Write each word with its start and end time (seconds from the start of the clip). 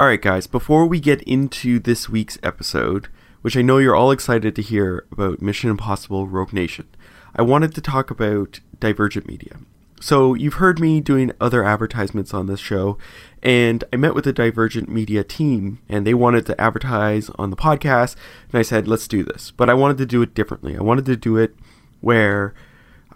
Alright, 0.00 0.22
guys, 0.22 0.46
before 0.46 0.86
we 0.86 0.98
get 0.98 1.20
into 1.24 1.78
this 1.78 2.08
week's 2.08 2.38
episode, 2.42 3.08
which 3.42 3.54
I 3.54 3.60
know 3.60 3.76
you're 3.76 3.94
all 3.94 4.12
excited 4.12 4.56
to 4.56 4.62
hear 4.62 5.04
about 5.12 5.42
Mission 5.42 5.68
Impossible 5.68 6.26
Rogue 6.26 6.54
Nation, 6.54 6.88
I 7.36 7.42
wanted 7.42 7.74
to 7.74 7.82
talk 7.82 8.10
about 8.10 8.60
Divergent 8.78 9.28
Media. 9.28 9.58
So, 10.00 10.32
you've 10.32 10.54
heard 10.54 10.80
me 10.80 11.02
doing 11.02 11.32
other 11.38 11.62
advertisements 11.62 12.32
on 12.32 12.46
this 12.46 12.60
show, 12.60 12.96
and 13.42 13.84
I 13.92 13.96
met 13.96 14.14
with 14.14 14.24
the 14.24 14.32
Divergent 14.32 14.88
Media 14.88 15.22
team, 15.22 15.80
and 15.86 16.06
they 16.06 16.14
wanted 16.14 16.46
to 16.46 16.58
advertise 16.58 17.28
on 17.34 17.50
the 17.50 17.56
podcast, 17.56 18.16
and 18.50 18.58
I 18.58 18.62
said, 18.62 18.88
let's 18.88 19.06
do 19.06 19.22
this. 19.22 19.50
But 19.50 19.68
I 19.68 19.74
wanted 19.74 19.98
to 19.98 20.06
do 20.06 20.22
it 20.22 20.32
differently. 20.32 20.78
I 20.78 20.82
wanted 20.82 21.04
to 21.04 21.16
do 21.16 21.36
it 21.36 21.54
where 22.00 22.54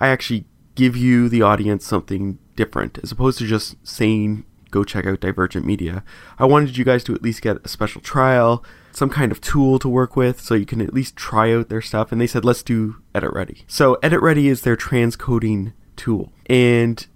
I 0.00 0.08
actually 0.08 0.44
give 0.74 0.98
you, 0.98 1.30
the 1.30 1.40
audience, 1.40 1.86
something 1.86 2.38
different, 2.56 2.98
as 3.02 3.10
opposed 3.10 3.38
to 3.38 3.46
just 3.46 3.74
saying, 3.88 4.44
go 4.74 4.84
check 4.84 5.06
out 5.06 5.20
Divergent 5.20 5.64
Media. 5.64 6.02
I 6.36 6.46
wanted 6.46 6.76
you 6.76 6.84
guys 6.84 7.04
to 7.04 7.14
at 7.14 7.22
least 7.22 7.42
get 7.42 7.64
a 7.64 7.68
special 7.68 8.00
trial, 8.00 8.64
some 8.90 9.08
kind 9.08 9.30
of 9.30 9.40
tool 9.40 9.78
to 9.78 9.88
work 9.88 10.16
with, 10.16 10.40
so 10.40 10.54
you 10.54 10.66
can 10.66 10.80
at 10.80 10.92
least 10.92 11.14
try 11.14 11.54
out 11.54 11.68
their 11.68 11.80
stuff. 11.80 12.10
And 12.10 12.20
they 12.20 12.26
said, 12.26 12.44
let's 12.44 12.64
do 12.64 12.96
Edit 13.14 13.32
Ready. 13.32 13.64
So, 13.68 13.94
Edit 14.02 14.20
Ready 14.20 14.48
is 14.48 14.62
their 14.62 14.76
transcoding 14.76 15.72
tool. 15.94 16.32
And 16.46 17.06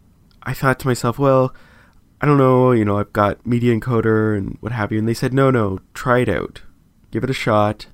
I 0.45 0.55
thought 0.55 0.79
to 0.81 0.87
myself, 0.87 1.19
well, 1.19 1.53
I 2.21 2.27
don't 2.27 2.39
know, 2.39 2.71
you 2.71 2.85
know, 2.85 2.99
I've 2.99 3.13
got 3.13 3.45
Media 3.45 3.77
Encoder 3.77 4.37
and 4.39 4.57
what 4.61 4.73
have 4.73 4.93
you. 4.93 4.99
And 4.99 5.09
they 5.09 5.15
said, 5.15 5.35
no, 5.35 5.51
no, 5.51 5.81
try 5.95 6.21
it 6.21 6.29
out. 6.29 6.63
Give 7.11 7.25
it 7.25 7.31
a 7.31 7.35
shot. 7.35 7.87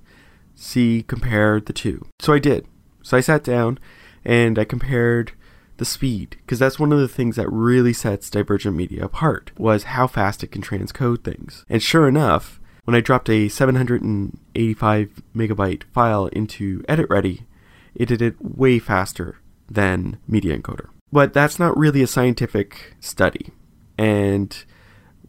See, 0.55 1.03
compare 1.03 1.59
the 1.59 1.73
two. 1.73 2.07
So 2.21 2.35
I 2.35 2.39
did. 2.39 2.67
So 3.03 3.17
I 3.17 3.21
sat 3.21 3.43
down 3.43 3.79
and 4.25 4.59
I 4.59 4.65
compared 4.65 5.33
the 5.77 5.85
speed 5.85 6.37
because 6.43 6.59
that's 6.59 6.79
one 6.79 6.93
of 6.93 6.99
the 6.99 7.09
things 7.09 7.37
that 7.37 7.51
really 7.51 7.93
sets 7.93 8.31
divergent 8.31 8.77
media 8.77 9.05
apart 9.05 9.51
was 9.59 9.85
how 9.85 10.07
fast 10.07 10.43
it 10.43 10.53
can 10.53 10.63
transcode 10.63 11.25
things. 11.25 11.65
And 11.69 11.83
sure 11.83 12.09
enough 12.09 12.61
when 12.85 12.95
i 12.95 13.01
dropped 13.01 13.31
a 13.31 13.49
785 13.49 15.23
megabyte 15.35 15.85
file 15.93 16.27
into 16.27 16.85
edit 16.89 17.07
ready 17.09 17.47
it 17.95 18.07
did 18.07 18.21
it 18.21 18.35
way 18.41 18.79
faster 18.79 19.39
than 19.71 20.19
media 20.27 20.59
encoder. 20.59 20.89
But 21.13 21.33
that's 21.33 21.59
not 21.59 21.77
really 21.77 22.03
a 22.03 22.09
scientific 22.09 22.95
study. 23.01 23.53
And 23.97 24.65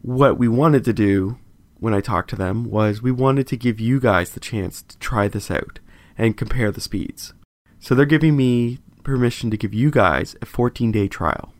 what 0.02 0.38
we 0.38 0.48
wanted 0.48 0.84
to 0.84 0.92
do 0.92 1.38
when 1.78 1.94
i 1.94 2.00
talked 2.00 2.30
to 2.30 2.36
them 2.36 2.64
was 2.64 3.02
we 3.02 3.12
wanted 3.12 3.46
to 3.48 3.56
give 3.56 3.78
you 3.80 4.00
guys 4.00 4.30
the 4.30 4.40
chance 4.40 4.82
to 4.82 4.98
try 4.98 5.28
this 5.28 5.50
out 5.50 5.78
and 6.18 6.36
compare 6.36 6.70
the 6.72 6.80
speeds. 6.80 7.34
So 7.78 7.94
they're 7.94 8.06
giving 8.06 8.36
me 8.36 8.78
permission 9.06 9.50
to 9.50 9.56
give 9.56 9.72
you 9.72 9.90
guys 9.90 10.36
a 10.42 10.46
14 10.46 10.92
day 10.92 11.08
trial. 11.08 11.54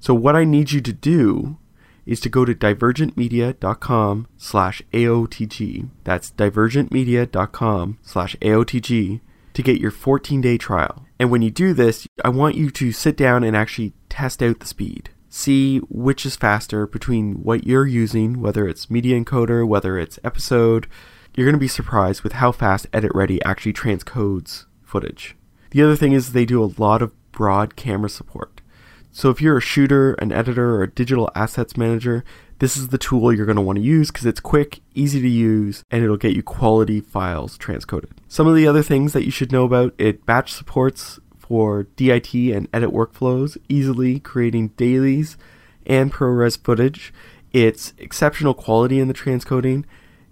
So 0.00 0.14
what 0.14 0.34
I 0.34 0.44
need 0.44 0.72
you 0.72 0.80
to 0.80 0.92
do 0.92 1.58
is 2.04 2.20
to 2.20 2.28
go 2.28 2.44
to 2.44 2.54
divergentmedia.com 2.54 4.28
slash 4.36 4.82
AOTG. 4.92 5.90
That's 6.04 6.30
divergentmedia.com 6.32 7.98
slash 8.02 8.36
AOTG 8.36 9.20
to 9.54 9.62
get 9.62 9.80
your 9.80 9.90
14 9.90 10.40
day 10.40 10.58
trial. 10.58 11.06
And 11.18 11.30
when 11.30 11.42
you 11.42 11.50
do 11.50 11.72
this, 11.72 12.06
I 12.24 12.28
want 12.28 12.56
you 12.56 12.70
to 12.70 12.92
sit 12.92 13.16
down 13.16 13.42
and 13.42 13.56
actually 13.56 13.92
test 14.08 14.42
out 14.42 14.60
the 14.60 14.66
speed. 14.66 15.10
See 15.28 15.78
which 15.88 16.24
is 16.24 16.36
faster 16.36 16.86
between 16.86 17.42
what 17.42 17.66
you're 17.66 17.86
using, 17.86 18.40
whether 18.40 18.68
it's 18.68 18.90
Media 18.90 19.20
Encoder, 19.20 19.66
whether 19.66 19.98
it's 19.98 20.18
Episode. 20.24 20.86
You're 21.34 21.46
going 21.46 21.54
to 21.54 21.58
be 21.58 21.68
surprised 21.68 22.22
with 22.22 22.34
how 22.34 22.52
fast 22.52 22.86
Edit 22.92 23.12
Ready 23.14 23.42
actually 23.44 23.74
transcodes 23.74 24.64
footage. 24.82 25.36
The 25.76 25.82
other 25.82 25.94
thing 25.94 26.12
is 26.12 26.32
they 26.32 26.46
do 26.46 26.64
a 26.64 26.72
lot 26.78 27.02
of 27.02 27.12
broad 27.32 27.76
camera 27.76 28.08
support. 28.08 28.62
So 29.12 29.28
if 29.28 29.42
you're 29.42 29.58
a 29.58 29.60
shooter, 29.60 30.14
an 30.14 30.32
editor, 30.32 30.76
or 30.76 30.84
a 30.84 30.90
digital 30.90 31.30
assets 31.34 31.76
manager, 31.76 32.24
this 32.60 32.78
is 32.78 32.88
the 32.88 32.96
tool 32.96 33.30
you're 33.30 33.44
going 33.44 33.56
to 33.56 33.62
want 33.62 33.76
to 33.76 33.84
use 33.84 34.10
because 34.10 34.24
it's 34.24 34.40
quick, 34.40 34.80
easy 34.94 35.20
to 35.20 35.28
use, 35.28 35.84
and 35.90 36.02
it'll 36.02 36.16
get 36.16 36.34
you 36.34 36.42
quality 36.42 37.02
files 37.02 37.58
transcoded. 37.58 38.12
Some 38.26 38.46
of 38.46 38.56
the 38.56 38.66
other 38.66 38.82
things 38.82 39.12
that 39.12 39.26
you 39.26 39.30
should 39.30 39.52
know 39.52 39.64
about 39.64 39.94
it 39.98 40.24
batch 40.24 40.50
supports 40.50 41.20
for 41.38 41.82
DIT 41.82 42.32
and 42.32 42.68
edit 42.72 42.88
workflows, 42.88 43.58
easily 43.68 44.18
creating 44.18 44.68
dailies 44.78 45.36
and 45.84 46.10
ProRes 46.10 46.56
footage. 46.56 47.12
It's 47.52 47.92
exceptional 47.98 48.54
quality 48.54 48.98
in 48.98 49.08
the 49.08 49.14
transcoding 49.14 49.84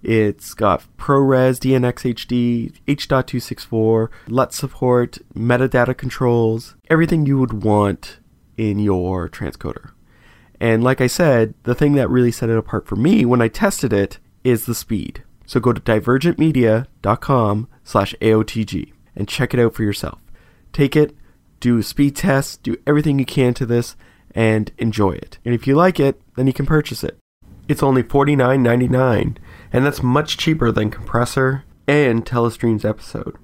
it's 0.04 0.52
got 0.52 0.84
ProRes, 0.98 1.58
DNX 1.58 2.14
HD, 2.14 2.74
H.264, 2.86 4.08
LUT 4.28 4.52
support, 4.52 5.18
metadata 5.34 5.96
controls, 5.96 6.76
everything 6.90 7.24
you 7.24 7.38
would 7.38 7.64
want 7.64 8.18
in 8.56 8.78
your 8.78 9.28
transcoder. 9.28 9.92
And 10.60 10.84
like 10.84 11.00
I 11.00 11.06
said, 11.06 11.54
the 11.64 11.74
thing 11.74 11.94
that 11.94 12.10
really 12.10 12.32
set 12.32 12.50
it 12.50 12.58
apart 12.58 12.86
for 12.86 12.96
me 12.96 13.24
when 13.24 13.40
I 13.40 13.48
tested 13.48 13.92
it 13.92 14.18
is 14.44 14.66
the 14.66 14.74
speed. 14.74 15.24
So 15.46 15.58
go 15.58 15.72
to 15.72 15.80
divergentmedia.com 15.80 17.68
slash 17.82 18.14
AOTG 18.20 18.92
and 19.16 19.28
check 19.28 19.54
it 19.54 19.60
out 19.60 19.74
for 19.74 19.82
yourself. 19.82 20.20
Take 20.72 20.96
it, 20.96 21.16
do 21.60 21.78
a 21.78 21.82
speed 21.82 22.16
test, 22.16 22.62
do 22.62 22.76
everything 22.86 23.18
you 23.18 23.24
can 23.24 23.54
to 23.54 23.66
this, 23.66 23.96
and 24.34 24.70
enjoy 24.78 25.12
it. 25.12 25.38
And 25.44 25.54
if 25.54 25.66
you 25.66 25.74
like 25.74 25.98
it, 25.98 26.20
then 26.36 26.46
you 26.46 26.52
can 26.52 26.66
purchase 26.66 27.04
it. 27.04 27.18
It's 27.68 27.82
only 27.82 28.02
$49.99 28.02 29.38
and 29.74 29.84
that's 29.84 30.04
much 30.04 30.36
cheaper 30.36 30.70
than 30.70 30.88
Compressor 30.88 31.64
and 31.88 32.24
Telestream's 32.24 32.84
episode. 32.84 33.36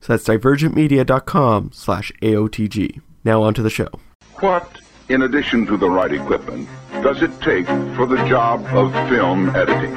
So 0.00 0.14
that's 0.14 0.24
divergentmedia.com 0.24 1.72
slash 1.74 2.10
AOTG. 2.22 3.02
Now 3.24 3.42
on 3.42 3.52
to 3.52 3.62
the 3.62 3.68
show. 3.68 3.90
What, 4.36 4.66
in 5.10 5.20
addition 5.20 5.66
to 5.66 5.76
the 5.76 5.90
right 5.90 6.14
equipment, 6.14 6.66
does 7.02 7.22
it 7.22 7.30
take 7.42 7.66
for 7.94 8.06
the 8.06 8.16
job 8.26 8.64
of 8.74 8.90
film 9.10 9.54
editing? 9.54 9.92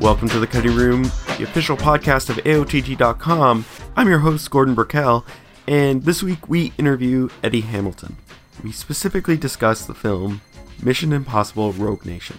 Welcome 0.00 0.28
to 0.30 0.40
the 0.40 0.48
Cutting 0.48 0.74
Room, 0.74 1.04
the 1.04 1.44
official 1.44 1.76
podcast 1.76 2.28
of 2.28 2.38
AOTG.com. 2.38 3.64
I'm 3.94 4.08
your 4.08 4.18
host, 4.18 4.50
Gordon 4.50 4.74
Burkell, 4.74 5.24
and 5.68 6.02
this 6.02 6.24
week 6.24 6.48
we 6.48 6.72
interview 6.76 7.28
Eddie 7.44 7.60
Hamilton. 7.60 8.16
We 8.64 8.72
specifically 8.72 9.36
discuss 9.36 9.86
the 9.86 9.94
film 9.94 10.40
Mission 10.82 11.12
Impossible 11.12 11.72
Rogue 11.72 12.04
Nation. 12.04 12.36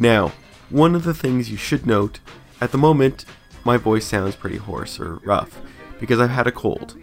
Now, 0.00 0.32
one 0.70 0.94
of 0.94 1.04
the 1.04 1.12
things 1.12 1.50
you 1.50 1.58
should 1.58 1.86
note 1.86 2.20
at 2.58 2.72
the 2.72 2.78
moment, 2.78 3.26
my 3.64 3.76
voice 3.76 4.06
sounds 4.06 4.34
pretty 4.34 4.56
hoarse 4.56 4.98
or 4.98 5.16
rough 5.16 5.60
because 6.00 6.18
I've 6.18 6.30
had 6.30 6.46
a 6.46 6.52
cold. 6.52 6.96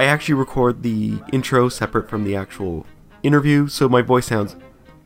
I 0.00 0.04
actually 0.06 0.34
record 0.34 0.82
the 0.82 1.20
intro 1.32 1.68
separate 1.68 2.10
from 2.10 2.24
the 2.24 2.34
actual 2.34 2.86
interview, 3.22 3.68
so 3.68 3.88
my 3.88 4.02
voice 4.02 4.26
sounds, 4.26 4.56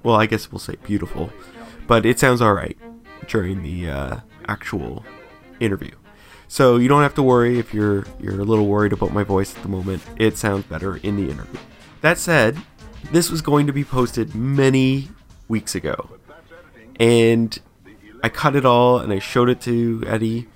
well, 0.03 0.17
I 0.17 0.25
guess 0.25 0.51
we'll 0.51 0.59
say 0.59 0.77
beautiful, 0.83 1.31
but 1.87 2.07
it 2.07 2.19
sounds 2.19 2.41
alright 2.41 2.79
during 3.27 3.63
the 3.63 3.91
uh, 3.91 4.17
actual 4.47 5.05
interview. 5.61 5.95
So 6.49 6.79
you 6.79 6.89
don't 6.89 7.03
have 7.03 7.15
to 7.17 7.23
worry 7.23 7.59
if 7.59 7.75
you're 7.75 8.07
you're 8.19 8.41
a 8.41 8.45
little 8.45 8.69
worried 8.69 8.95
about 8.95 9.13
my 9.13 9.23
voice 9.23 9.55
at 9.55 9.63
the 9.63 9.69
moment. 9.69 10.03
It 10.17 10.39
sounds 10.39 10.65
better 10.65 10.97
in 10.97 11.17
the 11.17 11.31
interview. 11.31 11.61
That 12.01 12.17
said, 12.17 12.57
this 13.13 13.31
was 13.31 13.43
going 13.43 13.67
to 13.67 13.73
be 13.75 13.85
posted 13.85 14.35
many 14.35 15.11
weeks 15.47 15.75
ago 15.75 16.19
and 16.99 17.59
I 18.23 18.29
cut 18.29 18.57
it 18.57 18.65
all 18.65 18.99
and 18.99 19.13
I 19.13 19.19
showed 19.19 19.49
it 19.49 19.61
to 19.63 20.03
Eddie. 20.07 20.49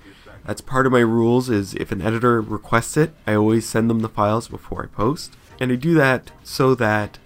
That's 0.45 0.61
part 0.61 0.85
of 0.85 0.91
my 0.91 0.99
rules 0.99 1.49
is 1.49 1.73
if 1.75 1.91
an 1.91 2.01
editor 2.01 2.41
requests 2.41 2.97
it, 2.97 3.13
I 3.25 3.35
always 3.35 3.67
send 3.67 3.89
them 3.89 4.01
the 4.01 4.09
files 4.09 4.49
before 4.49 4.83
I 4.83 4.87
post. 4.87 5.35
And 5.59 5.71
I 5.71 5.75
do 5.75 5.93
that 5.93 6.31
so 6.43 6.75
that 6.75 7.19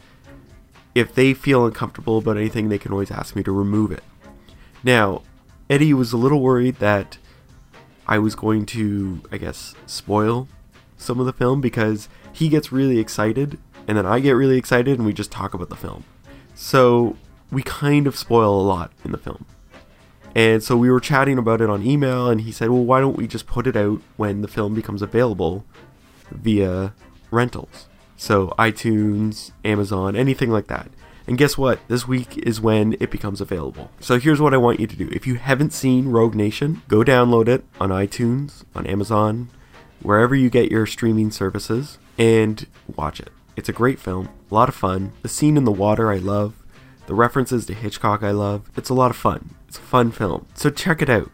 if 0.94 1.13
they 1.13 1.33
feel 1.33 1.66
uncomfortable 1.66 2.19
about 2.19 2.38
anything, 2.38 2.69
they 2.69 2.77
can 2.77 2.91
always 2.91 3.11
ask 3.11 3.35
me 3.35 3.44
to 3.44 3.51
remove 3.51 3.91
it. 3.91 4.03
Now, 4.83 5.23
Eddie 5.69 5.94
was 5.94 6.13
a 6.13 6.17
little 6.17 6.41
worried 6.41 6.75
that 6.75 7.17
I 8.07 8.19
was 8.19 8.35
going 8.35 8.66
to, 8.67 9.22
I 9.31 9.38
guess, 9.38 9.73
spoil 9.85 10.47
some 10.97 11.19
of 11.19 11.25
the 11.25 11.33
film 11.33 11.59
because 11.59 12.09
he 12.31 12.50
gets 12.50 12.72
really 12.72 13.00
excited 13.00 13.59
and 13.88 13.97
then 13.97 14.06
I 14.06 14.19
get 14.19 14.31
really 14.31 14.57
excited 14.57 14.97
and 14.97 15.06
we 15.06 15.13
just 15.13 15.31
talk 15.31 15.53
about 15.53 15.69
the 15.69 15.75
film. 15.75 16.03
So 16.56 17.17
we 17.51 17.63
kind 17.63 18.07
of 18.07 18.17
spoil 18.17 18.59
a 18.59 18.63
lot 18.63 18.91
in 19.03 19.11
the 19.11 19.17
film. 19.17 19.45
And 20.35 20.61
so 20.61 20.77
we 20.77 20.91
were 20.91 20.99
chatting 20.99 21.38
about 21.38 21.61
it 21.61 21.69
on 21.69 21.85
email, 21.85 22.29
and 22.29 22.41
he 22.41 22.51
said, 22.51 22.69
Well, 22.69 22.83
why 22.83 22.99
don't 22.99 23.17
we 23.17 23.27
just 23.27 23.47
put 23.47 23.65
it 23.65 23.75
out 23.75 24.01
when 24.17 24.41
the 24.41 24.47
film 24.47 24.75
becomes 24.75 25.01
available 25.01 25.65
via 26.29 26.94
rentals? 27.31 27.88
So 28.17 28.53
iTunes, 28.59 29.51
Amazon, 29.63 30.15
anything 30.15 30.51
like 30.51 30.67
that. 30.67 30.89
And 31.27 31.38
guess 31.38 31.57
what? 31.57 31.79
This 31.88 32.07
week 32.07 32.38
is 32.38 32.61
when 32.61 32.95
it 32.99 33.11
becomes 33.11 33.41
available. 33.41 33.91
So 34.00 34.17
here's 34.17 34.39
what 34.39 34.53
I 34.53 34.57
want 34.57 34.79
you 34.79 34.88
to 34.88 34.95
do. 34.95 35.09
If 35.11 35.27
you 35.27 35.35
haven't 35.35 35.73
seen 35.73 36.07
Rogue 36.07 36.35
Nation, 36.35 36.83
go 36.88 37.03
download 37.03 37.47
it 37.47 37.65
on 37.81 37.89
iTunes, 37.89 38.63
on 38.73 38.88
Amazon, 38.88 39.50
wherever 40.01 40.35
you 40.35 40.50
get 40.50 40.71
your 40.71 40.85
streaming 40.85 41.31
services, 41.31 41.97
and 42.17 42.65
watch 42.95 43.19
it. 43.19 43.29
It's 43.57 43.69
a 43.69 43.73
great 43.73 44.00
film, 44.00 44.29
a 44.50 44.53
lot 44.53 44.69
of 44.69 44.75
fun. 44.75 45.11
The 45.21 45.29
scene 45.29 45.57
in 45.57 45.65
the 45.65 45.71
water 45.71 46.11
I 46.11 46.17
love. 46.17 46.53
The 47.07 47.15
references 47.15 47.65
to 47.65 47.74
Hitchcock 47.74 48.21
I 48.21 48.31
love. 48.31 48.69
It's 48.75 48.89
a 48.89 48.94
lot 48.94 49.12
of 49.12 49.18
fun. 49.18 49.56
It's 49.68 49.77
a 49.77 49.81
fun 49.81 50.12
film. 50.12 50.45
So 50.54 50.69
check 50.69 51.01
it 51.01 51.09
out. 51.09 51.31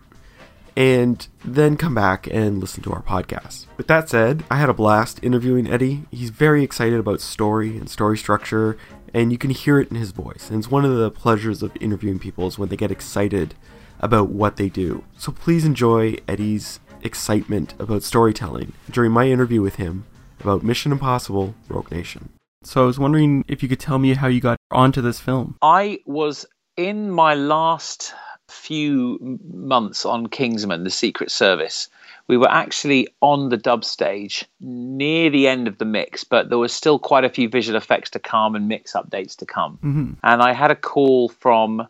And 0.77 1.27
then 1.43 1.77
come 1.77 1.95
back 1.95 2.27
and 2.27 2.59
listen 2.59 2.83
to 2.83 2.93
our 2.93 3.01
podcast. 3.01 3.65
With 3.75 3.87
that 3.87 4.07
said, 4.07 4.43
I 4.49 4.57
had 4.57 4.69
a 4.69 4.73
blast 4.73 5.19
interviewing 5.23 5.67
Eddie. 5.67 6.03
He's 6.11 6.29
very 6.29 6.63
excited 6.63 6.99
about 6.99 7.21
story 7.21 7.75
and 7.75 7.89
story 7.89 8.17
structure 8.17 8.77
and 9.13 9.31
you 9.31 9.37
can 9.37 9.49
hear 9.51 9.79
it 9.79 9.89
in 9.89 9.95
his 9.95 10.11
voice. 10.11 10.49
And 10.49 10.59
it's 10.59 10.71
one 10.71 10.85
of 10.85 10.95
the 10.95 11.11
pleasures 11.11 11.61
of 11.61 11.75
interviewing 11.79 12.19
people 12.19 12.47
is 12.47 12.57
when 12.57 12.69
they 12.69 12.77
get 12.77 12.91
excited 12.91 13.55
about 13.99 14.29
what 14.29 14.57
they 14.57 14.69
do. 14.69 15.03
So 15.17 15.31
please 15.31 15.65
enjoy 15.65 16.17
Eddie's 16.27 16.79
excitement 17.01 17.73
about 17.79 18.03
storytelling 18.03 18.73
during 18.89 19.11
my 19.11 19.27
interview 19.27 19.61
with 19.61 19.75
him 19.75 20.05
about 20.39 20.63
Mission 20.63 20.91
Impossible 20.91 21.55
Rogue 21.67 21.91
Nation. 21.91 22.29
So 22.63 22.83
I 22.83 22.85
was 22.85 22.97
wondering 22.97 23.43
if 23.47 23.61
you 23.61 23.69
could 23.69 23.79
tell 23.79 23.99
me 23.99 24.13
how 24.13 24.27
you 24.27 24.41
got 24.41 24.57
onto 24.73 25.01
this 25.01 25.19
film. 25.19 25.55
I 25.61 25.99
was 26.05 26.45
in 26.77 27.11
my 27.11 27.35
last 27.35 28.13
few 28.49 29.39
months 29.51 30.05
on 30.05 30.27
Kingsman, 30.27 30.83
the 30.83 30.89
Secret 30.89 31.31
Service. 31.31 31.89
We 32.27 32.37
were 32.37 32.49
actually 32.49 33.07
on 33.21 33.49
the 33.49 33.57
dub 33.57 33.83
stage 33.83 34.45
near 34.61 35.29
the 35.29 35.47
end 35.47 35.67
of 35.67 35.77
the 35.77 35.85
mix, 35.85 36.23
but 36.23 36.49
there 36.49 36.57
was 36.57 36.71
still 36.71 36.99
quite 36.99 37.25
a 37.25 37.29
few 37.29 37.49
visual 37.49 37.77
effects 37.77 38.09
to 38.11 38.19
come 38.19 38.55
and 38.55 38.67
mix 38.67 38.93
updates 38.93 39.35
to 39.37 39.45
come. 39.45 39.77
Mm-hmm. 39.83 40.13
And 40.23 40.41
I 40.41 40.53
had 40.53 40.71
a 40.71 40.75
call 40.75 41.29
from 41.29 41.87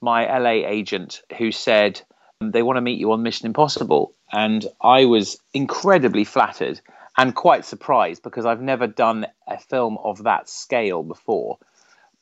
my 0.00 0.26
LA 0.38 0.66
agent 0.68 1.22
who 1.38 1.50
said 1.50 2.00
they 2.40 2.62
want 2.62 2.76
to 2.76 2.82
meet 2.82 2.98
you 2.98 3.12
on 3.12 3.22
Mission 3.22 3.46
Impossible. 3.46 4.14
And 4.32 4.66
I 4.80 5.04
was 5.04 5.38
incredibly 5.54 6.24
flattered 6.24 6.80
and 7.16 7.34
quite 7.34 7.64
surprised 7.64 8.22
because 8.22 8.46
I've 8.46 8.62
never 8.62 8.86
done 8.86 9.26
a 9.46 9.58
film 9.58 9.98
of 10.02 10.24
that 10.24 10.48
scale 10.48 11.02
before. 11.02 11.58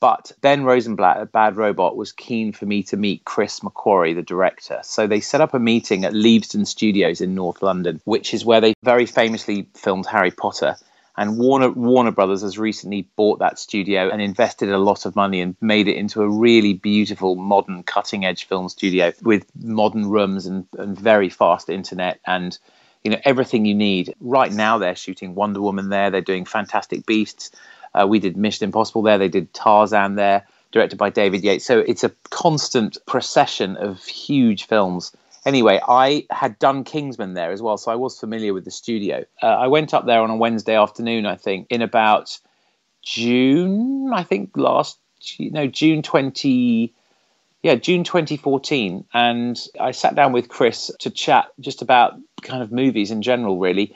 But 0.00 0.32
Ben 0.40 0.64
Rosenblatt 0.64 1.18
at 1.18 1.30
Bad 1.30 1.56
Robot 1.56 1.94
was 1.94 2.10
keen 2.10 2.52
for 2.52 2.64
me 2.64 2.82
to 2.84 2.96
meet 2.96 3.26
Chris 3.26 3.60
McQuarrie, 3.60 4.14
the 4.14 4.22
director. 4.22 4.80
So 4.82 5.06
they 5.06 5.20
set 5.20 5.42
up 5.42 5.52
a 5.52 5.58
meeting 5.58 6.06
at 6.06 6.14
Leavesden 6.14 6.66
Studios 6.66 7.20
in 7.20 7.34
North 7.34 7.60
London, 7.60 8.00
which 8.04 8.32
is 8.32 8.44
where 8.44 8.62
they 8.62 8.72
very 8.82 9.04
famously 9.04 9.68
filmed 9.74 10.06
Harry 10.06 10.30
Potter. 10.30 10.76
And 11.18 11.38
Warner 11.38 11.70
Warner 11.70 12.12
Brothers 12.12 12.40
has 12.40 12.58
recently 12.58 13.02
bought 13.14 13.40
that 13.40 13.58
studio 13.58 14.08
and 14.08 14.22
invested 14.22 14.70
a 14.70 14.78
lot 14.78 15.04
of 15.04 15.16
money 15.16 15.42
and 15.42 15.54
made 15.60 15.86
it 15.86 15.96
into 15.96 16.22
a 16.22 16.28
really 16.28 16.72
beautiful, 16.72 17.34
modern, 17.34 17.82
cutting 17.82 18.24
edge 18.24 18.46
film 18.46 18.70
studio 18.70 19.12
with 19.20 19.44
modern 19.54 20.08
rooms 20.08 20.46
and, 20.46 20.66
and 20.78 20.98
very 20.98 21.28
fast 21.28 21.68
internet 21.68 22.20
and 22.26 22.58
you 23.04 23.10
know 23.10 23.20
everything 23.24 23.66
you 23.66 23.74
need. 23.74 24.14
Right 24.20 24.52
now 24.52 24.78
they're 24.78 24.96
shooting 24.96 25.34
Wonder 25.34 25.60
Woman 25.60 25.90
there, 25.90 26.10
they're 26.10 26.22
doing 26.22 26.46
Fantastic 26.46 27.04
Beasts. 27.04 27.50
Uh, 27.94 28.06
we 28.06 28.18
did 28.18 28.36
Mission 28.36 28.64
Impossible 28.64 29.02
there. 29.02 29.18
They 29.18 29.28
did 29.28 29.52
Tarzan 29.52 30.14
there, 30.14 30.46
directed 30.72 30.96
by 30.96 31.10
David 31.10 31.42
Yates. 31.42 31.64
So 31.64 31.80
it's 31.80 32.04
a 32.04 32.12
constant 32.30 32.98
procession 33.06 33.76
of 33.76 34.04
huge 34.04 34.66
films. 34.66 35.12
Anyway, 35.46 35.80
I 35.86 36.26
had 36.30 36.58
done 36.58 36.84
Kingsman 36.84 37.34
there 37.34 37.50
as 37.50 37.62
well, 37.62 37.78
so 37.78 37.90
I 37.90 37.94
was 37.94 38.18
familiar 38.18 38.52
with 38.52 38.64
the 38.64 38.70
studio. 38.70 39.24
Uh, 39.42 39.46
I 39.46 39.68
went 39.68 39.94
up 39.94 40.06
there 40.06 40.20
on 40.20 40.30
a 40.30 40.36
Wednesday 40.36 40.76
afternoon, 40.76 41.24
I 41.24 41.36
think, 41.36 41.66
in 41.70 41.80
about 41.80 42.38
June, 43.02 44.12
I 44.12 44.22
think 44.22 44.50
last, 44.56 44.98
no, 45.38 45.66
June 45.66 46.02
20, 46.02 46.94
yeah, 47.62 47.74
June 47.74 48.04
2014. 48.04 49.04
And 49.12 49.60
I 49.78 49.90
sat 49.90 50.14
down 50.14 50.32
with 50.32 50.48
Chris 50.48 50.90
to 51.00 51.10
chat 51.10 51.46
just 51.60 51.82
about 51.82 52.14
kind 52.42 52.62
of 52.62 52.72
movies 52.72 53.10
in 53.10 53.20
general, 53.20 53.58
really. 53.58 53.94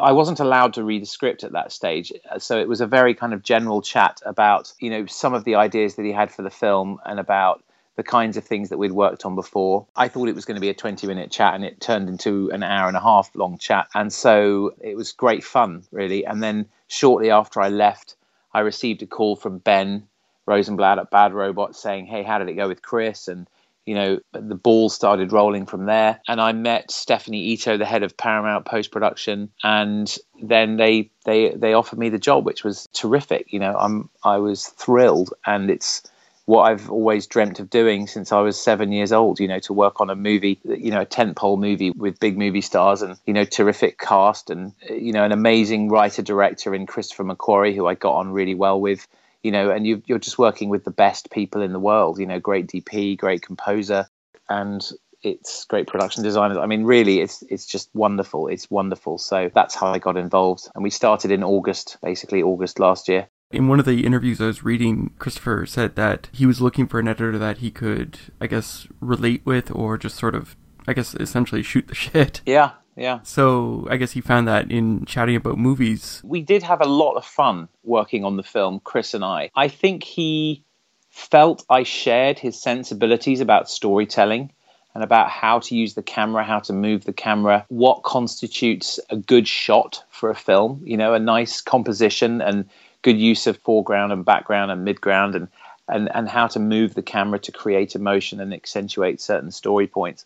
I 0.00 0.12
wasn't 0.12 0.40
allowed 0.40 0.74
to 0.74 0.84
read 0.84 1.02
the 1.02 1.06
script 1.06 1.44
at 1.44 1.52
that 1.52 1.70
stage. 1.70 2.12
So 2.38 2.58
it 2.58 2.68
was 2.68 2.80
a 2.80 2.86
very 2.86 3.14
kind 3.14 3.32
of 3.34 3.42
general 3.42 3.82
chat 3.82 4.20
about, 4.26 4.72
you 4.80 4.90
know, 4.90 5.06
some 5.06 5.34
of 5.34 5.44
the 5.44 5.54
ideas 5.54 5.94
that 5.94 6.04
he 6.04 6.12
had 6.12 6.32
for 6.32 6.42
the 6.42 6.50
film 6.50 6.98
and 7.04 7.20
about 7.20 7.62
the 7.94 8.02
kinds 8.02 8.36
of 8.36 8.44
things 8.44 8.70
that 8.70 8.78
we'd 8.78 8.92
worked 8.92 9.24
on 9.24 9.34
before. 9.34 9.86
I 9.94 10.08
thought 10.08 10.28
it 10.28 10.34
was 10.34 10.44
going 10.44 10.56
to 10.56 10.60
be 10.60 10.70
a 10.70 10.74
20 10.74 11.06
minute 11.06 11.30
chat 11.30 11.54
and 11.54 11.64
it 11.64 11.80
turned 11.80 12.08
into 12.08 12.50
an 12.50 12.62
hour 12.62 12.88
and 12.88 12.96
a 12.96 13.00
half 13.00 13.30
long 13.34 13.58
chat. 13.58 13.88
And 13.94 14.12
so 14.12 14.74
it 14.80 14.96
was 14.96 15.12
great 15.12 15.44
fun, 15.44 15.84
really. 15.92 16.24
And 16.24 16.42
then 16.42 16.66
shortly 16.88 17.30
after 17.30 17.60
I 17.60 17.68
left, 17.68 18.16
I 18.52 18.60
received 18.60 19.02
a 19.02 19.06
call 19.06 19.36
from 19.36 19.58
Ben 19.58 20.08
Rosenblatt 20.46 20.98
at 20.98 21.10
Bad 21.10 21.32
Robot 21.32 21.76
saying, 21.76 22.06
Hey, 22.06 22.22
how 22.22 22.38
did 22.38 22.48
it 22.48 22.54
go 22.54 22.68
with 22.68 22.82
Chris? 22.82 23.28
And 23.28 23.48
you 23.86 23.94
know, 23.96 24.20
the 24.32 24.54
ball 24.54 24.88
started 24.88 25.32
rolling 25.32 25.66
from 25.66 25.86
there. 25.86 26.20
And 26.28 26.40
I 26.40 26.52
met 26.52 26.90
Stephanie 26.90 27.42
Ito, 27.46 27.76
the 27.78 27.84
head 27.84 28.04
of 28.04 28.16
Paramount 28.16 28.64
post 28.64 28.92
production, 28.92 29.50
and 29.64 30.16
then 30.40 30.76
they 30.76 31.10
they 31.24 31.50
they 31.50 31.74
offered 31.74 31.98
me 31.98 32.08
the 32.08 32.18
job, 32.18 32.46
which 32.46 32.62
was 32.62 32.88
terrific. 32.92 33.52
You 33.52 33.58
know, 33.58 33.76
I'm 33.76 34.08
I 34.22 34.38
was 34.38 34.66
thrilled, 34.66 35.34
and 35.46 35.68
it's 35.68 36.02
what 36.44 36.62
I've 36.62 36.90
always 36.90 37.26
dreamt 37.26 37.60
of 37.60 37.70
doing 37.70 38.06
since 38.06 38.32
I 38.32 38.40
was 38.40 38.60
seven 38.60 38.90
years 38.90 39.12
old, 39.12 39.38
you 39.38 39.46
know, 39.46 39.60
to 39.60 39.72
work 39.72 40.00
on 40.00 40.10
a 40.10 40.16
movie, 40.16 40.58
you 40.64 40.90
know, 40.90 41.02
a 41.02 41.06
tentpole 41.06 41.58
movie 41.58 41.92
with 41.92 42.18
big 42.18 42.36
movie 42.36 42.60
stars 42.60 43.00
and, 43.00 43.16
you 43.26 43.32
know, 43.32 43.44
terrific 43.44 43.98
cast 43.98 44.50
and, 44.50 44.72
you 44.90 45.12
know, 45.12 45.24
an 45.24 45.30
amazing 45.30 45.88
writer 45.88 46.20
director 46.20 46.74
in 46.74 46.86
Christopher 46.86 47.24
McQuarrie, 47.24 47.74
who 47.76 47.86
I 47.86 47.94
got 47.94 48.14
on 48.14 48.32
really 48.32 48.56
well 48.56 48.80
with 48.80 49.06
you 49.42 49.50
know, 49.50 49.70
and 49.70 49.86
you, 49.86 50.02
you're 50.06 50.18
just 50.18 50.38
working 50.38 50.68
with 50.68 50.84
the 50.84 50.90
best 50.90 51.30
people 51.30 51.62
in 51.62 51.72
the 51.72 51.80
world, 51.80 52.18
you 52.18 52.26
know, 52.26 52.38
great 52.38 52.68
DP, 52.68 53.18
great 53.18 53.42
composer, 53.42 54.06
and 54.48 54.88
it's 55.22 55.64
great 55.66 55.86
production 55.86 56.22
designers. 56.22 56.58
I 56.58 56.66
mean, 56.66 56.84
really, 56.84 57.20
it's 57.20 57.42
it's 57.48 57.66
just 57.66 57.90
wonderful. 57.94 58.48
It's 58.48 58.70
wonderful. 58.70 59.18
So 59.18 59.50
that's 59.54 59.74
how 59.74 59.88
I 59.88 59.98
got 59.98 60.16
involved, 60.16 60.68
and 60.74 60.82
we 60.82 60.90
started 60.90 61.30
in 61.30 61.44
August, 61.44 61.98
basically 62.02 62.42
August 62.42 62.78
last 62.78 63.08
year. 63.08 63.28
In 63.50 63.68
one 63.68 63.78
of 63.78 63.84
the 63.84 64.06
interviews 64.06 64.40
I 64.40 64.46
was 64.46 64.64
reading, 64.64 65.12
Christopher 65.18 65.66
said 65.66 65.94
that 65.96 66.28
he 66.32 66.46
was 66.46 66.62
looking 66.62 66.86
for 66.86 66.98
an 66.98 67.08
editor 67.08 67.36
that 67.36 67.58
he 67.58 67.70
could, 67.70 68.18
I 68.40 68.46
guess, 68.46 68.88
relate 68.98 69.44
with 69.44 69.70
or 69.70 69.98
just 69.98 70.16
sort 70.16 70.34
of, 70.34 70.56
I 70.88 70.94
guess, 70.94 71.14
essentially 71.14 71.62
shoot 71.62 71.86
the 71.88 71.94
shit. 71.94 72.40
Yeah, 72.46 72.72
yeah. 72.96 73.20
So 73.22 73.86
I 73.90 73.96
guess 73.96 74.12
he 74.12 74.20
found 74.20 74.48
that 74.48 74.70
in 74.70 75.04
chatting 75.06 75.36
about 75.36 75.58
movies. 75.58 76.20
We 76.24 76.42
did 76.42 76.62
have 76.62 76.80
a 76.80 76.88
lot 76.88 77.14
of 77.14 77.24
fun 77.24 77.68
working 77.84 78.24
on 78.24 78.36
the 78.36 78.42
film, 78.42 78.80
Chris 78.84 79.14
and 79.14 79.24
I. 79.24 79.50
I 79.54 79.68
think 79.68 80.04
he 80.04 80.64
felt 81.10 81.64
I 81.68 81.82
shared 81.82 82.38
his 82.38 82.60
sensibilities 82.60 83.40
about 83.40 83.70
storytelling 83.70 84.50
and 84.94 85.02
about 85.02 85.30
how 85.30 85.58
to 85.60 85.74
use 85.74 85.94
the 85.94 86.02
camera, 86.02 86.44
how 86.44 86.60
to 86.60 86.72
move 86.72 87.04
the 87.04 87.12
camera, 87.12 87.64
what 87.68 88.02
constitutes 88.02 89.00
a 89.08 89.16
good 89.16 89.48
shot 89.48 90.04
for 90.10 90.30
a 90.30 90.34
film, 90.34 90.82
you 90.84 90.96
know, 90.96 91.14
a 91.14 91.18
nice 91.18 91.60
composition 91.60 92.42
and 92.42 92.68
good 93.00 93.18
use 93.18 93.46
of 93.46 93.58
foreground 93.58 94.12
and 94.12 94.24
background 94.24 94.70
and 94.70 94.86
midground 94.86 95.34
and 95.34 95.48
and, 95.88 96.08
and 96.14 96.28
how 96.28 96.46
to 96.46 96.60
move 96.60 96.94
the 96.94 97.02
camera 97.02 97.38
to 97.40 97.52
create 97.52 97.96
emotion 97.96 98.40
and 98.40 98.54
accentuate 98.54 99.20
certain 99.20 99.50
story 99.50 99.86
points. 99.86 100.24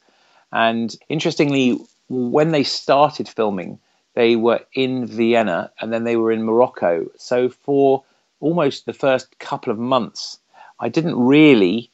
And 0.53 0.95
interestingly, 1.09 1.81
when 2.09 2.53
they 2.53 2.63
started 2.63 3.29
filming, 3.29 3.79
they 4.15 4.37
were 4.37 4.61
in 4.73 5.07
Vienna 5.07 5.71
and 5.81 5.93
then 5.93 6.05
they 6.05 6.17
were 6.17 6.33
in 6.33 6.45
Morocco. 6.45 7.07
So 7.17 7.49
for 7.49 8.05
almost 8.41 8.87
the 8.87 8.93
first 8.93 9.39
couple 9.39 9.73
of 9.73 9.79
months, 9.79 10.39
I 10.79 10.89
didn't 10.89 11.19
really 11.19 11.91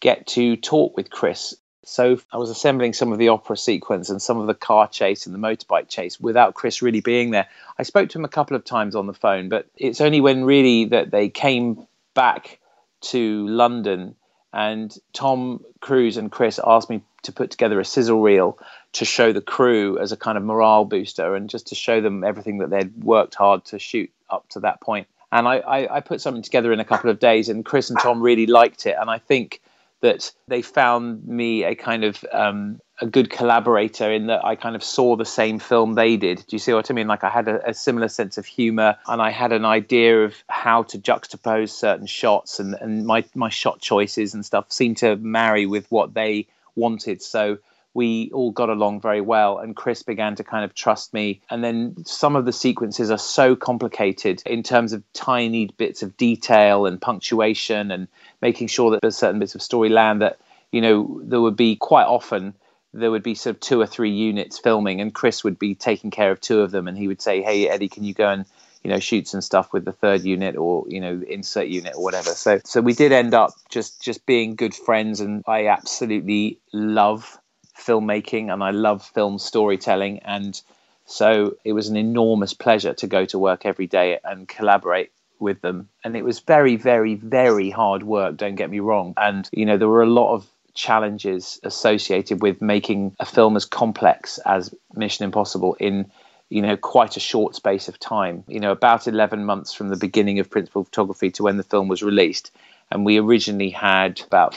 get 0.00 0.26
to 0.28 0.56
talk 0.56 0.96
with 0.96 1.10
Chris. 1.10 1.56
So 1.84 2.18
I 2.32 2.36
was 2.36 2.50
assembling 2.50 2.92
some 2.92 3.12
of 3.12 3.18
the 3.18 3.28
opera 3.28 3.56
sequence 3.56 4.10
and 4.10 4.20
some 4.20 4.38
of 4.38 4.48
the 4.48 4.54
car 4.54 4.88
chase 4.88 5.26
and 5.26 5.34
the 5.34 5.38
motorbike 5.38 5.88
chase 5.88 6.18
without 6.18 6.54
Chris 6.54 6.82
really 6.82 7.00
being 7.00 7.30
there. 7.30 7.48
I 7.78 7.84
spoke 7.84 8.08
to 8.10 8.18
him 8.18 8.24
a 8.24 8.28
couple 8.28 8.56
of 8.56 8.64
times 8.64 8.96
on 8.96 9.06
the 9.06 9.14
phone, 9.14 9.48
but 9.48 9.66
it's 9.76 10.00
only 10.00 10.20
when 10.20 10.44
really 10.44 10.86
that 10.86 11.12
they 11.12 11.28
came 11.28 11.86
back 12.14 12.58
to 13.02 13.46
London 13.46 14.16
and 14.52 14.96
Tom 15.12 15.64
Cruise 15.80 16.16
and 16.16 16.32
Chris 16.32 16.58
asked 16.64 16.90
me 16.90 17.02
to 17.26 17.32
put 17.32 17.50
together 17.50 17.78
a 17.78 17.84
sizzle 17.84 18.20
reel 18.20 18.58
to 18.92 19.04
show 19.04 19.32
the 19.32 19.40
crew 19.40 19.98
as 19.98 20.12
a 20.12 20.16
kind 20.16 20.38
of 20.38 20.44
morale 20.44 20.84
booster 20.84 21.34
and 21.34 21.50
just 21.50 21.68
to 21.68 21.74
show 21.74 22.00
them 22.00 22.24
everything 22.24 22.58
that 22.58 22.70
they'd 22.70 23.04
worked 23.04 23.34
hard 23.34 23.64
to 23.66 23.78
shoot 23.78 24.10
up 24.30 24.48
to 24.48 24.60
that 24.60 24.80
point. 24.80 25.06
And 25.32 25.46
I, 25.46 25.56
I, 25.58 25.96
I 25.96 26.00
put 26.00 26.20
something 26.20 26.42
together 26.42 26.72
in 26.72 26.80
a 26.80 26.84
couple 26.84 27.10
of 27.10 27.18
days, 27.18 27.48
and 27.48 27.64
Chris 27.64 27.90
and 27.90 27.98
Tom 27.98 28.22
really 28.22 28.46
liked 28.46 28.86
it. 28.86 28.96
And 28.98 29.10
I 29.10 29.18
think 29.18 29.60
that 30.00 30.32
they 30.46 30.62
found 30.62 31.26
me 31.26 31.64
a 31.64 31.74
kind 31.74 32.04
of 32.04 32.24
um, 32.32 32.80
a 33.00 33.06
good 33.06 33.30
collaborator 33.30 34.10
in 34.10 34.26
that 34.26 34.44
I 34.44 34.54
kind 34.54 34.76
of 34.76 34.84
saw 34.84 35.16
the 35.16 35.24
same 35.24 35.58
film 35.58 35.94
they 35.94 36.16
did. 36.16 36.38
Do 36.38 36.54
you 36.54 36.58
see 36.58 36.72
what 36.72 36.90
I 36.90 36.94
mean? 36.94 37.08
Like 37.08 37.24
I 37.24 37.28
had 37.28 37.48
a, 37.48 37.70
a, 37.70 37.74
similar 37.74 38.08
sense 38.08 38.38
of 38.38 38.46
humor 38.46 38.96
and 39.06 39.20
I 39.20 39.30
had 39.30 39.52
an 39.52 39.64
idea 39.64 40.24
of 40.24 40.34
how 40.48 40.84
to 40.84 40.98
juxtapose 40.98 41.70
certain 41.70 42.06
shots 42.06 42.60
and, 42.60 42.74
and 42.80 43.06
my, 43.06 43.24
my 43.34 43.48
shot 43.48 43.80
choices 43.80 44.34
and 44.34 44.44
stuff 44.44 44.70
seemed 44.70 44.98
to 44.98 45.16
marry 45.16 45.66
with 45.66 45.90
what 45.90 46.14
they 46.14 46.46
wanted. 46.76 47.22
So 47.22 47.58
we 47.96 48.30
all 48.34 48.50
got 48.50 48.68
along 48.68 49.00
very 49.00 49.22
well 49.22 49.58
and 49.58 49.74
chris 49.74 50.02
began 50.02 50.36
to 50.36 50.44
kind 50.44 50.64
of 50.64 50.74
trust 50.74 51.14
me 51.14 51.40
and 51.50 51.64
then 51.64 51.96
some 52.04 52.36
of 52.36 52.44
the 52.44 52.52
sequences 52.52 53.10
are 53.10 53.18
so 53.18 53.56
complicated 53.56 54.42
in 54.44 54.62
terms 54.62 54.92
of 54.92 55.02
tiny 55.14 55.66
bits 55.78 56.02
of 56.02 56.14
detail 56.18 56.84
and 56.84 57.00
punctuation 57.00 57.90
and 57.90 58.06
making 58.42 58.66
sure 58.66 58.90
that 58.90 59.00
there's 59.00 59.16
certain 59.16 59.40
bits 59.40 59.54
of 59.54 59.62
story 59.62 59.88
land 59.88 60.20
that 60.20 60.38
you 60.70 60.82
know 60.82 61.20
there 61.24 61.40
would 61.40 61.56
be 61.56 61.74
quite 61.74 62.04
often 62.04 62.54
there 62.92 63.10
would 63.10 63.22
be 63.22 63.34
sort 63.34 63.56
of 63.56 63.60
two 63.60 63.80
or 63.80 63.86
three 63.86 64.12
units 64.12 64.58
filming 64.58 65.00
and 65.00 65.14
chris 65.14 65.42
would 65.42 65.58
be 65.58 65.74
taking 65.74 66.10
care 66.10 66.30
of 66.30 66.38
two 66.38 66.60
of 66.60 66.70
them 66.70 66.86
and 66.88 66.98
he 66.98 67.08
would 67.08 67.22
say 67.22 67.42
hey 67.42 67.66
eddie 67.66 67.88
can 67.88 68.04
you 68.04 68.12
go 68.12 68.28
and 68.28 68.44
you 68.86 68.92
know 68.92 69.00
shoots 69.00 69.34
and 69.34 69.42
stuff 69.42 69.72
with 69.72 69.84
the 69.84 69.92
third 69.92 70.22
unit 70.22 70.56
or 70.56 70.84
you 70.88 71.00
know 71.00 71.20
insert 71.28 71.66
unit 71.66 71.94
or 71.96 72.02
whatever 72.02 72.30
so 72.30 72.60
so 72.64 72.80
we 72.80 72.92
did 72.92 73.10
end 73.12 73.34
up 73.34 73.52
just 73.68 74.00
just 74.00 74.24
being 74.26 74.54
good 74.54 74.74
friends 74.74 75.20
and 75.20 75.42
i 75.46 75.66
absolutely 75.66 76.58
love 76.72 77.38
filmmaking 77.76 78.52
and 78.52 78.62
I 78.62 78.70
love 78.70 79.04
film 79.04 79.38
storytelling. 79.38 80.20
And 80.20 80.60
so 81.04 81.56
it 81.64 81.72
was 81.72 81.88
an 81.88 81.96
enormous 81.96 82.54
pleasure 82.54 82.94
to 82.94 83.06
go 83.06 83.24
to 83.26 83.38
work 83.38 83.66
every 83.66 83.86
day 83.86 84.18
and 84.24 84.48
collaborate 84.48 85.12
with 85.38 85.60
them, 85.60 85.90
and 86.02 86.16
it 86.16 86.24
was 86.24 86.40
very, 86.40 86.76
very, 86.76 87.14
very 87.14 87.68
hard 87.68 88.02
work. 88.02 88.38
Don't 88.38 88.54
get 88.54 88.70
me 88.70 88.80
wrong, 88.80 89.12
and 89.18 89.46
you 89.52 89.66
know 89.66 89.76
there 89.76 89.86
were 89.86 90.02
a 90.02 90.08
lot 90.08 90.32
of 90.32 90.46
challenges 90.72 91.60
associated 91.62 92.40
with 92.40 92.62
making 92.62 93.14
a 93.20 93.26
film 93.26 93.54
as 93.54 93.66
complex 93.66 94.38
as 94.46 94.74
Mission 94.94 95.26
Impossible 95.26 95.74
in 95.74 96.10
you 96.48 96.62
know 96.62 96.76
quite 96.76 97.16
a 97.16 97.20
short 97.20 97.54
space 97.54 97.88
of 97.88 97.98
time 97.98 98.44
you 98.46 98.60
know 98.60 98.70
about 98.70 99.06
11 99.06 99.44
months 99.44 99.72
from 99.72 99.88
the 99.88 99.96
beginning 99.96 100.38
of 100.38 100.50
principal 100.50 100.84
photography 100.84 101.30
to 101.30 101.42
when 101.42 101.56
the 101.56 101.62
film 101.62 101.88
was 101.88 102.02
released 102.02 102.50
and 102.90 103.04
we 103.04 103.18
originally 103.18 103.70
had 103.70 104.20
about 104.26 104.54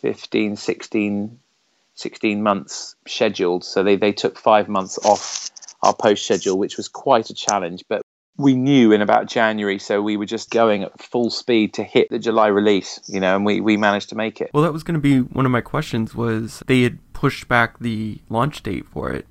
15 0.00 0.56
16 0.56 1.38
16 1.94 2.42
months 2.42 2.96
scheduled 3.06 3.64
so 3.64 3.82
they, 3.82 3.96
they 3.96 4.12
took 4.12 4.38
five 4.38 4.68
months 4.68 4.98
off 5.04 5.50
our 5.82 5.94
post 5.94 6.24
schedule 6.24 6.58
which 6.58 6.76
was 6.76 6.88
quite 6.88 7.30
a 7.30 7.34
challenge 7.34 7.84
but 7.88 8.02
we 8.40 8.54
knew 8.54 8.92
in 8.92 9.02
about 9.02 9.26
January, 9.26 9.78
so 9.78 10.00
we 10.00 10.16
were 10.16 10.26
just 10.26 10.50
going 10.50 10.82
at 10.82 11.00
full 11.00 11.30
speed 11.30 11.74
to 11.74 11.84
hit 11.84 12.08
the 12.10 12.18
July 12.18 12.46
release, 12.46 12.98
you 13.06 13.20
know, 13.20 13.36
and 13.36 13.44
we, 13.44 13.60
we 13.60 13.76
managed 13.76 14.08
to 14.08 14.14
make 14.14 14.40
it. 14.40 14.50
Well, 14.54 14.62
that 14.62 14.72
was 14.72 14.82
going 14.82 14.94
to 14.94 15.00
be 15.00 15.20
one 15.20 15.44
of 15.44 15.52
my 15.52 15.60
questions 15.60 16.14
was 16.14 16.62
they 16.66 16.82
had 16.82 16.98
pushed 17.12 17.48
back 17.48 17.78
the 17.78 18.20
launch 18.30 18.62
date 18.62 18.86
for 18.86 19.12
it. 19.12 19.26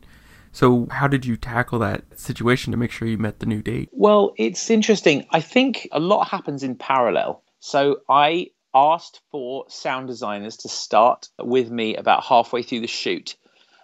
So, 0.52 0.88
how 0.92 1.08
did 1.08 1.26
you 1.26 1.38
tackle 1.38 1.80
that 1.80 2.04
situation 2.20 2.72
to 2.72 2.78
make 2.78 2.92
sure 2.92 3.08
you 3.08 3.18
met 3.18 3.40
the 3.40 3.46
new 3.46 3.62
date? 3.62 3.90
Well, 3.92 4.34
it's 4.38 4.70
interesting. 4.70 5.26
I 5.32 5.42
think 5.42 5.88
a 5.92 6.00
lot 6.00 6.28
happens 6.28 6.64
in 6.64 6.76
parallel. 6.76 7.44
So, 7.60 8.02
I 8.10 8.48
asked 8.74 9.22
for 9.32 9.66
sound 9.70 10.08
designers 10.08 10.58
to 10.58 10.70
start 10.70 11.30
with 11.40 11.70
me 11.72 11.96
about 11.96 12.24
halfway 12.24 12.64
through 12.64 12.82
the 12.82 12.88
shoot, 12.88 13.36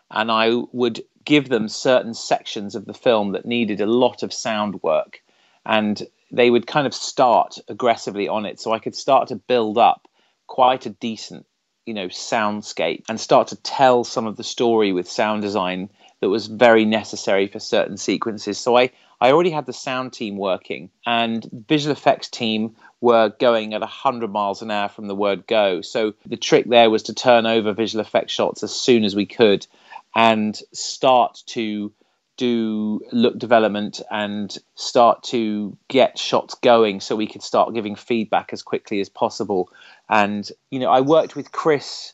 and 0.10 0.32
I 0.32 0.52
would 0.72 1.04
give 1.26 1.50
them 1.50 1.68
certain 1.68 2.14
sections 2.14 2.76
of 2.76 2.86
the 2.86 2.94
film 2.94 3.34
that 3.34 3.46
needed 3.46 3.82
a 3.82 3.86
lot 3.86 4.24
of 4.24 4.32
sound 4.32 4.82
work 4.84 5.22
and 5.66 6.04
they 6.32 6.50
would 6.50 6.68
kind 6.68 6.88
of 6.88 6.94
start 6.94 7.58
aggressively 7.68 8.28
on 8.28 8.46
it 8.46 8.60
so 8.60 8.72
i 8.72 8.80
could 8.80 8.96
start 8.96 9.28
to 9.28 9.36
build 9.36 9.78
up 9.78 10.08
quite 10.48 10.86
a 10.86 10.92
decent 10.92 11.46
you 11.86 11.94
know 11.94 12.08
soundscape 12.08 13.04
and 13.10 13.20
start 13.20 13.48
to 13.50 13.56
tell 13.58 14.04
some 14.04 14.28
of 14.28 14.38
the 14.38 14.44
story 14.44 14.94
with 14.94 15.10
sound 15.10 15.42
design 15.42 15.90
that 16.26 16.30
was 16.30 16.48
very 16.48 16.86
necessary 16.86 17.46
for 17.46 17.60
certain 17.60 17.98
sequences 17.98 18.58
so 18.58 18.76
i 18.76 18.90
i 19.22 19.32
already 19.32 19.52
had 19.52 19.68
the 19.68 19.74
sound 19.74 20.12
team 20.12 20.38
working 20.38 20.90
and 21.06 21.48
visual 21.68 21.92
effects 21.92 22.28
team 22.28 22.76
were 23.00 23.30
going 23.40 23.76
at 23.76 23.82
100 23.82 24.32
miles 24.32 24.64
an 24.64 24.72
hour 24.72 24.90
from 24.90 25.08
the 25.08 25.14
word 25.14 25.46
go 25.46 25.82
so 25.82 26.16
the 26.26 26.36
trick 26.36 26.68
there 26.68 26.90
was 26.90 27.04
to 27.04 27.14
turn 27.14 27.46
over 27.46 27.74
visual 27.74 28.04
effects 28.04 28.34
shots 28.34 28.64
as 28.64 28.74
soon 28.74 29.04
as 29.04 29.16
we 29.16 29.28
could 29.28 29.68
and 30.16 30.62
start 30.74 31.44
to 31.46 31.94
do 32.38 33.02
look 33.12 33.38
development 33.38 34.02
and 34.10 34.58
start 34.74 35.22
to 35.22 35.78
get 35.90 36.18
shots 36.18 36.56
going 36.56 37.00
so 37.00 37.16
we 37.16 37.28
could 37.28 37.44
start 37.44 37.76
giving 37.76 37.96
feedback 37.96 38.52
as 38.52 38.62
quickly 38.62 39.00
as 39.00 39.08
possible. 39.08 39.70
And, 40.10 40.50
you 40.70 40.80
know, 40.80 40.90
I 40.90 41.00
worked 41.00 41.38
with 41.38 41.54
Chris 41.54 42.14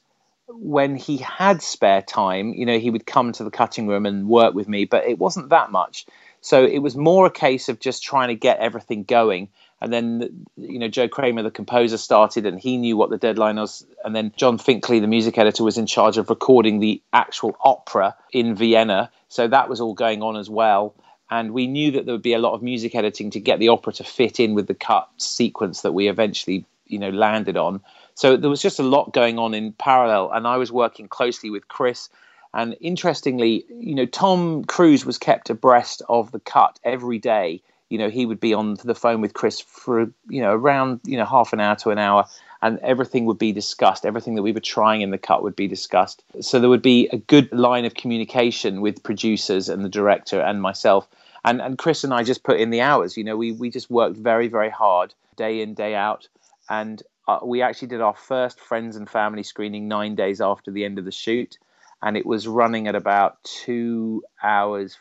when 0.54 0.96
he 0.96 1.18
had 1.18 1.62
spare 1.62 2.02
time, 2.02 2.54
you 2.54 2.66
know, 2.66 2.80
he 2.80 2.90
would 2.90 3.06
come 3.06 3.32
to 3.34 3.44
the 3.44 3.52
cutting 3.52 3.88
room 3.88 4.06
and 4.06 4.28
work 4.28 4.54
with 4.54 4.68
me, 4.68 4.86
but 4.86 5.06
it 5.06 5.18
wasn't 5.18 5.50
that 5.50 5.72
much. 5.72 6.06
So 6.42 6.64
it 6.64 6.80
was 6.80 6.96
more 6.96 7.26
a 7.26 7.32
case 7.32 7.70
of 7.70 7.80
just 7.80 8.04
trying 8.04 8.30
to 8.30 8.36
get 8.36 8.60
everything 8.60 9.04
going 9.04 9.50
and 9.82 9.92
then 9.92 10.46
you 10.58 10.78
know 10.78 10.88
Joe 10.88 11.10
Kraemer, 11.10 11.44
the 11.44 11.52
composer, 11.52 11.98
started, 11.98 12.46
and 12.46 12.60
he 12.60 12.78
knew 12.78 12.96
what 12.96 13.10
the 13.10 13.18
deadline 13.18 13.56
was. 13.56 13.86
And 14.06 14.16
then 14.16 14.32
John 14.38 14.60
Finkley, 14.60 15.02
the 15.02 15.08
music 15.08 15.40
editor, 15.40 15.64
was 15.64 15.80
in 15.80 15.88
charge 15.88 16.18
of 16.18 16.30
recording 16.30 16.80
the 16.80 17.02
actual 17.12 17.58
opera 17.60 18.16
in 18.32 18.56
Vienna. 18.56 19.12
So 19.28 19.48
that 19.48 19.70
was 19.70 19.82
all 19.82 19.96
going 19.96 20.22
on 20.22 20.38
as 20.38 20.50
well. 20.50 20.94
And 21.32 21.52
we 21.52 21.66
knew 21.66 21.92
that 21.92 22.06
there 22.06 22.14
would 22.14 22.22
be 22.22 22.34
a 22.34 22.40
lot 22.40 22.54
of 22.54 22.62
music 22.62 22.94
editing 22.94 23.32
to 23.32 23.40
get 23.40 23.58
the 23.58 23.70
opera 23.70 23.94
to 23.94 24.04
fit 24.04 24.40
in 24.40 24.54
with 24.54 24.68
the 24.68 24.76
cut 24.76 25.10
sequence 25.18 25.82
that 25.82 25.94
we 25.94 26.10
eventually, 26.10 26.66
you 26.86 27.00
know, 27.00 27.10
landed 27.10 27.58
on. 27.58 27.82
So 28.16 28.38
there 28.38 28.50
was 28.50 28.62
just 28.62 28.80
a 28.80 28.84
lot 28.84 29.14
going 29.14 29.40
on 29.40 29.54
in 29.54 29.74
parallel, 29.74 30.32
and 30.32 30.48
I 30.48 30.58
was 30.58 30.72
working 30.72 31.08
closely 31.08 31.50
with 31.50 31.68
Chris. 31.68 32.10
And 32.54 32.76
interestingly, 32.82 33.66
you 33.70 33.96
know, 33.96 34.06
Tom 34.06 34.66
Cruise 34.66 35.06
was 35.06 35.18
kept 35.18 35.50
abreast 35.50 36.02
of 36.10 36.32
the 36.32 36.40
cut 36.40 36.80
every 36.84 37.18
day 37.18 37.62
you 37.92 37.98
know, 37.98 38.10
he 38.10 38.26
would 38.26 38.40
be 38.40 38.54
on 38.54 38.76
the 38.86 38.96
phone 38.96 39.20
with 39.20 39.34
Chris 39.34 39.60
for, 39.60 40.10
you 40.30 40.42
know, 40.42 40.54
around, 40.54 41.02
you 41.04 41.18
know, 41.18 41.26
half 41.26 41.52
an 41.52 41.60
hour 41.60 41.76
to 41.76 41.90
an 41.90 41.98
hour 41.98 42.26
and 42.62 42.80
everything 42.80 43.26
would 43.26 43.38
be 43.38 43.52
discussed. 43.52 44.06
Everything 44.06 44.36
that 44.36 44.44
we 44.44 44.54
were 44.54 44.62
trying 44.62 45.02
in 45.02 45.12
the 45.12 45.18
cut 45.18 45.44
would 45.44 45.58
be 45.58 45.68
discussed. 45.68 46.24
So 46.40 46.62
there 46.62 46.70
would 46.70 46.82
be 46.82 47.10
a 47.12 47.18
good 47.18 47.52
line 47.52 47.84
of 47.84 47.94
communication 47.94 48.80
with 48.80 49.04
producers 49.04 49.68
and 49.68 49.84
the 49.84 49.90
director 49.90 50.40
and 50.40 50.62
myself. 50.62 51.06
And, 51.44 51.62
and 51.62 51.78
Chris 51.78 52.06
and 52.06 52.14
I 52.14 52.24
just 52.24 52.44
put 52.44 52.62
in 52.62 52.70
the 52.70 52.80
hours. 52.80 53.18
You 53.18 53.26
know, 53.26 53.36
we, 53.36 53.52
we 53.52 53.70
just 53.70 53.90
worked 53.90 54.16
very, 54.16 54.48
very 54.48 54.70
hard 54.70 55.14
day 55.36 55.62
in, 55.62 55.74
day 55.74 55.94
out. 55.94 56.30
And 56.70 57.04
uh, 57.32 57.46
we 57.46 57.62
actually 57.62 57.88
did 57.88 58.02
our 58.02 58.16
first 58.16 58.60
friends 58.60 58.96
and 58.96 59.10
family 59.10 59.44
screening 59.44 59.88
nine 59.88 60.16
days 60.16 60.42
after 60.42 60.72
the 60.72 60.84
end 60.84 61.00
of 61.00 61.06
the 61.06 61.12
shoot. 61.12 61.58
And 62.02 62.18
it 62.18 62.26
was 62.26 62.48
running 62.48 62.88
at 62.88 62.96
about 62.96 63.44
two 63.44 64.24
hours, 64.44 64.98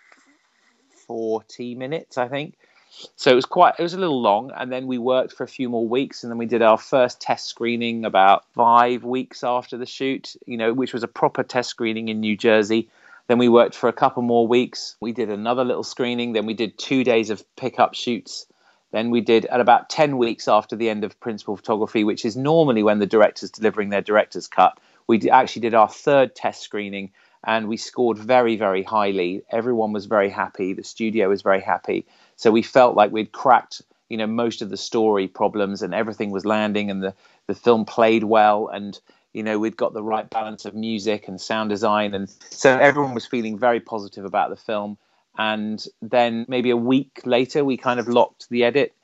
40 1.06 1.74
minutes, 1.74 2.18
I 2.18 2.28
think. 2.28 2.56
So 3.16 3.30
it 3.30 3.34
was 3.34 3.46
quite 3.46 3.74
it 3.78 3.82
was 3.82 3.94
a 3.94 3.98
little 3.98 4.20
long 4.20 4.50
and 4.54 4.70
then 4.70 4.88
we 4.88 4.98
worked 4.98 5.32
for 5.32 5.44
a 5.44 5.48
few 5.48 5.68
more 5.68 5.86
weeks 5.86 6.22
and 6.22 6.30
then 6.30 6.38
we 6.38 6.46
did 6.46 6.60
our 6.60 6.76
first 6.76 7.20
test 7.20 7.46
screening 7.46 8.04
about 8.04 8.44
five 8.52 9.04
weeks 9.04 9.44
after 9.44 9.78
the 9.78 9.86
shoot 9.86 10.34
you 10.44 10.56
know 10.56 10.72
which 10.72 10.92
was 10.92 11.04
a 11.04 11.08
proper 11.08 11.44
test 11.44 11.70
screening 11.70 12.08
in 12.08 12.20
new 12.20 12.36
jersey. 12.36 12.88
Then 13.28 13.38
we 13.38 13.48
worked 13.48 13.76
for 13.76 13.88
a 13.88 13.92
couple 13.92 14.22
more 14.22 14.46
weeks. 14.48 14.96
We 15.00 15.12
did 15.12 15.30
another 15.30 15.64
little 15.64 15.84
screening. 15.84 16.32
Then 16.32 16.46
we 16.46 16.54
did 16.54 16.76
two 16.76 17.04
days 17.04 17.30
of 17.30 17.44
pickup 17.54 17.94
shoots 17.94 18.46
then 18.92 19.10
we 19.10 19.20
did 19.20 19.44
at 19.46 19.60
about 19.60 19.88
10 19.88 20.18
weeks 20.18 20.48
after 20.48 20.76
the 20.76 20.90
end 20.90 21.04
of 21.04 21.18
principal 21.20 21.56
photography 21.56 22.04
which 22.04 22.24
is 22.24 22.36
normally 22.36 22.82
when 22.82 22.98
the 22.98 23.06
director's 23.06 23.50
delivering 23.50 23.90
their 23.90 24.02
director's 24.02 24.48
cut. 24.48 24.78
We 25.06 25.30
actually 25.30 25.62
did 25.62 25.74
our 25.74 25.88
third 25.88 26.34
test 26.34 26.62
screening 26.62 27.12
and 27.44 27.68
we 27.68 27.76
scored 27.76 28.18
very 28.18 28.56
very 28.56 28.82
highly. 28.82 29.42
Everyone 29.50 29.92
was 29.92 30.06
very 30.06 30.30
happy. 30.30 30.72
The 30.72 30.84
studio 30.84 31.28
was 31.28 31.42
very 31.42 31.60
happy. 31.60 32.06
So 32.36 32.50
we 32.50 32.62
felt 32.62 32.96
like 32.96 33.12
we'd 33.12 33.32
cracked, 33.32 33.82
you 34.08 34.16
know, 34.16 34.26
most 34.26 34.62
of 34.62 34.70
the 34.70 34.76
story 34.76 35.28
problems 35.28 35.82
and 35.82 35.94
everything 35.94 36.30
was 36.30 36.44
landing 36.44 36.90
and 36.90 37.02
the, 37.02 37.14
the 37.46 37.54
film 37.54 37.84
played 37.84 38.24
well 38.24 38.68
and 38.68 38.98
you 39.32 39.44
know 39.44 39.60
we'd 39.60 39.76
got 39.76 39.92
the 39.92 40.02
right 40.02 40.28
balance 40.28 40.64
of 40.64 40.74
music 40.74 41.28
and 41.28 41.40
sound 41.40 41.70
design. 41.70 42.14
And 42.14 42.28
so 42.50 42.76
everyone 42.76 43.14
was 43.14 43.26
feeling 43.26 43.58
very 43.58 43.80
positive 43.80 44.24
about 44.24 44.50
the 44.50 44.56
film 44.56 44.98
and 45.38 45.84
then 46.02 46.44
maybe 46.48 46.70
a 46.70 46.76
week 46.76 47.20
later 47.24 47.64
we 47.64 47.76
kind 47.76 48.00
of 48.00 48.08
locked 48.08 48.48
the 48.50 48.64
edit. 48.64 48.94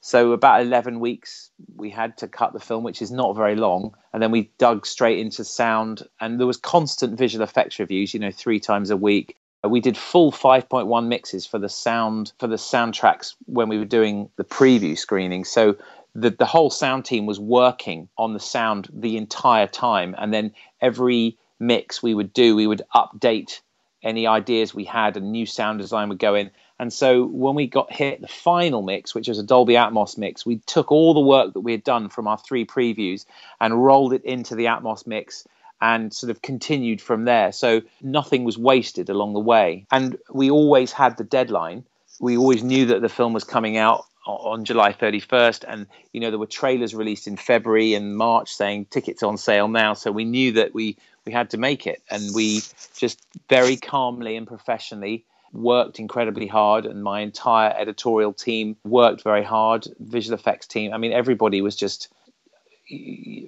So 0.00 0.32
about 0.32 0.60
11 0.62 1.00
weeks 1.00 1.50
we 1.74 1.90
had 1.90 2.16
to 2.18 2.28
cut 2.28 2.52
the 2.52 2.60
film 2.60 2.84
which 2.84 3.02
is 3.02 3.10
not 3.10 3.34
very 3.36 3.56
long. 3.56 3.94
And 4.12 4.22
then 4.22 4.30
we 4.30 4.50
dug 4.58 4.86
straight 4.86 5.18
into 5.18 5.44
sound. 5.44 6.02
And 6.20 6.38
there 6.38 6.46
was 6.46 6.58
constant 6.58 7.18
visual 7.18 7.42
effects 7.42 7.78
reviews 7.78 8.14
you 8.14 8.20
know 8.20 8.30
three 8.30 8.60
times 8.60 8.90
a 8.90 8.96
week. 8.96 9.36
Uh, 9.64 9.68
we 9.68 9.80
did 9.80 9.96
full 9.96 10.30
5.1 10.30 11.06
mixes 11.08 11.46
for 11.46 11.58
the 11.58 11.68
sound 11.68 12.32
for 12.38 12.46
the 12.46 12.56
soundtracks 12.56 13.34
when 13.46 13.68
we 13.68 13.78
were 13.78 13.84
doing 13.84 14.28
the 14.36 14.44
preview 14.44 14.96
screening. 14.98 15.44
So 15.44 15.76
the 16.14 16.30
the 16.30 16.46
whole 16.46 16.70
sound 16.70 17.04
team 17.04 17.26
was 17.26 17.38
working 17.38 18.08
on 18.16 18.32
the 18.32 18.40
sound 18.40 18.88
the 18.92 19.16
entire 19.16 19.66
time, 19.66 20.14
and 20.18 20.32
then 20.32 20.52
every 20.80 21.38
mix 21.58 22.02
we 22.02 22.14
would 22.14 22.32
do, 22.32 22.56
we 22.56 22.66
would 22.66 22.82
update 22.94 23.60
any 24.06 24.26
ideas 24.26 24.74
we 24.74 24.84
had, 24.84 25.16
and 25.16 25.32
new 25.32 25.46
sound 25.46 25.78
design 25.78 26.08
would 26.08 26.18
go 26.18 26.34
in. 26.34 26.50
And 26.78 26.92
so 26.92 27.24
when 27.24 27.54
we 27.54 27.66
got 27.66 27.92
hit 27.92 28.20
the 28.20 28.28
final 28.28 28.82
mix, 28.82 29.14
which 29.14 29.28
was 29.28 29.38
a 29.38 29.42
Dolby 29.42 29.74
Atmos 29.74 30.18
mix, 30.18 30.44
we 30.44 30.58
took 30.66 30.92
all 30.92 31.14
the 31.14 31.20
work 31.20 31.54
that 31.54 31.60
we 31.60 31.72
had 31.72 31.84
done 31.84 32.08
from 32.08 32.28
our 32.28 32.38
three 32.38 32.66
previews 32.66 33.24
and 33.60 33.84
rolled 33.84 34.12
it 34.12 34.24
into 34.24 34.54
the 34.54 34.66
Atmos 34.66 35.06
mix 35.06 35.46
and 35.80 36.12
sort 36.12 36.30
of 36.30 36.42
continued 36.42 37.00
from 37.00 37.24
there. 37.24 37.52
So 37.52 37.82
nothing 38.02 38.44
was 38.44 38.58
wasted 38.58 39.08
along 39.08 39.32
the 39.32 39.40
way. 39.40 39.86
And 39.90 40.18
we 40.32 40.50
always 40.50 40.92
had 40.92 41.16
the 41.16 41.24
deadline. 41.24 41.84
We 42.20 42.36
always 42.36 42.62
knew 42.62 42.86
that 42.86 43.02
the 43.02 43.08
film 43.08 43.32
was 43.32 43.44
coming 43.44 43.76
out 43.76 44.06
on 44.26 44.64
July 44.64 44.92
31st 44.92 45.64
and 45.68 45.86
you 46.12 46.20
know 46.20 46.30
there 46.30 46.38
were 46.38 46.46
trailers 46.46 46.94
released 46.94 47.26
in 47.26 47.36
February 47.36 47.94
and 47.94 48.16
March 48.16 48.52
saying 48.52 48.86
tickets 48.86 49.22
on 49.22 49.36
sale 49.36 49.68
now. 49.68 49.94
So 49.94 50.10
we 50.10 50.24
knew 50.24 50.52
that 50.52 50.74
we 50.74 50.96
we 51.24 51.32
had 51.32 51.50
to 51.50 51.58
make 51.58 51.86
it. 51.86 52.02
And 52.10 52.34
we 52.34 52.62
just 52.96 53.20
very 53.48 53.76
calmly 53.76 54.36
and 54.36 54.46
professionally 54.46 55.24
worked 55.52 55.98
incredibly 55.98 56.46
hard. 56.46 56.86
And 56.86 57.02
my 57.02 57.20
entire 57.20 57.74
editorial 57.76 58.32
team 58.32 58.76
worked 58.84 59.22
very 59.22 59.44
hard. 59.44 59.86
Visual 59.98 60.38
effects 60.38 60.66
team 60.66 60.92
I 60.92 60.98
mean 60.98 61.12
everybody 61.12 61.60
was 61.60 61.76
just 61.76 62.08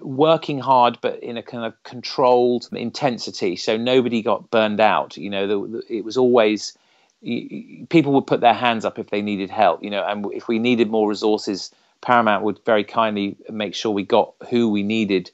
working 0.02 0.58
hard 0.58 0.99
but 1.00 1.23
in 1.23 1.37
a 1.37 1.42
kind 1.42 1.64
of 1.64 1.82
controlled 1.85 2.68
intensity. 2.73 3.56
So 3.56 3.76
nobody 3.76 4.23
got 4.23 4.50
burned 4.50 4.80
out. 4.80 5.16
You 5.16 5.30
know 5.30 5.47
the, 5.47 5.68
the, 5.68 5.97
it 5.97 6.04
was 6.04 6.16
always 6.16 6.76
people 7.89 8.13
would 8.13 8.27
put 8.27 8.41
their 8.41 8.55
hands 8.55 8.85
up 8.85 8.99
if 8.99 9.11
they 9.11 9.23
needed 9.23 9.51
help 9.51 9.83
you 9.83 9.91
know 9.91 10.05
and 10.05 10.27
if 10.33 10.47
we 10.47 10.59
needed 10.59 10.89
more 10.89 11.09
resources 11.09 11.73
paramount 12.01 12.45
would 12.45 12.61
very 12.65 12.85
kindly 12.85 13.37
make 13.51 13.75
sure 13.75 13.91
we 13.91 14.05
got 14.05 14.35
who 14.51 14.69
we 14.71 14.83
needed 14.83 15.31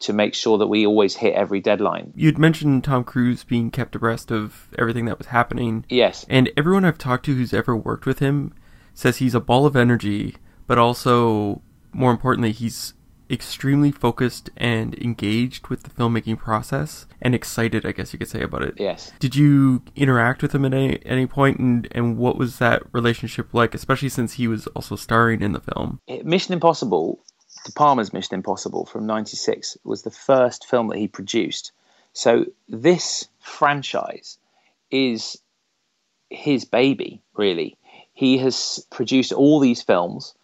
to 0.00 0.12
make 0.12 0.34
sure 0.34 0.58
that 0.58 0.66
we 0.68 0.86
always 0.86 1.16
hit 1.16 1.34
every 1.34 1.60
deadline. 1.60 2.12
You'd 2.14 2.38
mentioned 2.38 2.84
Tom 2.84 3.02
Cruise 3.04 3.42
being 3.42 3.70
kept 3.70 3.96
abreast 3.96 4.30
of 4.30 4.68
everything 4.78 5.06
that 5.06 5.18
was 5.18 5.28
happening. 5.28 5.84
Yes. 5.88 6.24
And 6.28 6.50
everyone 6.56 6.84
I've 6.84 6.98
talked 6.98 7.24
to 7.26 7.34
who's 7.34 7.52
ever 7.52 7.76
worked 7.76 8.06
with 8.06 8.20
him 8.20 8.54
says 8.94 9.16
he's 9.16 9.34
a 9.34 9.40
ball 9.40 9.66
of 9.66 9.74
energy, 9.74 10.36
but 10.66 10.78
also 10.78 11.62
more 11.92 12.10
importantly, 12.12 12.52
he's 12.52 12.94
extremely 13.30 13.90
focused 13.90 14.50
and 14.56 14.94
engaged 14.94 15.68
with 15.68 15.82
the 15.82 15.90
filmmaking 15.90 16.38
process 16.38 17.06
and 17.20 17.34
excited, 17.34 17.84
I 17.84 17.92
guess 17.92 18.12
you 18.12 18.18
could 18.18 18.28
say, 18.28 18.42
about 18.42 18.62
it. 18.62 18.74
Yes. 18.78 19.12
Did 19.18 19.36
you 19.36 19.82
interact 19.96 20.42
with 20.42 20.54
him 20.54 20.64
at 20.64 20.74
any, 20.74 21.04
any 21.04 21.26
point 21.26 21.58
and, 21.58 21.88
and 21.92 22.16
what 22.16 22.36
was 22.36 22.58
that 22.58 22.82
relationship 22.92 23.52
like, 23.52 23.74
especially 23.74 24.08
since 24.08 24.34
he 24.34 24.48
was 24.48 24.66
also 24.68 24.96
starring 24.96 25.42
in 25.42 25.52
the 25.52 25.60
film? 25.60 26.00
Mission 26.24 26.54
Impossible, 26.54 27.20
De 27.64 27.72
Palma's 27.72 28.12
Mission 28.12 28.34
Impossible 28.34 28.86
from 28.86 29.06
96, 29.06 29.78
was 29.84 30.02
the 30.02 30.10
first 30.10 30.66
film 30.66 30.88
that 30.88 30.98
he 30.98 31.08
produced. 31.08 31.72
So 32.12 32.46
this 32.68 33.28
franchise 33.40 34.38
is 34.90 35.38
his 36.30 36.64
baby, 36.64 37.22
really. 37.36 37.76
He 38.12 38.38
has 38.38 38.84
produced 38.90 39.32
all 39.32 39.60
these 39.60 39.82
films 39.82 40.34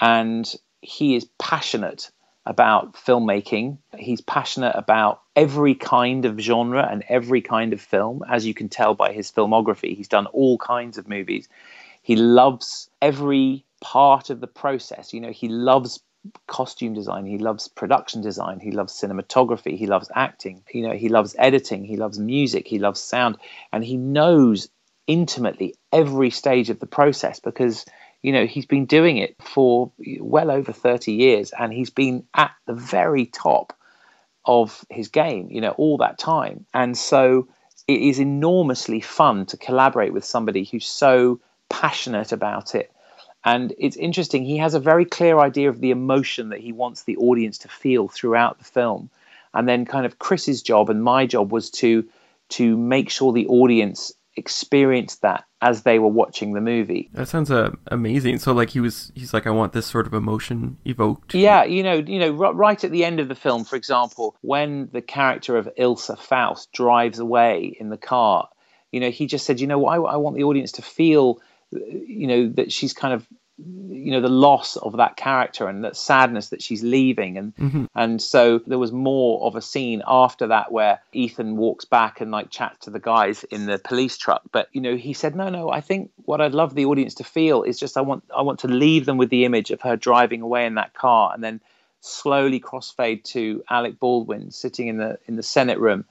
and 0.00 0.52
he 0.80 1.14
is 1.14 1.26
passionate 1.38 2.10
about 2.44 2.94
filmmaking. 2.94 3.78
He's 3.96 4.20
passionate 4.20 4.74
about 4.74 5.22
every 5.36 5.74
kind 5.74 6.24
of 6.24 6.38
genre 6.38 6.86
and 6.90 7.04
every 7.08 7.40
kind 7.40 7.72
of 7.72 7.80
film, 7.80 8.22
as 8.28 8.46
you 8.46 8.54
can 8.54 8.68
tell 8.68 8.94
by 8.94 9.12
his 9.12 9.30
filmography. 9.30 9.96
He's 9.96 10.08
done 10.08 10.26
all 10.26 10.58
kinds 10.58 10.98
of 10.98 11.08
movies. 11.08 11.48
He 12.02 12.16
loves 12.16 12.90
every 13.00 13.64
part 13.80 14.30
of 14.30 14.40
the 14.40 14.46
process. 14.46 15.12
You 15.12 15.20
know, 15.20 15.30
he 15.30 15.48
loves 15.48 16.00
costume 16.46 16.94
design, 16.94 17.26
he 17.26 17.38
loves 17.38 17.68
production 17.68 18.22
design, 18.22 18.60
he 18.60 18.70
loves 18.70 18.92
cinematography, 18.92 19.76
he 19.76 19.86
loves 19.86 20.10
acting, 20.14 20.62
you 20.72 20.86
know, 20.86 20.94
he 20.94 21.08
loves 21.08 21.34
editing, 21.38 21.84
he 21.84 21.96
loves 21.96 22.18
music, 22.18 22.66
he 22.68 22.78
loves 22.78 23.00
sound, 23.00 23.36
and 23.72 23.84
he 23.84 23.96
knows 23.96 24.68
intimately 25.08 25.74
every 25.92 26.30
stage 26.30 26.70
of 26.70 26.78
the 26.78 26.86
process 26.86 27.40
because 27.40 27.84
you 28.22 28.32
know 28.32 28.46
he's 28.46 28.66
been 28.66 28.86
doing 28.86 29.18
it 29.18 29.36
for 29.40 29.92
well 30.20 30.50
over 30.50 30.72
30 30.72 31.12
years 31.12 31.52
and 31.58 31.72
he's 31.72 31.90
been 31.90 32.24
at 32.34 32.52
the 32.66 32.74
very 32.74 33.26
top 33.26 33.72
of 34.44 34.84
his 34.90 35.08
game 35.08 35.48
you 35.50 35.60
know 35.60 35.72
all 35.72 35.98
that 35.98 36.18
time. 36.18 36.64
And 36.72 36.96
so 36.96 37.48
it 37.88 38.00
is 38.00 38.18
enormously 38.18 39.00
fun 39.00 39.46
to 39.46 39.56
collaborate 39.56 40.12
with 40.12 40.24
somebody 40.24 40.64
who's 40.64 40.86
so 40.86 41.40
passionate 41.68 42.32
about 42.32 42.74
it. 42.74 42.92
And 43.44 43.74
it's 43.76 43.96
interesting 43.96 44.44
he 44.44 44.58
has 44.58 44.74
a 44.74 44.80
very 44.80 45.04
clear 45.04 45.38
idea 45.40 45.68
of 45.68 45.80
the 45.80 45.90
emotion 45.90 46.50
that 46.50 46.60
he 46.60 46.72
wants 46.72 47.02
the 47.02 47.16
audience 47.16 47.58
to 47.58 47.68
feel 47.68 48.06
throughout 48.08 48.58
the 48.58 48.64
film. 48.64 49.10
And 49.52 49.68
then 49.68 49.84
kind 49.84 50.06
of 50.06 50.18
chris's 50.18 50.62
job 50.62 50.90
and 50.90 51.02
my 51.02 51.26
job 51.26 51.52
was 51.52 51.70
to 51.70 52.08
to 52.50 52.76
make 52.76 53.10
sure 53.10 53.32
the 53.32 53.46
audience 53.48 54.12
experienced 54.36 55.22
that 55.22 55.44
as 55.60 55.82
they 55.82 55.98
were 55.98 56.08
watching 56.08 56.54
the 56.54 56.60
movie. 56.60 57.10
That 57.12 57.28
sounds 57.28 57.50
uh, 57.50 57.70
amazing. 57.88 58.38
So 58.38 58.52
like 58.52 58.70
he 58.70 58.80
was 58.80 59.12
he's 59.14 59.34
like 59.34 59.46
I 59.46 59.50
want 59.50 59.72
this 59.72 59.86
sort 59.86 60.06
of 60.06 60.14
emotion 60.14 60.78
evoked. 60.84 61.34
Yeah, 61.34 61.64
you 61.64 61.82
know, 61.82 61.94
you 61.94 62.18
know 62.18 62.30
right 62.30 62.82
at 62.82 62.90
the 62.90 63.04
end 63.04 63.20
of 63.20 63.28
the 63.28 63.34
film 63.34 63.64
for 63.64 63.76
example, 63.76 64.36
when 64.40 64.88
the 64.92 65.02
character 65.02 65.56
of 65.56 65.68
Ilsa 65.78 66.18
Faust 66.18 66.72
drives 66.72 67.18
away 67.18 67.76
in 67.78 67.90
the 67.90 67.98
car, 67.98 68.48
you 68.90 69.00
know, 69.00 69.10
he 69.10 69.26
just 69.26 69.46
said, 69.46 69.60
you 69.60 69.66
know, 69.66 69.86
I, 69.86 69.96
I 69.96 70.16
want 70.16 70.36
the 70.36 70.44
audience 70.44 70.72
to 70.72 70.82
feel 70.82 71.40
you 71.72 72.26
know 72.26 72.48
that 72.48 72.72
she's 72.72 72.92
kind 72.92 73.14
of 73.14 73.26
you 73.88 74.10
know 74.10 74.20
the 74.20 74.28
loss 74.28 74.76
of 74.76 74.96
that 74.96 75.16
character 75.16 75.68
and 75.68 75.84
that 75.84 75.96
sadness 75.96 76.48
that 76.48 76.62
she's 76.62 76.82
leaving 76.82 77.38
and 77.38 77.56
mm-hmm. 77.56 77.84
and 77.94 78.20
so 78.20 78.60
there 78.66 78.78
was 78.78 78.92
more 78.92 79.44
of 79.46 79.54
a 79.54 79.62
scene 79.62 80.02
after 80.06 80.48
that 80.48 80.72
where 80.72 81.00
Ethan 81.12 81.56
walks 81.56 81.84
back 81.84 82.20
and 82.20 82.30
like 82.30 82.50
chats 82.50 82.84
to 82.84 82.90
the 82.90 82.98
guys 82.98 83.44
in 83.44 83.66
the 83.66 83.78
police 83.78 84.16
truck 84.16 84.42
but 84.50 84.68
you 84.72 84.80
know 84.80 84.96
he 84.96 85.12
said 85.12 85.36
no 85.36 85.48
no 85.48 85.70
I 85.70 85.80
think 85.80 86.10
what 86.24 86.40
I'd 86.40 86.54
love 86.54 86.74
the 86.74 86.86
audience 86.86 87.14
to 87.14 87.24
feel 87.24 87.62
is 87.62 87.78
just 87.78 87.96
I 87.96 88.00
want 88.00 88.24
I 88.36 88.42
want 88.42 88.60
to 88.60 88.68
leave 88.68 89.06
them 89.06 89.18
with 89.18 89.30
the 89.30 89.44
image 89.44 89.70
of 89.70 89.80
her 89.82 89.96
driving 89.96 90.42
away 90.42 90.66
in 90.66 90.74
that 90.74 90.94
car 90.94 91.32
and 91.32 91.42
then 91.42 91.60
slowly 92.00 92.60
crossfade 92.60 93.22
to 93.22 93.62
Alec 93.70 94.00
Baldwin 94.00 94.50
sitting 94.50 94.88
in 94.88 94.96
the 94.96 95.18
in 95.26 95.36
the 95.36 95.42
Senate 95.42 95.78
room 95.78 96.04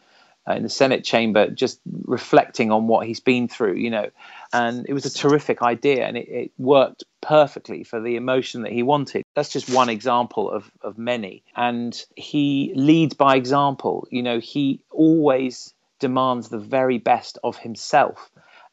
uh, 0.47 0.53
in 0.53 0.63
the 0.63 0.69
Senate 0.69 1.03
chamber, 1.03 1.49
just 1.49 1.79
reflecting 2.05 2.71
on 2.71 2.87
what 2.87 3.05
he's 3.05 3.19
been 3.19 3.47
through, 3.47 3.75
you 3.75 3.89
know. 3.89 4.09
And 4.53 4.85
it 4.89 4.93
was 4.93 5.05
a 5.05 5.13
terrific 5.13 5.61
idea, 5.61 6.05
and 6.05 6.17
it, 6.17 6.27
it, 6.27 6.51
worked 6.57 7.03
perfectly 7.21 7.83
for 7.83 8.01
the 8.01 8.15
emotion 8.15 8.63
that 8.63 8.71
he 8.71 8.83
wanted. 8.83 9.23
That's 9.35 9.49
just 9.49 9.69
one 9.69 9.89
example 9.89 10.49
of, 10.49 10.69
of 10.81 10.97
many. 10.97 11.43
And 11.55 12.03
he 12.15 12.73
leads 12.75 13.13
by 13.13 13.35
example. 13.35 14.07
You 14.09 14.23
know, 14.23 14.39
he 14.39 14.81
always 14.89 15.73
demands 15.99 16.49
the 16.49 16.59
very 16.59 16.97
best 16.97 17.37
of 17.43 17.57
himself 17.57 18.31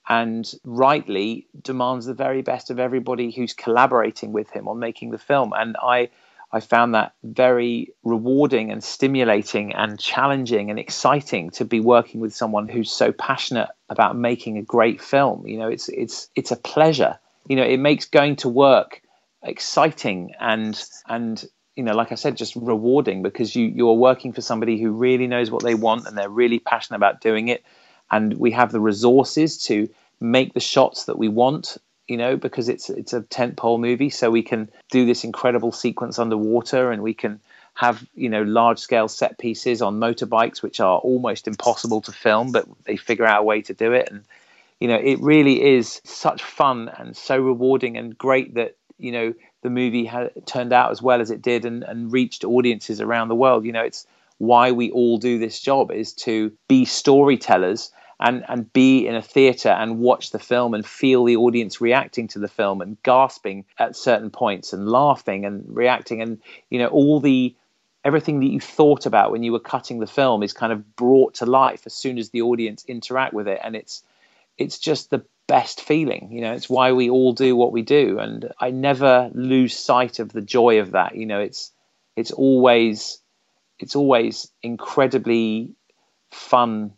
and 0.09 0.51
rightly 0.65 1.47
demands 1.61 2.07
the 2.07 2.15
very 2.15 2.41
best 2.41 2.71
of 2.71 2.79
everybody 2.79 3.31
who's 3.31 3.53
collaborating 3.53 4.33
with 4.33 4.51
him 4.51 4.67
on 4.67 4.79
making 4.79 5.11
the 5.11 5.19
film. 5.19 5.53
And 5.55 5.77
I 5.83 6.09
I 6.51 6.61
found 6.61 6.95
that 6.95 7.13
very 7.23 7.93
rewarding 8.03 8.71
and 8.73 8.83
stimulating 8.83 9.75
and 9.75 9.99
challenging 9.99 10.71
and 10.71 10.79
exciting 10.79 11.51
to 11.51 11.65
be 11.65 11.81
working 11.81 12.21
with 12.21 12.35
someone 12.35 12.69
who's 12.69 12.91
so 12.91 13.13
passionate 13.13 13.69
about 13.91 14.17
making 14.17 14.57
a 14.57 14.63
great 14.63 15.01
film. 15.01 15.47
You 15.47 15.59
know, 15.59 15.69
it's 15.69 15.89
it's 15.91 16.31
it's 16.35 16.51
a 16.51 16.57
pleasure. 16.57 17.19
You 17.49 17.57
know, 17.57 17.65
it 17.65 17.79
makes 17.79 18.07
going 18.07 18.37
to 18.37 18.49
work 18.49 19.03
exciting 19.43 20.33
and 20.41 20.83
and 21.07 21.45
you 21.77 21.85
know, 21.85 21.95
like 21.95 22.11
I 22.11 22.17
said, 22.17 22.37
just 22.37 22.57
rewarding 22.57 23.23
because 23.23 23.55
you 23.55 23.67
you're 23.67 23.93
working 23.95 24.33
for 24.33 24.41
somebody 24.41 24.81
who 24.81 24.91
really 24.91 25.27
knows 25.27 25.51
what 25.51 25.63
they 25.63 25.75
want 25.75 26.07
and 26.07 26.17
they're 26.17 26.31
really 26.31 26.59
passionate 26.59 26.97
about 26.97 27.21
doing 27.21 27.49
it, 27.49 27.63
and 28.11 28.35
we 28.35 28.53
have 28.53 28.73
the 28.73 28.81
resources 28.81 29.63
to 29.65 29.89
make 30.19 30.55
the 30.55 30.61
shots 30.61 31.05
that 31.05 31.19
we 31.19 31.29
want 31.29 31.77
you 32.09 32.17
know, 32.17 32.37
because 32.37 32.69
it's 32.69 32.91
it's 32.91 33.13
a 33.13 33.21
tentpole 33.21 33.79
movie, 33.79 34.11
so 34.11 34.31
we 34.31 34.43
can 34.43 34.71
do 34.91 35.07
this 35.07 35.25
incredible 35.25 35.73
sequence 35.73 36.19
underwater, 36.19 36.91
and 36.91 37.03
we 37.03 37.15
can 37.15 37.41
have 37.75 38.05
you 38.15 38.29
know 38.29 38.43
large 38.43 38.79
scale 38.79 39.09
set 39.09 39.39
pieces 39.39 39.83
on 39.83 40.01
motorbikes, 40.01 40.63
which 40.63 40.81
are 40.81 40.99
almost 40.99 41.47
impossible 41.47 42.01
to 42.01 42.13
film, 42.13 42.51
but 42.51 42.67
they 42.85 42.97
figure 42.97 43.27
out 43.27 43.43
a 43.43 43.45
way 43.45 43.61
to 43.63 43.75
do 43.75 43.93
it, 43.93 44.09
and 44.11 44.25
you 44.81 44.89
know, 44.89 44.97
it 44.97 45.21
really 45.21 45.63
is 45.63 46.01
such 46.05 46.43
fun 46.43 46.89
and 46.99 47.17
so 47.17 47.39
rewarding 47.39 47.97
and 47.97 48.17
great 48.17 48.55
that 48.55 48.77
you 48.99 49.13
know 49.13 49.35
the 49.63 49.71
movie 49.71 50.05
had 50.05 50.31
turned 50.47 50.73
out 50.73 50.91
as 50.91 51.03
well 51.03 51.21
as 51.21 51.31
it 51.31 51.43
did 51.43 51.65
and, 51.65 51.83
and 51.83 52.13
reached 52.13 52.45
audiences 52.45 53.01
around 53.01 53.29
the 53.29 53.35
world. 53.35 53.65
You 53.65 53.73
know, 53.73 53.83
it's 53.83 54.07
why 54.39 54.71
we 54.71 54.91
all 54.93 55.19
do 55.19 55.39
this 55.39 55.61
job 55.61 55.91
is 55.91 56.13
to 56.13 56.53
be 56.69 56.85
storytellers 56.85 57.91
and 58.21 58.45
and 58.49 58.73
be 58.73 59.07
in 59.07 59.15
a 59.15 59.23
theater 59.23 59.69
and 59.69 59.99
watch 59.99 60.31
the 60.31 60.39
film 60.39 60.75
and 60.75 60.85
feel 60.85 61.25
the 61.25 61.37
audience 61.37 61.81
reacting 61.81 62.29
to 62.29 62.39
the 62.39 62.49
film 62.49 62.81
and 62.81 63.01
gasping 63.03 63.65
at 63.79 63.97
certain 63.97 64.31
points 64.31 64.73
and 64.73 64.89
laughing 64.89 65.45
and 65.45 65.65
reacting. 65.69 66.21
And 66.21 66.41
you 66.71 66.79
know 66.79 66.89
all 66.89 67.21
the 67.21 67.55
everything 68.05 68.41
that 68.41 68.51
you 68.51 68.61
thought 68.61 69.07
about 69.07 69.31
when 69.31 69.43
you 69.43 69.53
were 69.53 69.61
cutting 69.61 69.99
the 69.99 70.07
film 70.07 70.43
is 70.43 70.53
kind 70.53 70.73
of 70.73 70.97
brought 70.97 71.35
to 71.35 71.47
life 71.47 71.83
as 71.87 71.95
soon 71.95 72.19
as 72.19 72.31
the 72.31 72.43
audience 72.43 72.85
interact 72.87 73.35
with 73.35 73.49
it. 73.49 73.61
And 73.63 73.77
it's 73.77 74.03
it's 74.57 74.79
just 74.79 75.11
the 75.11 75.25
best 75.47 75.81
feeling 75.81 76.29
you 76.31 76.43
know 76.43 76.53
it's 76.53 76.69
why 76.69 76.93
we 76.93 77.09
all 77.09 77.33
do 77.33 77.57
what 77.57 77.73
we 77.73 77.83
do. 77.83 78.19
And 78.19 78.53
i 78.59 78.71
never 78.71 79.31
lose 79.33 79.77
sight 79.77 80.19
of 80.19 80.33
the 80.33 80.43
joy 80.43 80.81
of 80.81 80.91
that 80.91 81.15
you 81.15 81.25
know 81.25 81.41
it's 81.41 81.73
it's 82.17 82.33
always 82.33 83.21
it's 83.79 83.95
always 83.95 84.51
incredibly 84.63 85.73
fun 86.31 86.93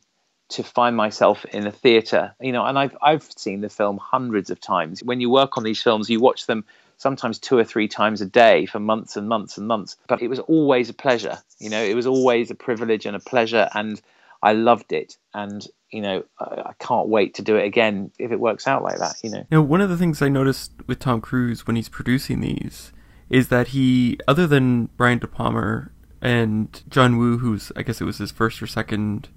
to 0.51 0.63
find 0.63 0.97
myself 0.97 1.45
in 1.47 1.67
a 1.67 1.73
theater. 1.73 2.35
You 2.41 2.53
know 2.53 2.65
and 2.65 2.79
i've 2.79 2.97
i've 3.03 3.29
seen 3.37 3.61
the 3.61 3.69
film 3.69 3.99
hundreds 3.99 4.51
of 4.51 4.61
times. 4.61 5.03
When 5.03 5.21
you 5.21 5.31
work 5.31 5.57
on 5.57 5.65
these 5.65 5.83
films 5.83 6.11
you 6.11 6.21
watch 6.21 6.47
them 6.47 6.65
sometimes 6.97 7.39
two 7.39 7.57
or 7.57 7.65
three 7.65 7.89
times 7.89 8.21
a 8.21 8.27
day 8.27 8.67
for 8.67 8.79
months 8.79 9.17
and 9.17 9.29
months 9.29 9.57
and 9.57 9.67
months. 9.67 9.97
But 10.07 10.21
it 10.21 10.29
was 10.29 10.39
always 10.41 10.89
a 10.89 10.95
pleasure 10.95 11.39
you 11.59 11.71
know 11.71 11.83
it 11.83 11.95
was 11.95 12.07
always 12.07 12.51
a 12.51 12.55
privilege 12.55 13.07
and 13.07 13.17
a 13.17 13.21
pleasure 13.21 13.69
and 13.75 14.01
i 14.43 14.53
loved 14.53 14.93
it. 14.93 15.17
And 15.35 15.67
you 15.91 16.01
know 16.01 16.25
I, 16.39 16.73
can't 16.79 17.09
wait 17.09 17.35
to 17.35 17.43
do 17.43 17.57
it 17.57 17.65
again 17.65 18.11
if 18.19 18.31
it 18.33 18.41
works 18.41 18.67
out 18.67 18.83
like 18.83 18.99
that 18.99 19.17
you 19.23 19.31
know. 19.31 19.45
Now 19.51 19.63
one 19.63 19.81
of 19.81 19.89
the 19.89 19.97
things 19.97 20.23
i 20.23 20.29
noticed 20.29 20.73
with 20.87 20.99
tom 20.99 21.21
cruise 21.21 21.67
when 21.67 21.77
he's 21.77 21.89
producing 21.89 22.41
these 22.41 22.93
is 23.29 23.49
that 23.49 23.69
he 23.69 24.19
other 24.27 24.47
than 24.47 24.87
brian 24.97 25.19
de 25.19 25.27
palma 25.27 25.91
and 26.21 26.83
john 26.89 27.17
woo 27.17 27.39
who's 27.39 27.73
i 27.77 27.83
guess 27.83 28.01
it 28.01 28.05
was 28.05 28.19
his 28.19 28.31
first 28.31 28.63
or 28.63 28.67
second 28.67 29.29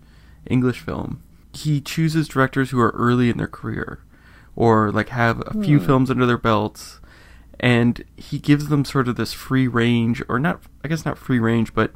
English 0.46 0.80
film, 0.80 1.22
he 1.54 1.80
chooses 1.80 2.28
directors 2.28 2.72
who 2.72 2.80
are 2.80 2.92
early 2.92 3.30
in 3.30 3.38
their 3.38 3.48
career 3.48 4.00
or 4.56 4.92
like 4.92 5.10
have 5.10 5.42
a 5.46 5.64
few 5.64 5.80
hmm. 5.80 5.86
films 5.86 6.10
under 6.10 6.26
their 6.26 6.38
belts 6.38 7.00
and 7.60 8.04
he 8.18 8.40
gives 8.40 8.68
them 8.68 8.84
sort 8.84 9.08
of 9.08 9.16
this 9.16 9.34
free 9.34 9.68
range 9.68 10.22
or 10.28 10.40
not 10.40 10.62
I 10.84 10.88
guess 10.88 11.06
not 11.06 11.18
free 11.18 11.40
range 11.40 11.74
but 11.74 11.92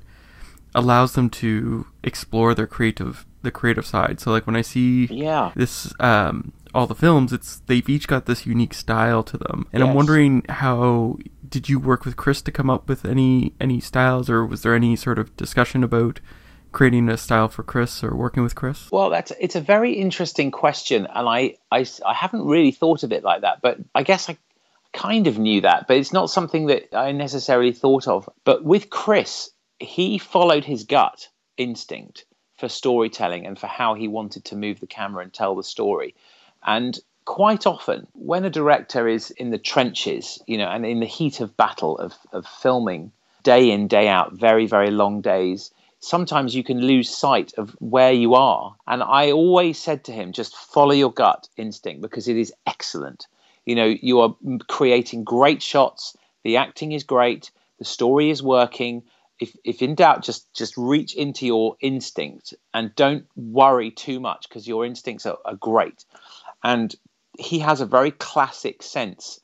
allows 0.73 1.13
them 1.13 1.29
to 1.29 1.87
explore 2.03 2.53
their 2.53 2.67
creative 2.67 3.25
the 3.43 3.51
creative 3.51 3.85
side. 3.85 4.19
So 4.19 4.31
like 4.31 4.45
when 4.45 4.55
I 4.55 4.61
see 4.61 5.05
yeah. 5.05 5.51
this 5.55 5.93
um 5.99 6.53
all 6.73 6.87
the 6.87 6.95
films 6.95 7.33
it's 7.33 7.61
they've 7.67 7.87
each 7.89 8.07
got 8.07 8.25
this 8.25 8.45
unique 8.45 8.73
style 8.73 9.23
to 9.23 9.37
them. 9.37 9.67
And 9.73 9.81
yes. 9.81 9.89
I'm 9.89 9.95
wondering 9.95 10.45
how 10.49 11.17
did 11.47 11.69
you 11.69 11.79
work 11.79 12.05
with 12.05 12.17
Chris 12.17 12.41
to 12.43 12.51
come 12.51 12.69
up 12.69 12.87
with 12.89 13.05
any 13.05 13.53
any 13.59 13.79
styles 13.79 14.29
or 14.29 14.45
was 14.45 14.61
there 14.61 14.75
any 14.75 14.95
sort 14.95 15.19
of 15.19 15.35
discussion 15.37 15.83
about 15.83 16.19
creating 16.71 17.09
a 17.09 17.17
style 17.17 17.47
for 17.47 17.63
Chris 17.63 18.03
or 18.03 18.15
working 18.15 18.43
with 18.43 18.55
Chris? 18.55 18.91
Well, 18.91 19.09
that's 19.09 19.31
it's 19.39 19.55
a 19.55 19.61
very 19.61 19.93
interesting 19.93 20.51
question, 20.51 21.07
and 21.13 21.27
I, 21.27 21.55
I, 21.71 21.85
I 22.05 22.13
haven't 22.13 22.45
really 22.45 22.71
thought 22.71 23.03
of 23.03 23.11
it 23.11 23.23
like 23.23 23.41
that. 23.41 23.61
But 23.61 23.77
I 23.95 24.03
guess 24.03 24.29
I 24.29 24.37
kind 24.93 25.27
of 25.27 25.37
knew 25.37 25.61
that, 25.61 25.87
but 25.87 25.97
it's 25.97 26.13
not 26.13 26.29
something 26.29 26.67
that 26.67 26.95
I 26.95 27.11
necessarily 27.11 27.71
thought 27.71 28.07
of. 28.07 28.29
But 28.43 28.63
with 28.63 28.89
Chris, 28.89 29.51
he 29.79 30.17
followed 30.17 30.65
his 30.65 30.83
gut 30.83 31.27
instinct 31.57 32.25
for 32.57 32.67
storytelling 32.69 33.45
and 33.45 33.57
for 33.57 33.67
how 33.67 33.93
he 33.93 34.07
wanted 34.07 34.45
to 34.45 34.55
move 34.55 34.79
the 34.79 34.87
camera 34.87 35.23
and 35.23 35.33
tell 35.33 35.55
the 35.55 35.63
story. 35.63 36.15
And 36.65 36.97
quite 37.25 37.67
often, 37.67 38.07
when 38.13 38.45
a 38.45 38.49
director 38.49 39.07
is 39.07 39.31
in 39.31 39.51
the 39.51 39.59
trenches, 39.59 40.41
you 40.47 40.57
know, 40.57 40.67
and 40.67 40.85
in 40.85 40.99
the 40.99 41.05
heat 41.05 41.39
of 41.41 41.55
battle 41.57 41.97
of, 41.97 42.13
of 42.31 42.47
filming 42.47 43.11
day 43.43 43.69
in, 43.69 43.87
day 43.87 44.07
out, 44.07 44.33
very, 44.33 44.65
very 44.65 44.89
long 44.89 45.21
days, 45.21 45.71
sometimes 45.99 46.55
you 46.55 46.63
can 46.63 46.79
lose 46.81 47.09
sight 47.09 47.53
of 47.57 47.71
where 47.79 48.11
you 48.11 48.35
are. 48.35 48.75
And 48.85 49.01
I 49.01 49.31
always 49.31 49.77
said 49.79 50.03
to 50.05 50.11
him, 50.11 50.31
just 50.31 50.55
follow 50.55 50.93
your 50.93 51.11
gut 51.11 51.47
instinct 51.57 52.01
because 52.01 52.27
it 52.27 52.37
is 52.37 52.53
excellent. 52.65 53.27
You 53.65 53.75
know, 53.75 53.95
you 54.01 54.21
are 54.21 54.35
creating 54.67 55.23
great 55.23 55.61
shots, 55.61 56.15
the 56.43 56.57
acting 56.57 56.91
is 56.91 57.03
great, 57.03 57.51
the 57.79 57.85
story 57.85 58.29
is 58.29 58.41
working. 58.41 59.03
If, 59.39 59.55
if 59.63 59.81
in 59.81 59.95
doubt, 59.95 60.23
just 60.23 60.51
just 60.53 60.75
reach 60.77 61.13
into 61.15 61.45
your 61.45 61.75
instinct 61.79 62.53
and 62.73 62.95
don't 62.95 63.25
worry 63.35 63.91
too 63.91 64.19
much 64.19 64.47
because 64.47 64.67
your 64.67 64.85
instincts 64.85 65.25
are, 65.25 65.37
are 65.45 65.55
great. 65.55 66.05
And 66.63 66.95
he 67.37 67.59
has 67.59 67.81
a 67.81 67.85
very 67.85 68.11
classic 68.11 68.81
sense 68.81 69.39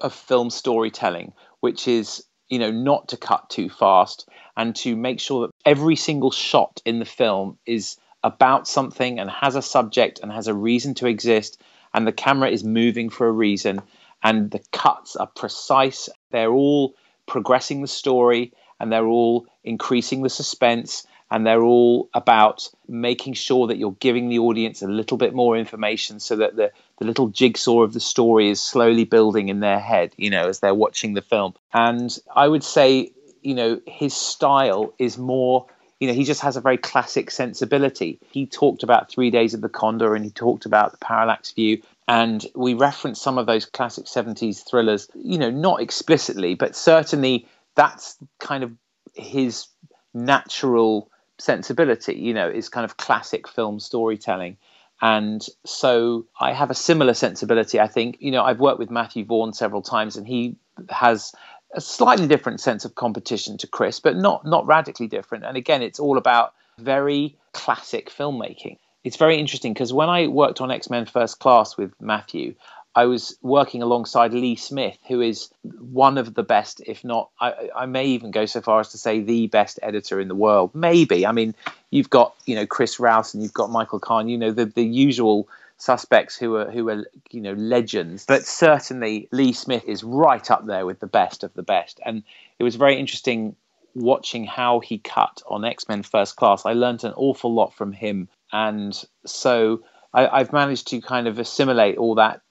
of 0.00 0.12
film 0.12 0.50
storytelling, 0.50 1.32
which 1.60 1.88
is 1.88 2.24
you 2.48 2.58
know 2.58 2.70
not 2.70 3.08
to 3.08 3.16
cut 3.16 3.48
too 3.50 3.68
fast 3.68 4.28
and 4.56 4.74
to 4.76 4.96
make 4.96 5.20
sure 5.20 5.46
that 5.46 5.54
every 5.64 5.96
single 5.96 6.30
shot 6.30 6.80
in 6.84 6.98
the 6.98 7.04
film 7.04 7.58
is 7.66 7.96
about 8.24 8.66
something 8.66 9.18
and 9.18 9.30
has 9.30 9.54
a 9.54 9.62
subject 9.62 10.20
and 10.22 10.32
has 10.32 10.48
a 10.48 10.54
reason 10.54 10.94
to 10.94 11.06
exist 11.06 11.60
and 11.94 12.06
the 12.06 12.12
camera 12.12 12.50
is 12.50 12.64
moving 12.64 13.08
for 13.08 13.28
a 13.28 13.32
reason 13.32 13.80
and 14.22 14.50
the 14.50 14.60
cuts 14.72 15.14
are 15.16 15.28
precise 15.28 16.08
they're 16.30 16.52
all 16.52 16.94
progressing 17.26 17.82
the 17.82 17.88
story 17.88 18.52
and 18.80 18.90
they're 18.90 19.06
all 19.06 19.46
increasing 19.64 20.22
the 20.22 20.30
suspense 20.30 21.06
and 21.30 21.44
they're 21.44 21.62
all 21.62 22.08
about 22.14 22.68
making 22.86 23.34
sure 23.34 23.66
that 23.66 23.78
you're 23.78 23.96
giving 23.98 24.28
the 24.28 24.38
audience 24.38 24.82
a 24.82 24.86
little 24.86 25.16
bit 25.16 25.34
more 25.34 25.56
information 25.56 26.20
so 26.20 26.36
that 26.36 26.54
the, 26.54 26.70
the 26.98 27.04
little 27.04 27.28
jigsaw 27.28 27.82
of 27.82 27.92
the 27.92 28.00
story 28.00 28.48
is 28.48 28.60
slowly 28.60 29.04
building 29.04 29.48
in 29.48 29.60
their 29.60 29.80
head 29.80 30.12
you 30.16 30.30
know 30.30 30.48
as 30.48 30.60
they're 30.60 30.74
watching 30.74 31.14
the 31.14 31.22
film. 31.22 31.54
And 31.72 32.16
i 32.34 32.48
would 32.48 32.64
say 32.64 33.12
you 33.46 33.54
know 33.54 33.80
his 33.86 34.12
style 34.12 34.92
is 34.98 35.16
more 35.16 35.66
you 36.00 36.08
know 36.08 36.14
he 36.14 36.24
just 36.24 36.40
has 36.40 36.56
a 36.56 36.60
very 36.60 36.76
classic 36.76 37.30
sensibility. 37.30 38.18
He 38.30 38.46
talked 38.46 38.82
about 38.82 39.08
three 39.08 39.30
days 39.30 39.54
of 39.54 39.60
the 39.60 39.68
condor 39.68 40.14
and 40.14 40.24
he 40.24 40.30
talked 40.30 40.66
about 40.66 40.90
the 40.90 40.98
parallax 40.98 41.52
view. 41.52 41.80
And 42.08 42.44
we 42.54 42.74
referenced 42.74 43.22
some 43.22 43.38
of 43.38 43.46
those 43.46 43.64
classic 43.64 44.06
70s 44.06 44.68
thrillers 44.68 45.08
you 45.14 45.38
know 45.38 45.50
not 45.50 45.80
explicitly 45.80 46.54
but 46.54 46.74
certainly 46.74 47.46
that's 47.76 48.16
kind 48.40 48.64
of 48.64 48.72
his 49.14 49.68
natural 50.12 51.10
sensibility 51.38 52.14
you 52.14 52.34
know 52.34 52.48
is 52.48 52.68
kind 52.68 52.84
of 52.84 52.96
classic 52.96 53.46
film 53.46 53.78
storytelling. 53.78 54.56
And 55.00 55.46
so 55.64 56.26
I 56.40 56.52
have 56.52 56.70
a 56.70 56.74
similar 56.74 57.12
sensibility. 57.12 57.78
I 57.78 57.86
think, 57.86 58.16
you 58.20 58.30
know, 58.30 58.42
I've 58.42 58.60
worked 58.60 58.78
with 58.78 58.90
Matthew 58.90 59.26
Vaughn 59.26 59.52
several 59.52 59.82
times 59.82 60.16
and 60.16 60.26
he 60.26 60.56
has 60.88 61.34
a 61.76 61.80
slightly 61.80 62.26
different 62.26 62.60
sense 62.60 62.84
of 62.84 62.94
competition 62.94 63.58
to 63.58 63.66
Chris, 63.66 64.00
but 64.00 64.16
not 64.16 64.44
not 64.44 64.66
radically 64.66 65.06
different. 65.06 65.44
And 65.44 65.56
again, 65.56 65.82
it's 65.82 66.00
all 66.00 66.18
about 66.18 66.54
very 66.78 67.36
classic 67.52 68.10
filmmaking. 68.10 68.78
It's 69.04 69.16
very 69.16 69.36
interesting 69.38 69.72
because 69.72 69.92
when 69.92 70.08
I 70.08 70.26
worked 70.26 70.60
on 70.60 70.70
X 70.70 70.90
Men 70.90 71.06
First 71.06 71.38
Class 71.38 71.76
with 71.76 71.92
Matthew, 72.00 72.54
I 72.96 73.04
was 73.04 73.36
working 73.42 73.82
alongside 73.82 74.32
Lee 74.32 74.56
Smith, 74.56 74.98
who 75.06 75.20
is 75.20 75.50
one 75.62 76.16
of 76.16 76.32
the 76.32 76.42
best, 76.42 76.80
if 76.86 77.04
not, 77.04 77.28
I, 77.38 77.68
I, 77.76 77.84
may 77.84 78.06
even 78.06 78.30
go 78.30 78.46
so 78.46 78.62
far 78.62 78.80
as 78.80 78.88
to 78.92 78.98
say 78.98 79.20
the 79.20 79.48
best 79.48 79.78
editor 79.82 80.18
in 80.18 80.28
the 80.28 80.34
world. 80.34 80.74
Maybe. 80.74 81.26
I 81.26 81.32
mean, 81.32 81.54
you've 81.90 82.08
got 82.08 82.34
you 82.46 82.54
know 82.54 82.66
Chris 82.66 82.98
Rouse 82.98 83.34
and 83.34 83.42
you've 83.42 83.52
got 83.52 83.70
Michael 83.70 84.00
Kahn. 84.00 84.28
You 84.28 84.38
know 84.38 84.50
the 84.50 84.64
the 84.64 84.84
usual 84.84 85.46
suspects 85.78 86.36
who 86.36 86.56
are 86.56 86.70
who 86.70 86.88
are 86.88 87.04
you 87.30 87.40
know 87.40 87.52
legends 87.52 88.24
but 88.26 88.46
certainly 88.46 89.28
Lee 89.30 89.52
Smith 89.52 89.84
is 89.86 90.02
right 90.02 90.50
up 90.50 90.66
there 90.66 90.86
with 90.86 91.00
the 91.00 91.06
best 91.06 91.44
of 91.44 91.52
the 91.54 91.62
best. 91.62 92.00
And 92.04 92.22
it 92.58 92.64
was 92.64 92.76
very 92.76 92.98
interesting 92.98 93.56
watching 93.94 94.44
how 94.44 94.80
he 94.80 94.98
cut 94.98 95.42
on 95.48 95.64
X-Men 95.64 96.02
First 96.02 96.36
Class. 96.36 96.66
I 96.66 96.74
learned 96.74 97.04
an 97.04 97.14
awful 97.16 97.52
lot 97.52 97.74
from 97.74 97.92
him. 97.92 98.28
And 98.52 98.94
so 99.24 99.82
I, 100.12 100.28
I've 100.28 100.52
managed 100.52 100.88
to 100.88 101.00
kind 101.00 101.26
of 101.26 101.38
assimilate 101.38 101.96
all 101.96 102.14
that 102.16 102.42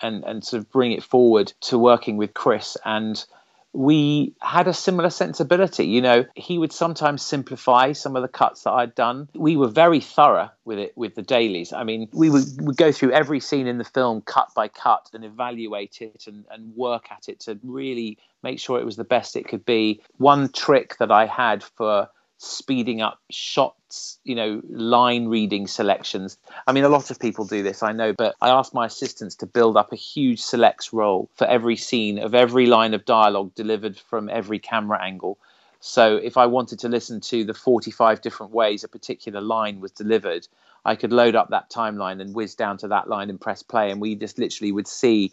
and 0.00 0.24
and 0.24 0.44
sort 0.44 0.60
of 0.60 0.70
bring 0.70 0.92
it 0.92 1.02
forward 1.02 1.52
to 1.62 1.78
working 1.78 2.16
with 2.16 2.34
Chris. 2.34 2.76
And 2.84 3.24
we 3.72 4.34
had 4.40 4.66
a 4.66 4.74
similar 4.74 5.10
sensibility. 5.10 5.86
You 5.86 6.00
know, 6.00 6.24
he 6.34 6.58
would 6.58 6.72
sometimes 6.72 7.22
simplify 7.22 7.92
some 7.92 8.16
of 8.16 8.22
the 8.22 8.28
cuts 8.28 8.64
that 8.64 8.72
I'd 8.72 8.94
done. 8.94 9.28
We 9.34 9.56
were 9.56 9.68
very 9.68 10.00
thorough 10.00 10.50
with 10.64 10.78
it 10.78 10.92
with 10.96 11.14
the 11.14 11.22
dailies. 11.22 11.72
I 11.72 11.84
mean, 11.84 12.08
we 12.12 12.30
would, 12.30 12.44
would 12.60 12.76
go 12.76 12.92
through 12.92 13.12
every 13.12 13.40
scene 13.40 13.66
in 13.66 13.78
the 13.78 13.84
film 13.84 14.22
cut 14.22 14.48
by 14.54 14.68
cut 14.68 15.10
and 15.12 15.24
evaluate 15.24 16.00
it 16.00 16.24
and, 16.26 16.44
and 16.50 16.74
work 16.76 17.06
at 17.10 17.28
it 17.28 17.40
to 17.40 17.58
really 17.62 18.18
make 18.42 18.58
sure 18.58 18.78
it 18.78 18.86
was 18.86 18.96
the 18.96 19.04
best 19.04 19.36
it 19.36 19.46
could 19.46 19.64
be. 19.64 20.02
One 20.16 20.48
trick 20.50 20.96
that 20.98 21.10
I 21.10 21.26
had 21.26 21.62
for 21.62 22.08
speeding 22.38 23.02
up 23.02 23.18
shots, 23.30 24.18
you 24.22 24.34
know, 24.34 24.62
line 24.70 25.26
reading 25.26 25.66
selections. 25.66 26.38
I 26.68 26.72
mean, 26.72 26.84
a 26.84 26.88
lot 26.88 27.10
of 27.10 27.18
people 27.18 27.44
do 27.44 27.64
this, 27.64 27.82
I 27.82 27.92
know, 27.92 28.12
but 28.12 28.36
I 28.40 28.50
asked 28.50 28.72
my 28.72 28.86
assistants 28.86 29.34
to 29.36 29.46
build 29.46 29.76
up 29.76 29.92
a 29.92 29.96
huge 29.96 30.40
selects 30.40 30.92
roll 30.92 31.28
for 31.34 31.48
every 31.48 31.76
scene 31.76 32.18
of 32.18 32.34
every 32.34 32.66
line 32.66 32.94
of 32.94 33.04
dialogue 33.04 33.54
delivered 33.56 33.98
from 33.98 34.28
every 34.28 34.60
camera 34.60 35.02
angle. 35.02 35.36
So 35.80 36.16
if 36.16 36.36
I 36.36 36.46
wanted 36.46 36.78
to 36.80 36.88
listen 36.88 37.20
to 37.22 37.44
the 37.44 37.54
45 37.54 38.20
different 38.20 38.52
ways 38.52 38.84
a 38.84 38.88
particular 38.88 39.40
line 39.40 39.80
was 39.80 39.90
delivered, 39.90 40.46
I 40.84 40.94
could 40.94 41.12
load 41.12 41.34
up 41.34 41.50
that 41.50 41.70
timeline 41.70 42.20
and 42.20 42.34
whiz 42.34 42.54
down 42.54 42.78
to 42.78 42.88
that 42.88 43.08
line 43.08 43.30
and 43.30 43.40
press 43.40 43.64
play, 43.64 43.90
and 43.90 44.00
we 44.00 44.14
just 44.14 44.38
literally 44.38 44.70
would 44.70 44.88
see 44.88 45.32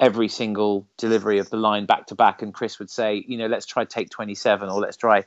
every 0.00 0.28
single 0.28 0.86
delivery 0.96 1.38
of 1.38 1.50
the 1.50 1.56
line 1.56 1.86
back 1.86 2.06
to 2.08 2.16
back. 2.16 2.42
And 2.42 2.52
Chris 2.52 2.80
would 2.80 2.90
say, 2.90 3.24
you 3.28 3.38
know, 3.38 3.46
let's 3.46 3.66
try 3.66 3.84
take 3.84 4.10
27 4.10 4.68
or 4.68 4.80
let's 4.80 4.96
try 4.96 5.24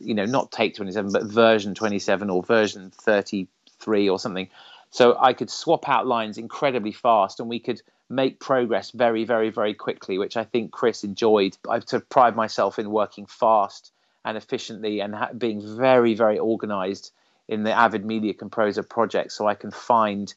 you 0.00 0.14
know, 0.14 0.24
not 0.24 0.52
take 0.52 0.74
27, 0.74 1.12
but 1.12 1.24
version 1.24 1.74
27 1.74 2.30
or 2.30 2.42
version 2.42 2.90
33 2.90 4.08
or 4.08 4.18
something. 4.18 4.48
So 4.90 5.16
I 5.18 5.32
could 5.32 5.50
swap 5.50 5.88
out 5.88 6.06
lines 6.06 6.38
incredibly 6.38 6.92
fast 6.92 7.40
and 7.40 7.48
we 7.48 7.58
could 7.58 7.80
make 8.10 8.40
progress 8.40 8.90
very, 8.90 9.24
very, 9.24 9.50
very 9.50 9.74
quickly, 9.74 10.18
which 10.18 10.36
I 10.36 10.44
think 10.44 10.70
Chris 10.70 11.02
enjoyed. 11.02 11.56
I 11.68 11.80
sort 11.80 12.02
of 12.02 12.08
pride 12.10 12.36
myself 12.36 12.78
in 12.78 12.90
working 12.90 13.26
fast 13.26 13.90
and 14.24 14.36
efficiently 14.36 15.00
and 15.00 15.14
ha- 15.14 15.30
being 15.36 15.76
very, 15.76 16.14
very 16.14 16.38
organized 16.38 17.12
in 17.48 17.64
the 17.64 17.72
Avid 17.72 18.04
Media 18.04 18.34
Composer 18.34 18.82
project 18.82 19.32
so 19.32 19.46
I 19.46 19.54
can 19.54 19.70
find 19.70 20.32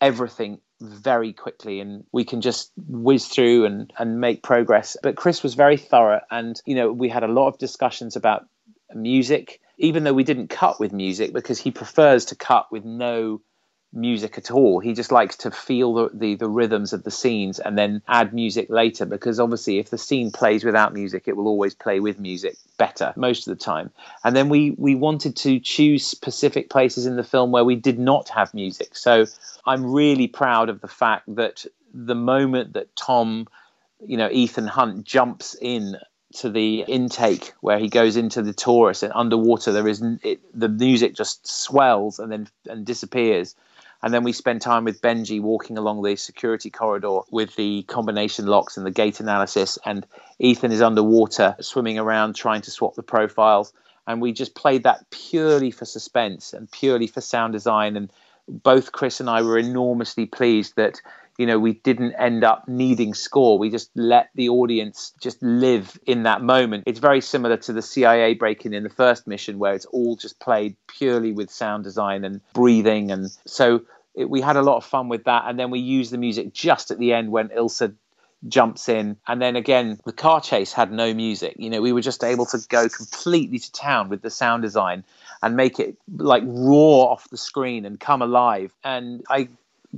everything 0.00 0.60
very 0.80 1.32
quickly 1.32 1.80
and 1.80 2.04
we 2.12 2.24
can 2.24 2.40
just 2.40 2.72
whiz 2.76 3.28
through 3.28 3.64
and, 3.64 3.92
and 3.96 4.20
make 4.20 4.42
progress. 4.42 4.96
But 5.02 5.16
Chris 5.16 5.42
was 5.42 5.54
very 5.54 5.76
thorough 5.76 6.20
and, 6.30 6.60
you 6.66 6.74
know, 6.74 6.92
we 6.92 7.08
had 7.08 7.22
a 7.22 7.28
lot 7.28 7.48
of 7.48 7.58
discussions 7.58 8.16
about 8.16 8.46
music, 8.94 9.60
even 9.78 10.04
though 10.04 10.12
we 10.12 10.24
didn't 10.24 10.48
cut 10.48 10.80
with 10.80 10.92
music 10.92 11.32
because 11.32 11.58
he 11.58 11.70
prefers 11.70 12.26
to 12.26 12.36
cut 12.36 12.70
with 12.70 12.84
no 12.84 13.40
music 13.94 14.36
at 14.36 14.50
all. 14.50 14.80
He 14.80 14.92
just 14.92 15.12
likes 15.12 15.36
to 15.38 15.50
feel 15.50 15.94
the, 15.94 16.10
the, 16.12 16.34
the, 16.34 16.48
rhythms 16.48 16.92
of 16.92 17.04
the 17.04 17.10
scenes 17.10 17.58
and 17.60 17.78
then 17.78 18.02
add 18.08 18.34
music 18.34 18.68
later 18.68 19.06
because 19.06 19.38
obviously 19.38 19.78
if 19.78 19.90
the 19.90 19.98
scene 19.98 20.30
plays 20.32 20.64
without 20.64 20.92
music, 20.92 21.24
it 21.26 21.36
will 21.36 21.46
always 21.46 21.74
play 21.74 22.00
with 22.00 22.18
music 22.18 22.56
better 22.76 23.12
most 23.16 23.46
of 23.46 23.56
the 23.56 23.64
time. 23.64 23.90
And 24.24 24.34
then 24.34 24.48
we, 24.48 24.72
we 24.72 24.94
wanted 24.94 25.36
to 25.36 25.60
choose 25.60 26.04
specific 26.06 26.70
places 26.70 27.06
in 27.06 27.16
the 27.16 27.24
film 27.24 27.52
where 27.52 27.64
we 27.64 27.76
did 27.76 27.98
not 27.98 28.28
have 28.30 28.52
music. 28.52 28.96
So 28.96 29.26
I'm 29.64 29.92
really 29.92 30.26
proud 30.26 30.68
of 30.68 30.80
the 30.80 30.88
fact 30.88 31.34
that 31.36 31.64
the 31.92 32.16
moment 32.16 32.72
that 32.72 32.94
Tom, 32.96 33.46
you 34.04 34.16
know, 34.16 34.28
Ethan 34.30 34.66
Hunt 34.66 35.04
jumps 35.04 35.56
in 35.60 35.96
to 36.34 36.50
the 36.50 36.84
intake 36.88 37.52
where 37.60 37.78
he 37.78 37.88
goes 37.88 38.16
into 38.16 38.42
the 38.42 38.52
torus 38.52 39.02
and 39.02 39.12
underwater 39.14 39.72
there 39.72 39.88
is 39.88 40.02
it, 40.22 40.40
the 40.52 40.68
music 40.68 41.14
just 41.14 41.46
swells 41.46 42.18
and 42.18 42.30
then 42.30 42.48
and 42.68 42.84
disappears. 42.84 43.54
And 44.02 44.12
then 44.12 44.24
we 44.24 44.32
spend 44.32 44.60
time 44.60 44.84
with 44.84 45.00
Benji 45.00 45.40
walking 45.40 45.78
along 45.78 46.02
the 46.02 46.16
security 46.16 46.68
corridor 46.68 47.20
with 47.30 47.56
the 47.56 47.84
combination 47.84 48.46
locks 48.46 48.76
and 48.76 48.84
the 48.84 48.90
gait 48.90 49.20
analysis 49.20 49.78
and 49.86 50.06
Ethan 50.38 50.72
is 50.72 50.82
underwater 50.82 51.56
swimming 51.60 51.98
around 51.98 52.34
trying 52.34 52.60
to 52.62 52.70
swap 52.70 52.96
the 52.96 53.02
profiles. 53.02 53.72
And 54.06 54.20
we 54.20 54.32
just 54.32 54.54
played 54.54 54.82
that 54.82 55.08
purely 55.10 55.70
for 55.70 55.86
suspense 55.86 56.52
and 56.52 56.70
purely 56.70 57.06
for 57.06 57.22
sound 57.22 57.54
design. 57.54 57.96
And 57.96 58.10
both 58.46 58.92
Chris 58.92 59.20
and 59.20 59.30
I 59.30 59.40
were 59.40 59.56
enormously 59.56 60.26
pleased 60.26 60.76
that 60.76 61.00
you 61.38 61.46
know, 61.46 61.58
we 61.58 61.72
didn't 61.72 62.14
end 62.14 62.44
up 62.44 62.68
needing 62.68 63.14
score. 63.14 63.58
We 63.58 63.70
just 63.70 63.90
let 63.94 64.30
the 64.34 64.48
audience 64.48 65.12
just 65.20 65.42
live 65.42 65.98
in 66.06 66.22
that 66.24 66.42
moment. 66.42 66.84
It's 66.86 67.00
very 67.00 67.20
similar 67.20 67.56
to 67.58 67.72
the 67.72 67.82
CIA 67.82 68.34
break 68.34 68.64
in 68.64 68.72
in 68.72 68.84
the 68.84 68.90
first 68.90 69.26
mission, 69.26 69.58
where 69.58 69.74
it's 69.74 69.86
all 69.86 70.16
just 70.16 70.38
played 70.38 70.76
purely 70.86 71.32
with 71.32 71.50
sound 71.50 71.84
design 71.84 72.24
and 72.24 72.40
breathing. 72.52 73.10
And 73.10 73.30
so 73.46 73.82
it, 74.14 74.30
we 74.30 74.40
had 74.40 74.56
a 74.56 74.62
lot 74.62 74.76
of 74.76 74.84
fun 74.84 75.08
with 75.08 75.24
that. 75.24 75.44
And 75.46 75.58
then 75.58 75.70
we 75.70 75.80
used 75.80 76.12
the 76.12 76.18
music 76.18 76.52
just 76.52 76.90
at 76.90 76.98
the 76.98 77.12
end 77.12 77.32
when 77.32 77.48
Ilsa 77.48 77.94
jumps 78.46 78.88
in. 78.88 79.16
And 79.26 79.42
then 79.42 79.56
again, 79.56 79.98
the 80.04 80.12
car 80.12 80.40
chase 80.40 80.72
had 80.72 80.92
no 80.92 81.14
music. 81.14 81.56
You 81.58 81.70
know, 81.70 81.80
we 81.80 81.92
were 81.92 82.00
just 82.00 82.22
able 82.22 82.46
to 82.46 82.58
go 82.68 82.88
completely 82.88 83.58
to 83.58 83.72
town 83.72 84.08
with 84.08 84.22
the 84.22 84.30
sound 84.30 84.62
design 84.62 85.04
and 85.42 85.56
make 85.56 85.80
it 85.80 85.96
like 86.16 86.42
roar 86.46 87.10
off 87.10 87.28
the 87.30 87.36
screen 87.36 87.84
and 87.84 87.98
come 87.98 88.22
alive. 88.22 88.72
And 88.84 89.24
I 89.28 89.48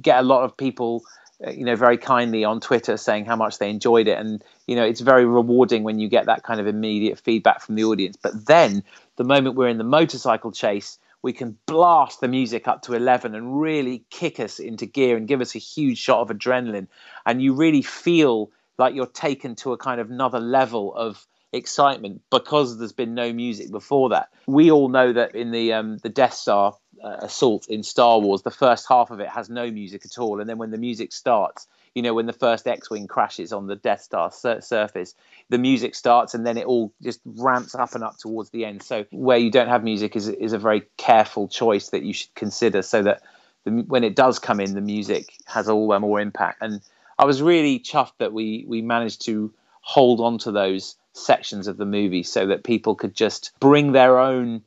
get 0.01 0.19
a 0.19 0.23
lot 0.23 0.45
of 0.45 0.57
people 0.57 1.05
Uh, 1.45 1.51
you 1.51 1.65
know 1.67 1.77
very 1.77 1.99
kindly 1.99 2.45
on 2.45 2.61
twitter 2.61 2.97
saying 2.97 3.27
how 3.27 3.37
much 3.37 3.59
they 3.59 3.69
enjoyed 3.69 4.09
it. 4.09 4.19
And 4.19 4.43
you 4.67 4.77
know 4.77 4.85
it's 4.85 5.01
very 5.01 5.27
rewarding 5.27 5.83
when 5.83 5.99
you 5.99 6.09
get 6.09 6.27
that 6.27 6.43
kind 6.43 6.61
of 6.61 6.67
immediate 6.67 7.19
feedback 7.19 7.61
from 7.61 7.75
the 7.75 7.85
audience. 7.85 8.17
But 8.17 8.47
then 8.47 8.85
the 9.17 9.25
moment 9.25 9.57
we're 9.57 9.69
in 9.69 9.79
the 9.79 9.85
motorcycle 9.85 10.53
chase 10.53 10.99
we 11.23 11.33
can 11.33 11.59
blast 11.67 12.21
the 12.21 12.29
music 12.29 12.69
up 12.69 12.83
to 12.83 12.95
11 12.95 13.35
and 13.35 13.61
really 13.61 14.05
kick 14.11 14.39
us 14.39 14.61
into 14.61 14.87
gear 14.87 15.17
and 15.17 15.27
give 15.27 15.41
us 15.41 15.57
a 15.57 15.59
huge 15.59 15.99
shot 15.99 16.21
of 16.21 16.29
adrenaline. 16.29 16.87
And 17.25 17.43
you 17.43 17.55
really 17.55 17.83
feel 17.83 18.53
like 18.79 18.95
you're 18.95 19.07
taken 19.07 19.57
to 19.57 19.73
a 19.73 19.77
kind 19.77 20.01
of 20.01 20.11
another 20.11 20.39
level 20.39 20.95
of 20.95 21.27
excitement 21.57 22.23
because 22.31 22.79
there's 22.79 22.93
been 22.93 23.15
no 23.15 23.33
music 23.33 23.71
before 23.71 24.11
that 24.11 24.29
we 24.47 24.71
all 24.71 24.89
know 24.89 25.13
that 25.13 25.35
in 25.35 25.51
the 25.51 25.73
um, 25.73 25.99
the 25.99 26.09
death 26.09 26.35
star 26.35 26.75
uh, 27.03 27.19
assault 27.21 27.69
in 27.69 27.83
Star 27.83 28.19
Wars, 28.19 28.43
the 28.43 28.51
first 28.51 28.87
half 28.89 29.11
of 29.11 29.21
it 29.21 29.29
has 29.29 29.51
no 29.51 29.71
music 29.71 30.05
at 30.05 30.19
all, 30.19 30.41
and 30.41 30.49
then 30.49 30.59
when 30.59 30.71
the 30.71 30.79
music 30.79 31.13
starts, 31.13 31.67
you 31.95 32.03
know, 32.03 32.15
when 32.15 32.27
the 32.27 32.33
first 32.33 32.67
X-wing 32.67 33.07
crashes 33.07 33.53
on 33.53 33.67
the 33.67 33.77
Death 33.77 34.03
Star 34.03 34.31
sur- 34.31 34.61
surface, 34.61 35.15
the 35.49 35.59
music 35.59 35.95
starts, 35.95 36.35
and 36.35 36.47
then 36.47 36.57
it 36.57 36.67
all 36.67 36.93
just 37.03 37.21
ramps 37.25 37.75
up 37.75 37.95
and 37.95 38.05
up 38.05 38.17
towards 38.19 38.51
the 38.51 38.65
end. 38.65 38.83
So 38.83 39.05
where 39.11 39.39
you 39.39 39.51
don't 39.51 39.69
have 39.69 39.85
music 39.85 40.17
is 40.17 40.29
is 40.29 40.53
a 40.53 40.59
very 40.59 40.83
careful 40.97 41.49
choice 41.49 41.91
that 41.91 42.03
you 42.03 42.13
should 42.13 42.35
consider, 42.35 42.83
so 42.83 43.03
that 43.03 43.23
the, 43.65 43.71
when 43.71 44.05
it 44.05 44.17
does 44.17 44.39
come 44.39 44.61
in, 44.61 44.75
the 44.75 44.81
music 44.81 45.35
has 45.47 45.69
all 45.69 45.89
the 45.89 46.01
more 46.01 46.21
impact. 46.21 46.59
And 46.63 46.81
I 47.19 47.25
was 47.25 47.43
really 47.43 47.79
chuffed 47.79 48.19
that 48.19 48.33
we 48.33 48.65
we 48.67 48.83
managed 48.83 49.23
to 49.27 49.53
hold 49.81 50.21
on 50.21 50.39
to 50.39 50.53
those 50.53 50.97
sections 51.17 51.67
of 51.67 51.77
the 51.77 51.87
movie 51.87 52.23
so 52.23 52.47
that 52.47 52.65
people 52.65 52.95
could 52.95 53.15
just 53.15 53.53
bring 53.61 53.93
their 53.93 54.19
own 54.19 54.63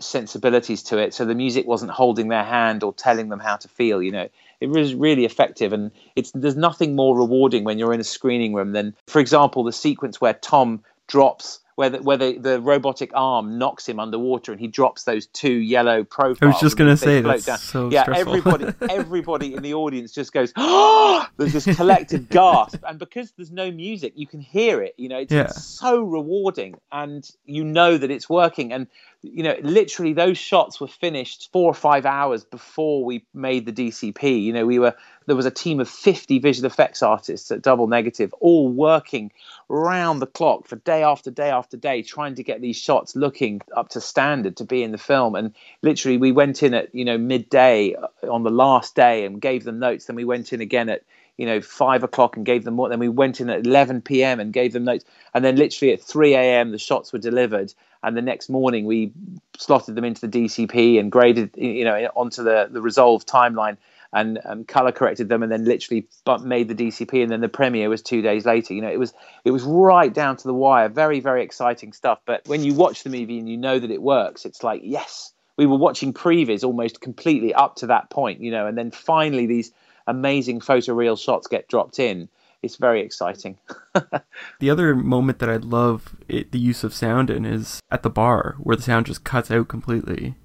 sensibilities 0.00 0.82
to 0.84 0.98
it. 0.98 1.14
So 1.14 1.24
the 1.24 1.34
music 1.34 1.66
wasn't 1.66 1.92
holding 1.92 2.28
their 2.28 2.44
hand 2.44 2.82
or 2.82 2.92
telling 2.92 3.28
them 3.28 3.40
how 3.40 3.56
to 3.56 3.68
feel 3.68 4.02
you 4.02 4.10
know. 4.10 4.28
It 4.60 4.68
was 4.68 4.94
really 4.94 5.24
effective 5.24 5.72
and 5.72 5.90
it's 6.16 6.30
there's 6.34 6.56
nothing 6.56 6.94
more 6.94 7.16
rewarding 7.16 7.64
when 7.64 7.78
you're 7.78 7.94
in 7.94 8.00
a 8.00 8.04
screening 8.04 8.54
room 8.54 8.72
than 8.72 8.94
for 9.06 9.20
example 9.20 9.64
the 9.64 9.72
sequence 9.72 10.20
where 10.20 10.34
tom 10.34 10.84
drops 11.08 11.60
where 11.74 11.90
the, 11.90 12.02
where 12.02 12.16
the, 12.16 12.38
the 12.38 12.60
robotic 12.60 13.10
arm 13.14 13.58
knocks 13.58 13.88
him 13.88 13.98
underwater 13.98 14.52
and 14.52 14.60
he 14.60 14.66
drops 14.66 15.04
those 15.04 15.26
two 15.26 15.52
yellow 15.52 16.04
profiles. 16.04 16.42
I 16.42 16.46
was 16.46 16.60
just 16.60 16.76
going 16.76 16.90
to 16.90 16.96
say 16.96 17.20
that's 17.20 17.46
down. 17.46 17.58
so 17.58 17.90
yeah. 17.90 18.02
Stressful. 18.02 18.34
Everybody, 18.34 18.74
everybody 18.90 19.54
in 19.54 19.62
the 19.62 19.74
audience 19.74 20.12
just 20.12 20.32
goes, 20.32 20.52
ah! 20.56 20.62
oh! 20.62 21.32
There's 21.36 21.52
this 21.52 21.76
collective 21.76 22.28
gasp, 22.28 22.82
and 22.86 22.98
because 22.98 23.32
there's 23.32 23.50
no 23.50 23.70
music, 23.70 24.12
you 24.16 24.26
can 24.26 24.40
hear 24.40 24.82
it. 24.82 24.94
You 24.96 25.08
know, 25.08 25.18
it's, 25.18 25.32
yeah. 25.32 25.44
it's 25.44 25.64
so 25.64 26.02
rewarding, 26.02 26.74
and 26.90 27.28
you 27.44 27.64
know 27.64 27.96
that 27.96 28.10
it's 28.10 28.28
working. 28.28 28.72
And 28.72 28.86
you 29.22 29.42
know, 29.42 29.56
literally 29.62 30.12
those 30.12 30.36
shots 30.36 30.80
were 30.80 30.88
finished 30.88 31.50
four 31.52 31.70
or 31.70 31.74
five 31.74 32.04
hours 32.04 32.44
before 32.44 33.04
we 33.04 33.24
made 33.32 33.66
the 33.66 33.72
DCP. 33.72 34.42
You 34.42 34.52
know, 34.52 34.66
we 34.66 34.78
were 34.78 34.94
there 35.26 35.36
was 35.36 35.46
a 35.46 35.50
team 35.50 35.80
of 35.80 35.88
50 35.88 36.40
visual 36.40 36.66
effects 36.66 37.02
artists 37.02 37.50
at 37.50 37.62
Double 37.62 37.86
Negative, 37.86 38.34
all 38.40 38.68
working 38.68 39.30
round 39.68 40.20
the 40.20 40.26
clock 40.26 40.66
for 40.66 40.76
day 40.76 41.02
after 41.02 41.30
day 41.30 41.50
after 41.50 41.61
day, 41.70 42.02
trying 42.02 42.34
to 42.36 42.42
get 42.42 42.60
these 42.60 42.76
shots 42.76 43.16
looking 43.16 43.60
up 43.76 43.90
to 43.90 44.00
standard 44.00 44.56
to 44.56 44.64
be 44.64 44.82
in 44.82 44.92
the 44.92 44.98
film. 44.98 45.34
And 45.34 45.54
literally, 45.82 46.18
we 46.18 46.32
went 46.32 46.62
in 46.62 46.74
at 46.74 46.94
you 46.94 47.04
know 47.04 47.18
midday 47.18 47.94
on 48.28 48.42
the 48.42 48.50
last 48.50 48.94
day 48.94 49.24
and 49.24 49.40
gave 49.40 49.64
them 49.64 49.78
notes. 49.78 50.06
Then 50.06 50.16
we 50.16 50.24
went 50.24 50.52
in 50.52 50.60
again 50.60 50.88
at 50.88 51.02
you 51.36 51.46
know 51.46 51.60
five 51.60 52.02
o'clock 52.02 52.36
and 52.36 52.46
gave 52.46 52.64
them 52.64 52.74
more. 52.74 52.88
Then 52.88 52.98
we 52.98 53.08
went 53.08 53.40
in 53.40 53.50
at 53.50 53.66
11 53.66 54.02
p.m. 54.02 54.40
and 54.40 54.52
gave 54.52 54.72
them 54.72 54.84
notes. 54.84 55.04
And 55.34 55.44
then 55.44 55.56
literally 55.56 55.92
at 55.92 56.02
3 56.02 56.34
a.m. 56.34 56.70
the 56.72 56.78
shots 56.78 57.12
were 57.12 57.18
delivered 57.18 57.72
and 58.02 58.16
the 58.16 58.22
next 58.22 58.48
morning 58.48 58.84
we 58.84 59.12
slotted 59.56 59.94
them 59.94 60.04
into 60.04 60.26
the 60.26 60.44
DCP 60.44 60.98
and 60.98 61.12
graded 61.12 61.50
you 61.56 61.84
know 61.84 62.10
onto 62.16 62.42
the 62.42 62.68
the 62.70 62.80
Resolve 62.80 63.24
timeline 63.24 63.76
and 64.12 64.38
um, 64.44 64.64
color 64.64 64.92
corrected 64.92 65.28
them 65.28 65.42
and 65.42 65.50
then 65.50 65.64
literally 65.64 66.06
made 66.42 66.68
the 66.68 66.74
DCP 66.74 67.22
and 67.22 67.30
then 67.30 67.40
the 67.40 67.48
premiere 67.48 67.88
was 67.88 68.02
two 68.02 68.22
days 68.22 68.44
later. 68.44 68.74
You 68.74 68.82
know, 68.82 68.90
it 68.90 68.98
was 68.98 69.14
it 69.44 69.50
was 69.50 69.62
right 69.62 70.12
down 70.12 70.36
to 70.36 70.44
the 70.44 70.54
wire. 70.54 70.88
Very 70.88 71.20
very 71.20 71.42
exciting 71.42 71.92
stuff. 71.92 72.20
But 72.26 72.46
when 72.46 72.62
you 72.62 72.74
watch 72.74 73.02
the 73.02 73.10
movie 73.10 73.38
and 73.38 73.48
you 73.48 73.56
know 73.56 73.78
that 73.78 73.90
it 73.90 74.02
works, 74.02 74.44
it's 74.44 74.62
like 74.62 74.82
yes, 74.84 75.32
we 75.56 75.66
were 75.66 75.78
watching 75.78 76.12
previs 76.12 76.64
almost 76.64 77.00
completely 77.00 77.54
up 77.54 77.76
to 77.76 77.86
that 77.88 78.10
point. 78.10 78.40
You 78.40 78.50
know, 78.50 78.66
and 78.66 78.76
then 78.76 78.90
finally 78.90 79.46
these 79.46 79.72
amazing 80.06 80.60
photoreal 80.60 81.18
shots 81.18 81.46
get 81.46 81.68
dropped 81.68 81.98
in 81.98 82.28
it's 82.62 82.76
very 82.76 83.02
exciting. 83.02 83.58
the 84.60 84.70
other 84.70 84.94
moment 84.94 85.40
that 85.40 85.50
I 85.50 85.56
love 85.56 86.14
it, 86.28 86.52
the 86.52 86.60
use 86.60 86.84
of 86.84 86.94
sound 86.94 87.28
in 87.28 87.44
is 87.44 87.80
at 87.90 88.02
the 88.02 88.10
bar 88.10 88.56
where 88.58 88.76
the 88.76 88.82
sound 88.82 89.06
just 89.06 89.24
cuts 89.24 89.50
out 89.50 89.68
completely. 89.68 90.36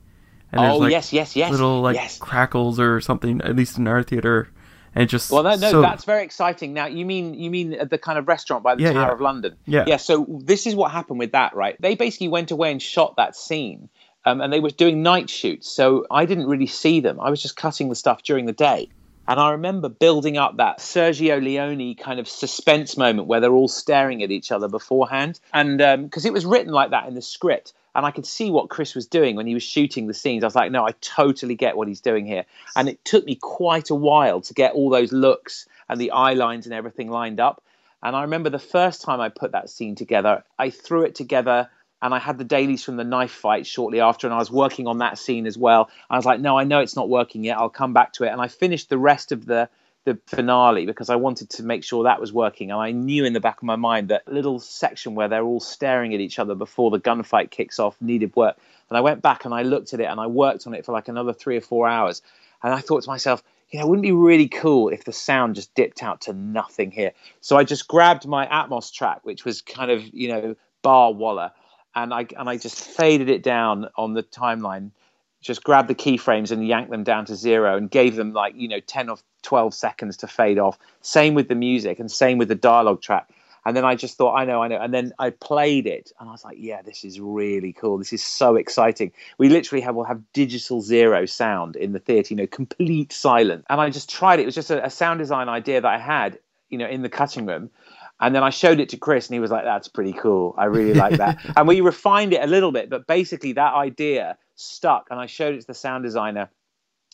And 0.51 0.61
oh 0.61 0.77
like 0.77 0.91
yes, 0.91 1.11
yes, 1.11 1.35
yes. 1.35 1.51
Little 1.51 1.81
like 1.81 1.95
yes. 1.95 2.17
crackles 2.17 2.79
or 2.79 3.01
something, 3.01 3.41
at 3.41 3.55
least 3.55 3.77
in 3.77 3.87
our 3.87 4.01
theater, 4.01 4.49
and 4.95 5.09
just 5.09 5.29
well, 5.29 5.43
no, 5.43 5.55
no, 5.55 5.71
so... 5.71 5.81
that's 5.81 6.05
very 6.05 6.23
exciting. 6.23 6.73
Now 6.73 6.87
you 6.87 7.05
mean 7.05 7.33
you 7.33 7.49
mean 7.49 7.77
the 7.89 7.97
kind 7.97 8.17
of 8.17 8.27
restaurant 8.27 8.63
by 8.63 8.75
the 8.75 8.83
yeah, 8.83 8.93
Tower 8.93 9.07
yeah. 9.07 9.13
of 9.13 9.21
London? 9.21 9.57
Yeah, 9.65 9.83
yeah. 9.87 9.97
So 9.97 10.25
this 10.29 10.65
is 10.65 10.75
what 10.75 10.91
happened 10.91 11.19
with 11.19 11.33
that, 11.33 11.55
right? 11.55 11.75
They 11.81 11.95
basically 11.95 12.29
went 12.29 12.51
away 12.51 12.71
and 12.71 12.81
shot 12.81 13.15
that 13.17 13.35
scene. 13.35 13.89
Um, 14.25 14.41
and 14.41 14.51
they 14.51 14.59
were 14.59 14.71
doing 14.71 15.03
night 15.03 15.29
shoots, 15.29 15.69
so 15.69 16.05
I 16.11 16.25
didn't 16.25 16.47
really 16.47 16.67
see 16.67 16.99
them. 16.99 17.17
I 17.17 17.29
was 17.29 17.41
just 17.41 17.55
cutting 17.55 17.87
the 17.87 17.95
stuff 17.95 18.23
during 18.23 18.45
the 18.45 18.51
day. 18.51 18.89
And 19.27 19.39
I 19.39 19.51
remember 19.51 19.89
building 19.89 20.37
up 20.37 20.57
that 20.57 20.79
Sergio 20.79 21.41
Leone 21.41 21.95
kind 21.95 22.19
of 22.19 22.27
suspense 22.27 22.95
moment 22.95 23.27
where 23.27 23.41
they're 23.41 23.53
all 23.53 23.67
staring 23.67 24.23
at 24.23 24.31
each 24.31 24.51
other 24.51 24.69
beforehand. 24.69 25.39
And 25.53 25.77
because 25.77 26.25
um, 26.25 26.29
it 26.29 26.33
was 26.33 26.45
written 26.45 26.71
like 26.71 26.91
that 26.91 27.07
in 27.07 27.13
the 27.13 27.21
script. 27.21 27.73
And 27.97 28.05
I 28.05 28.11
could 28.11 28.27
see 28.27 28.51
what 28.51 28.69
Chris 28.69 28.93
was 28.93 29.07
doing 29.07 29.35
when 29.35 29.47
he 29.47 29.55
was 29.55 29.63
shooting 29.63 30.05
the 30.05 30.13
scenes. 30.13 30.43
I 30.43 30.47
was 30.47 30.55
like, 30.55 30.71
no, 30.71 30.85
I 30.85 30.91
totally 31.01 31.55
get 31.55 31.75
what 31.75 31.87
he's 31.87 31.99
doing 31.99 32.27
here. 32.27 32.45
And 32.75 32.87
it 32.87 33.03
took 33.03 33.25
me 33.25 33.33
quite 33.33 33.89
a 33.89 33.95
while 33.95 34.39
to 34.41 34.53
get 34.53 34.73
all 34.73 34.91
those 34.91 35.11
looks 35.11 35.67
and 35.89 35.99
the 35.99 36.11
eye 36.11 36.33
lines 36.33 36.67
and 36.67 36.75
everything 36.75 37.09
lined 37.09 37.39
up. 37.39 37.63
And 38.03 38.15
I 38.15 38.21
remember 38.21 38.51
the 38.51 38.59
first 38.59 39.01
time 39.01 39.19
I 39.19 39.29
put 39.29 39.53
that 39.53 39.71
scene 39.71 39.95
together, 39.95 40.43
I 40.59 40.69
threw 40.69 41.05
it 41.05 41.15
together 41.15 41.71
and 41.99 42.13
I 42.13 42.19
had 42.19 42.37
the 42.37 42.43
dailies 42.43 42.83
from 42.83 42.97
the 42.97 43.03
knife 43.03 43.31
fight 43.31 43.65
shortly 43.65 43.99
after, 43.99 44.27
and 44.27 44.33
I 44.33 44.37
was 44.37 44.51
working 44.51 44.85
on 44.85 44.99
that 44.99 45.17
scene 45.17 45.47
as 45.47 45.57
well. 45.57 45.89
I 46.11 46.15
was 46.15 46.25
like, 46.25 46.39
no, 46.39 46.55
I 46.55 46.63
know 46.63 46.79
it's 46.81 46.95
not 46.95 47.09
working 47.09 47.43
yet. 47.43 47.57
I'll 47.57 47.69
come 47.69 47.93
back 47.93 48.13
to 48.13 48.25
it, 48.25 48.29
and 48.29 48.39
I 48.39 48.47
finished 48.47 48.89
the 48.89 48.99
rest 48.99 49.31
of 49.31 49.47
the 49.47 49.67
the 50.07 50.17
finale 50.25 50.85
because 50.85 51.09
I 51.09 51.17
wanted 51.17 51.49
to 51.49 51.63
make 51.63 51.83
sure 51.83 52.05
that 52.05 52.21
was 52.21 52.31
working, 52.31 52.71
and 52.71 52.79
I 52.79 52.91
knew 52.91 53.25
in 53.25 53.33
the 53.33 53.41
back 53.41 53.57
of 53.57 53.63
my 53.63 53.75
mind 53.75 54.07
that 54.07 54.25
little 54.25 54.57
section 54.57 55.15
where 55.15 55.27
they're 55.27 55.43
all 55.43 55.59
staring 55.59 56.13
at 56.13 56.21
each 56.21 56.39
other 56.39 56.55
before 56.55 56.89
the 56.91 56.99
gunfight 56.99 57.51
kicks 57.51 57.77
off 57.77 57.97
needed 57.99 58.33
work. 58.33 58.57
And 58.89 58.97
I 58.97 59.01
went 59.01 59.21
back 59.21 59.43
and 59.43 59.53
I 59.53 59.63
looked 59.63 59.93
at 59.93 59.99
it 59.99 60.05
and 60.05 60.17
I 60.17 60.27
worked 60.27 60.65
on 60.65 60.73
it 60.73 60.85
for 60.85 60.93
like 60.93 61.09
another 61.09 61.33
three 61.33 61.57
or 61.57 61.61
four 61.61 61.89
hours, 61.89 62.21
and 62.63 62.73
I 62.73 62.79
thought 62.79 63.03
to 63.03 63.09
myself, 63.09 63.43
you 63.69 63.79
know, 63.79 63.87
wouldn't 63.87 64.03
be 64.03 64.13
really 64.13 64.47
cool 64.47 64.87
if 64.87 65.03
the 65.03 65.11
sound 65.11 65.55
just 65.55 65.75
dipped 65.75 66.01
out 66.01 66.21
to 66.21 66.31
nothing 66.31 66.89
here? 66.89 67.11
So 67.41 67.57
I 67.57 67.65
just 67.65 67.89
grabbed 67.89 68.25
my 68.25 68.47
Atmos 68.47 68.93
track, 68.93 69.25
which 69.25 69.43
was 69.43 69.61
kind 69.61 69.91
of, 69.91 70.01
you 70.13 70.29
know, 70.29 70.55
bar 70.83 71.11
walla, 71.11 71.51
and 71.93 72.13
I 72.13 72.27
and 72.37 72.47
I 72.47 72.55
just 72.55 72.79
faded 72.79 73.29
it 73.29 73.43
down 73.43 73.89
on 73.97 74.13
the 74.13 74.23
timeline, 74.23 74.91
just 75.41 75.63
grabbed 75.63 75.87
the 75.87 75.95
keyframes 75.95 76.51
and 76.51 76.67
yanked 76.67 76.91
them 76.91 77.03
down 77.03 77.25
to 77.25 77.35
zero 77.35 77.77
and 77.77 77.89
gave 77.89 78.15
them 78.15 78.33
like 78.33 78.53
you 78.55 78.67
know 78.67 78.79
ten 78.81 79.09
or 79.09 79.17
twelve 79.43 79.73
seconds 79.73 80.17
to 80.17 80.27
fade 80.27 80.59
off. 80.59 80.77
Same 81.01 81.33
with 81.33 81.47
the 81.47 81.55
music 81.55 81.99
and 81.99 82.11
same 82.11 82.37
with 82.37 82.47
the 82.47 82.55
dialogue 82.55 83.01
track. 83.01 83.29
And 83.67 83.75
then 83.75 83.83
I 83.83 83.95
just 83.95 84.15
thought, 84.15 84.33
I 84.33 84.45
know, 84.45 84.63
I 84.63 84.69
know. 84.69 84.79
And 84.79 84.93
then 84.93 85.11
I 85.19 85.29
played 85.29 85.87
it, 85.87 86.13
and 86.19 86.29
I 86.29 86.31
was 86.31 86.45
like, 86.45 86.55
yeah, 86.57 86.81
this 86.81 87.03
is 87.03 87.19
really 87.19 87.73
cool. 87.73 87.97
This 87.97 88.13
is 88.13 88.23
so 88.23 88.55
exciting. 88.55 89.11
We 89.39 89.49
literally 89.49 89.81
have 89.81 89.93
will 89.93 90.05
have 90.05 90.21
digital 90.31 90.79
zero 90.79 91.25
sound 91.25 91.75
in 91.75 91.91
the 91.91 91.99
theatre, 91.99 92.33
you 92.33 92.37
know, 92.37 92.47
complete 92.47 93.11
silence. 93.11 93.65
And 93.69 93.81
I 93.81 93.89
just 93.89 94.09
tried 94.09 94.39
it. 94.39 94.43
It 94.43 94.45
was 94.45 94.55
just 94.55 94.71
a, 94.71 94.85
a 94.85 94.89
sound 94.89 95.19
design 95.19 95.49
idea 95.49 95.81
that 95.81 95.93
I 95.93 95.97
had, 95.97 96.39
you 96.69 96.77
know, 96.77 96.87
in 96.87 97.01
the 97.01 97.09
cutting 97.09 97.45
room. 97.45 97.69
And 98.21 98.33
then 98.33 98.41
I 98.41 98.51
showed 98.51 98.79
it 98.79 98.87
to 98.89 98.97
Chris, 98.97 99.27
and 99.27 99.33
he 99.33 99.41
was 99.41 99.51
like, 99.51 99.65
"That's 99.65 99.89
pretty 99.89 100.13
cool. 100.13 100.55
I 100.57 100.65
really 100.65 100.93
like 100.93 101.17
that." 101.17 101.37
and 101.57 101.67
we 101.67 101.81
refined 101.81 102.31
it 102.31 102.41
a 102.41 102.47
little 102.47 102.71
bit, 102.71 102.89
but 102.89 103.05
basically 103.05 103.51
that 103.51 103.73
idea 103.73 104.37
stuck. 104.57 105.07
And 105.09 105.19
I 105.19 105.25
showed 105.25 105.55
it 105.55 105.61
to 105.61 105.67
the 105.67 105.73
sound 105.73 106.03
designer, 106.03 106.49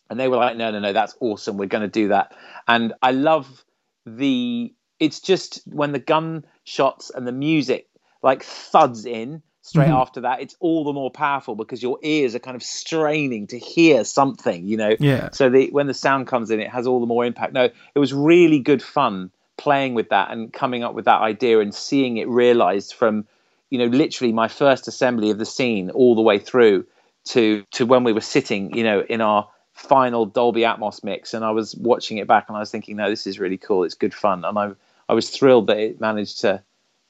and 0.09 0.19
they 0.19 0.27
were 0.27 0.37
like, 0.37 0.57
"No, 0.57 0.71
no, 0.71 0.79
no, 0.79 0.93
that's 0.93 1.15
awesome. 1.19 1.57
We're 1.57 1.67
going 1.67 1.83
to 1.83 1.87
do 1.87 2.07
that." 2.09 2.35
And 2.67 2.93
I 3.01 3.11
love 3.11 3.63
the. 4.05 4.73
It's 4.99 5.19
just 5.19 5.61
when 5.65 5.91
the 5.91 5.99
gun 5.99 6.45
shots 6.63 7.11
and 7.11 7.27
the 7.27 7.31
music 7.31 7.87
like 8.21 8.43
thuds 8.43 9.05
in 9.05 9.43
straight 9.61 9.85
mm-hmm. 9.85 9.95
after 9.95 10.21
that, 10.21 10.41
it's 10.41 10.55
all 10.59 10.83
the 10.83 10.93
more 10.93 11.09
powerful 11.09 11.55
because 11.55 11.81
your 11.81 11.97
ears 12.03 12.35
are 12.35 12.39
kind 12.39 12.55
of 12.55 12.63
straining 12.63 13.47
to 13.47 13.57
hear 13.57 14.03
something, 14.03 14.65
you 14.65 14.77
know. 14.77 14.95
Yeah. 14.99 15.29
So 15.31 15.49
the 15.49 15.69
when 15.71 15.87
the 15.87 15.93
sound 15.93 16.27
comes 16.27 16.51
in, 16.51 16.59
it 16.59 16.69
has 16.69 16.85
all 16.85 16.99
the 16.99 17.05
more 17.05 17.25
impact. 17.25 17.53
No, 17.53 17.63
it 17.63 17.99
was 17.99 18.13
really 18.13 18.59
good 18.59 18.83
fun 18.83 19.31
playing 19.57 19.93
with 19.93 20.09
that 20.09 20.31
and 20.31 20.51
coming 20.51 20.83
up 20.83 20.93
with 20.93 21.05
that 21.05 21.21
idea 21.21 21.59
and 21.59 21.73
seeing 21.73 22.17
it 22.17 22.27
realized 22.27 22.93
from 22.93 23.25
you 23.69 23.79
know 23.79 23.85
literally 23.85 24.33
my 24.33 24.47
first 24.47 24.87
assembly 24.87 25.29
of 25.29 25.37
the 25.37 25.45
scene 25.45 25.89
all 25.91 26.15
the 26.15 26.21
way 26.21 26.39
through 26.39 26.85
to 27.25 27.63
to 27.71 27.85
when 27.85 28.03
we 28.03 28.13
were 28.13 28.21
sitting 28.21 28.75
you 28.75 28.83
know 28.83 29.01
in 29.09 29.21
our 29.21 29.47
final 29.73 30.25
Dolby 30.25 30.61
Atmos 30.61 31.03
mix 31.03 31.33
and 31.33 31.43
I 31.43 31.51
was 31.51 31.75
watching 31.75 32.17
it 32.17 32.27
back 32.27 32.45
and 32.47 32.55
I 32.55 32.59
was 32.59 32.71
thinking 32.71 32.97
no 32.97 33.09
this 33.09 33.25
is 33.25 33.39
really 33.39 33.57
cool 33.57 33.83
it's 33.83 33.95
good 33.95 34.13
fun 34.13 34.45
and 34.45 34.57
I 34.57 34.71
I 35.09 35.13
was 35.13 35.29
thrilled 35.29 35.67
that 35.67 35.77
it 35.77 35.99
managed 35.99 36.41
to 36.41 36.61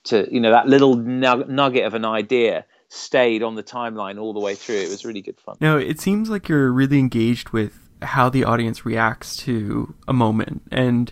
to 0.05 0.27
you 0.31 0.39
know 0.39 0.51
that 0.51 0.67
little 0.67 0.95
nugget 0.95 1.85
of 1.85 1.93
an 1.93 2.05
idea 2.05 2.65
stayed 2.93 3.41
on 3.41 3.55
the 3.55 3.63
timeline 3.63 4.21
all 4.21 4.33
the 4.33 4.39
way 4.39 4.55
through. 4.55 4.75
It 4.75 4.89
was 4.89 5.03
really 5.03 5.21
good 5.21 5.39
fun. 5.39 5.57
Now 5.59 5.77
it 5.77 5.99
seems 5.99 6.29
like 6.29 6.47
you're 6.47 6.71
really 6.71 6.99
engaged 6.99 7.49
with 7.49 7.79
how 8.01 8.29
the 8.29 8.43
audience 8.43 8.85
reacts 8.85 9.35
to 9.37 9.95
a 10.07 10.13
moment 10.13 10.63
and 10.71 11.11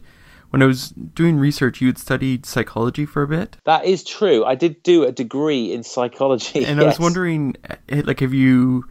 when 0.51 0.61
I 0.61 0.65
was 0.65 0.89
doing 0.89 1.37
research, 1.37 1.81
you 1.81 1.87
had 1.87 1.97
studied 1.97 2.45
psychology 2.45 3.05
for 3.05 3.23
a 3.23 3.27
bit. 3.27 3.57
That 3.65 3.85
is 3.85 4.03
true. 4.03 4.43
I 4.45 4.55
did 4.55 4.83
do 4.83 5.03
a 5.03 5.11
degree 5.11 5.73
in 5.73 5.83
psychology. 5.83 6.65
And 6.65 6.77
yes. 6.77 6.83
I 6.83 6.87
was 6.87 6.99
wondering, 7.07 7.55
eh, 7.89 8.01
like, 8.05 8.19
have 8.19 8.33
you 8.33 8.85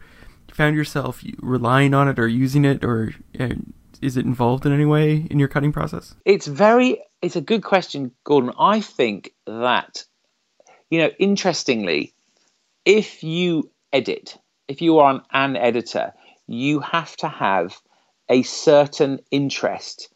found 0.51 0.75
yourself 0.75 1.23
relying 1.39 1.93
on 1.93 2.07
it 2.07 2.17
or 2.17 2.27
using 2.27 2.65
it, 2.65 2.83
or 2.83 3.13
uh, 3.39 3.49
is 4.01 4.17
it 4.17 4.25
involved 4.25 4.65
in 4.65 4.73
any 4.73 4.85
way 4.85 5.27
in 5.29 5.37
your 5.37 5.47
cutting 5.47 5.71
process? 5.71 6.15
It's 6.25 6.47
very. 6.47 7.01
It's 7.21 7.35
a 7.35 7.41
good 7.41 7.63
question, 7.63 8.11
Gordon. 8.23 8.51
I 8.57 8.81
think 8.81 9.31
that, 9.45 10.03
you 10.89 10.97
know, 10.97 11.11
interestingly, 11.19 12.15
if 12.85 13.23
you 13.23 13.69
edit, 13.93 14.39
if 14.67 14.81
you 14.81 14.97
are 14.97 15.11
an, 15.11 15.21
an 15.31 15.55
editor, 15.55 16.13
you 16.47 16.79
have 16.79 17.15
to 17.17 17.27
have 17.27 17.79
a 18.27 18.41
certain 18.41 19.19
interest 19.29 20.09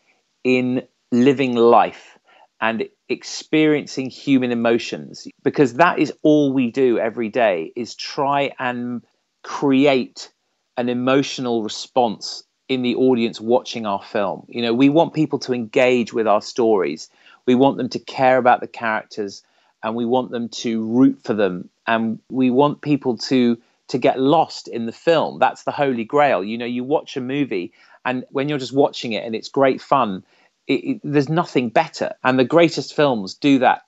in 0.43 0.87
living 1.23 1.55
life 1.55 2.17
and 2.61 2.85
experiencing 3.09 4.09
human 4.09 4.51
emotions 4.51 5.27
because 5.43 5.75
that 5.75 5.99
is 5.99 6.11
all 6.23 6.51
we 6.53 6.71
do 6.71 6.97
every 6.97 7.29
day 7.29 7.71
is 7.75 7.95
try 7.95 8.51
and 8.59 9.03
create 9.43 10.31
an 10.77 10.89
emotional 10.89 11.63
response 11.63 12.43
in 12.67 12.81
the 12.81 12.95
audience 12.95 13.39
watching 13.39 13.85
our 13.85 14.01
film. 14.01 14.45
You 14.47 14.63
know 14.63 14.73
we 14.73 14.89
want 14.89 15.13
people 15.13 15.39
to 15.39 15.53
engage 15.53 16.13
with 16.13 16.27
our 16.27 16.41
stories. 16.41 17.09
We 17.45 17.55
want 17.55 17.77
them 17.77 17.89
to 17.89 17.99
care 17.99 18.37
about 18.37 18.61
the 18.61 18.67
characters 18.67 19.43
and 19.83 19.95
we 19.95 20.05
want 20.05 20.31
them 20.31 20.49
to 20.49 20.83
root 20.83 21.19
for 21.23 21.35
them. 21.35 21.69
And 21.85 22.19
we 22.29 22.49
want 22.49 22.81
people 22.81 23.17
to 23.29 23.57
to 23.89 23.97
get 23.99 24.19
lost 24.19 24.67
in 24.67 24.87
the 24.87 24.91
film. 24.91 25.37
That's 25.37 25.63
the 25.63 25.71
holy 25.71 26.05
grail. 26.05 26.43
You 26.43 26.57
know 26.57 26.65
you 26.65 26.83
watch 26.83 27.15
a 27.15 27.21
movie 27.21 27.73
and 28.03 28.25
when 28.29 28.49
you're 28.49 28.57
just 28.57 28.73
watching 28.73 29.13
it 29.13 29.23
and 29.25 29.35
it's 29.35 29.49
great 29.49 29.81
fun 29.81 30.23
it, 30.67 30.73
it, 30.73 31.01
there's 31.03 31.29
nothing 31.29 31.69
better. 31.69 32.13
And 32.23 32.39
the 32.39 32.45
greatest 32.45 32.95
films 32.95 33.35
do 33.35 33.59
that 33.59 33.83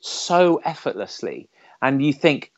so 0.00 0.60
effortlessly. 0.64 1.48
And 1.82 2.04
you 2.04 2.12
think, 2.12 2.52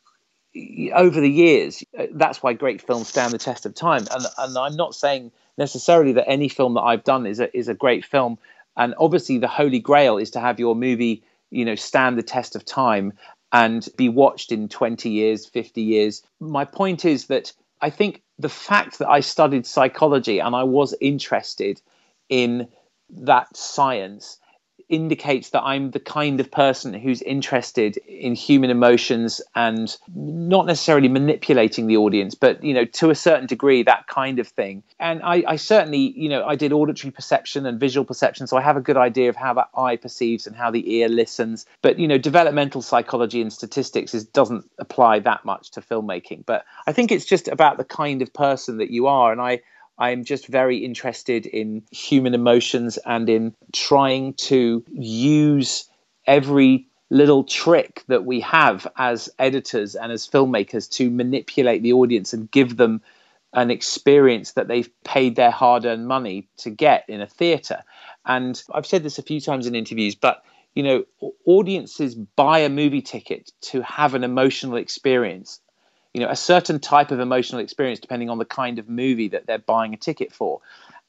over 0.95 1.21
the 1.21 1.31
years, 1.31 1.83
uh, 1.99 2.07
that's 2.13 2.43
why 2.43 2.53
great 2.53 2.83
films 2.83 3.09
stand 3.09 3.33
the 3.33 3.39
test 3.39 3.65
of 3.65 3.75
time. 3.75 4.05
And, 4.11 4.27
and 4.37 4.59
I'm 4.59 4.77
not 4.77 4.95
saying 4.95 5.33
necessarily 5.57 6.13
that 6.13 6.29
any 6.29 6.49
film 6.49 6.75
that 6.75 6.83
I've 6.83 7.05
done 7.05 7.27
is 7.27 7.41
a, 7.41 7.57
is 7.57 7.69
a 7.69 7.75
great 7.75 8.05
film. 8.05 8.39
And 8.77 8.95
obviously, 8.99 9.39
the 9.39 9.49
holy 9.49 9.81
grail 9.81 10.19
is 10.19 10.31
to 10.33 10.41
have 10.41 10.59
your 10.59 10.75
movie, 10.75 11.23
you 11.51 11.65
know, 11.65 11.75
stand 11.75 12.19
the 12.19 12.23
test 12.23 12.57
of 12.57 12.65
time 12.65 13.15
and 13.53 13.87
be 13.97 14.09
watched 14.09 14.51
in 14.51 14.69
20 14.69 15.11
years, 15.11 15.47
50 15.47 15.83
years. 15.83 16.23
My 16.41 16.65
point 16.65 17.05
is 17.05 17.27
that 17.27 17.53
I 17.81 17.91
think 17.91 18.23
the 18.39 18.49
fact 18.49 18.99
that 18.99 19.09
I 19.09 19.21
studied 19.21 19.67
psychology 19.67 20.39
and 20.39 20.55
I 20.55 20.65
was 20.65 20.95
interested 21.01 21.81
in 22.29 22.69
that 23.13 23.57
science 23.57 24.39
indicates 24.93 25.51
that 25.51 25.63
I'm 25.63 25.91
the 25.91 26.01
kind 26.01 26.39
of 26.39 26.51
person 26.51 26.93
who's 26.93 27.23
interested 27.23 27.97
in 28.07 28.35
human 28.35 28.69
emotions 28.69 29.41
and 29.55 29.97
not 30.15 30.67
necessarily 30.67 31.09
manipulating 31.09 31.87
the 31.87 31.97
audience, 31.97 32.35
but 32.35 32.63
you 32.63 32.75
know, 32.75 32.85
to 32.85 33.09
a 33.09 33.15
certain 33.15 33.47
degree, 33.47 33.83
that 33.85 34.07
kind 34.07 34.39
of 34.39 34.47
thing. 34.47 34.83
And 35.01 35.23
I, 35.23 35.45
I 35.49 35.57
certainly, 35.57 36.13
you 36.15 36.29
know, 36.29 36.45
I 36.45 36.57
did 36.57 36.73
auditory 36.73 37.11
perception 37.11 37.65
and 37.65 37.81
visual 37.81 38.05
perception, 38.05 38.47
so 38.47 38.59
I 38.59 38.61
have 38.61 38.77
a 38.77 38.83
good 38.83 38.99
idea 38.99 39.31
of 39.31 39.37
how 39.37 39.55
that 39.55 39.71
eye 39.75 39.97
perceives 39.97 40.47
and 40.47 40.55
how 40.55 40.71
the 40.71 40.97
ear 40.97 41.09
listens. 41.09 41.65
But 41.81 41.99
you 41.99 42.07
know, 42.07 42.19
developmental 42.19 42.83
psychology 42.83 43.41
and 43.41 43.53
statistics 43.53 44.15
is, 44.15 44.25
doesn't 44.25 44.71
apply 44.79 45.21
that 45.21 45.45
much 45.47 45.71
to 45.73 45.81
filmmaking. 45.81 46.45
But 46.45 46.67
I 46.87 46.93
think 46.93 47.11
it's 47.11 47.25
just 47.25 47.49
about 47.49 47.79
the 47.79 47.85
kind 47.85 48.21
of 48.21 48.33
person 48.35 48.77
that 48.77 48.91
you 48.91 49.07
are, 49.07 49.33
and 49.33 49.41
I 49.41 49.63
I'm 49.99 50.25
just 50.25 50.47
very 50.47 50.79
interested 50.79 51.47
in 51.47 51.83
human 51.91 52.35
emotions 52.35 52.99
and 52.99 53.29
in 53.29 53.55
trying 53.73 54.35
to 54.35 54.85
use 54.91 55.89
every 56.27 56.87
little 57.11 57.45
trick 57.45 58.03
that 58.09 58.25
we 58.25 58.41
have 58.41 58.87
as 58.97 59.29
editors 59.39 59.95
and 59.95 60.11
as 60.11 60.27
filmmakers 60.27 60.91
to 60.91 61.11
manipulate 61.11 61.83
the 61.83 61.93
audience 61.93 62.33
and 62.33 62.51
give 62.51 62.77
them 62.77 63.03
an 63.53 63.71
experience 63.71 64.53
that 64.53 64.67
they've 64.67 64.91
paid 65.05 65.37
their 65.37 65.51
hard 65.51 65.85
earned 65.85 66.09
money 66.09 66.49
to 66.57 66.71
get 66.71 67.05
in 67.09 67.21
a 67.21 67.27
theatre. 67.27 67.83
And 68.25 68.61
I've 68.73 68.87
said 68.87 69.03
this 69.03 69.19
a 69.19 69.23
few 69.23 69.41
times 69.41 69.67
in 69.67 69.75
interviews, 69.75 70.15
but 70.15 70.43
you 70.75 70.83
know, 70.83 71.05
audiences 71.45 72.15
buy 72.15 72.61
a 72.61 72.71
movie 72.71 73.03
ticket 73.03 73.53
to 73.61 73.83
have 73.83 74.15
an 74.15 74.25
emotional 74.25 74.77
experience 74.77 75.61
you 76.15 76.21
know 76.21 76.29
a 76.29 76.37
certain 76.37 76.79
type 76.79 77.11
of 77.11 77.21
emotional 77.21 77.61
experience 77.61 78.01
depending 78.01 78.31
on 78.31 78.39
the 78.39 78.45
kind 78.45 78.79
of 78.79 78.89
movie 78.89 79.29
that 79.29 79.47
they're 79.47 79.59
buying 79.59 79.95
a 79.95 79.97
ticket 79.97 80.33
for. 80.33 80.61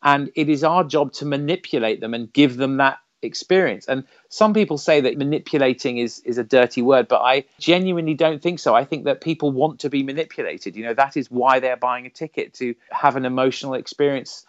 And 0.01 0.31
it 0.35 0.49
is 0.49 0.63
our 0.63 0.83
job 0.83 1.13
to 1.13 1.25
manipulate 1.25 2.01
them 2.01 2.13
and 2.13 2.31
give 2.33 2.57
them 2.57 2.77
that 2.77 2.99
experience. 3.21 3.87
And 3.87 4.03
some 4.27 4.53
people 4.53 4.77
say 4.77 4.99
that 5.01 5.17
manipulating 5.17 5.97
is 5.97 6.19
is 6.19 6.37
a 6.37 6.43
dirty 6.43 6.81
word 6.81 7.07
but 7.07 7.21
i 7.21 7.45
genuinely 7.59 8.13
don't 8.13 8.41
think 8.41 8.59
so. 8.59 8.75
I 8.75 8.85
think 8.85 9.05
that 9.05 9.21
people 9.21 9.51
want 9.51 9.79
to 9.81 9.89
be 9.89 10.03
manipulated. 10.03 10.75
You 10.75 10.85
know 10.85 10.93
that 10.93 11.17
is 11.17 11.31
why 11.31 11.59
they're 11.59 11.77
buying 11.77 12.05
a 12.05 12.09
ticket 12.09 12.53
to 12.55 12.75
have 12.91 13.15
an 13.15 13.25
emotional 13.25 13.73
experience 13.73 14.45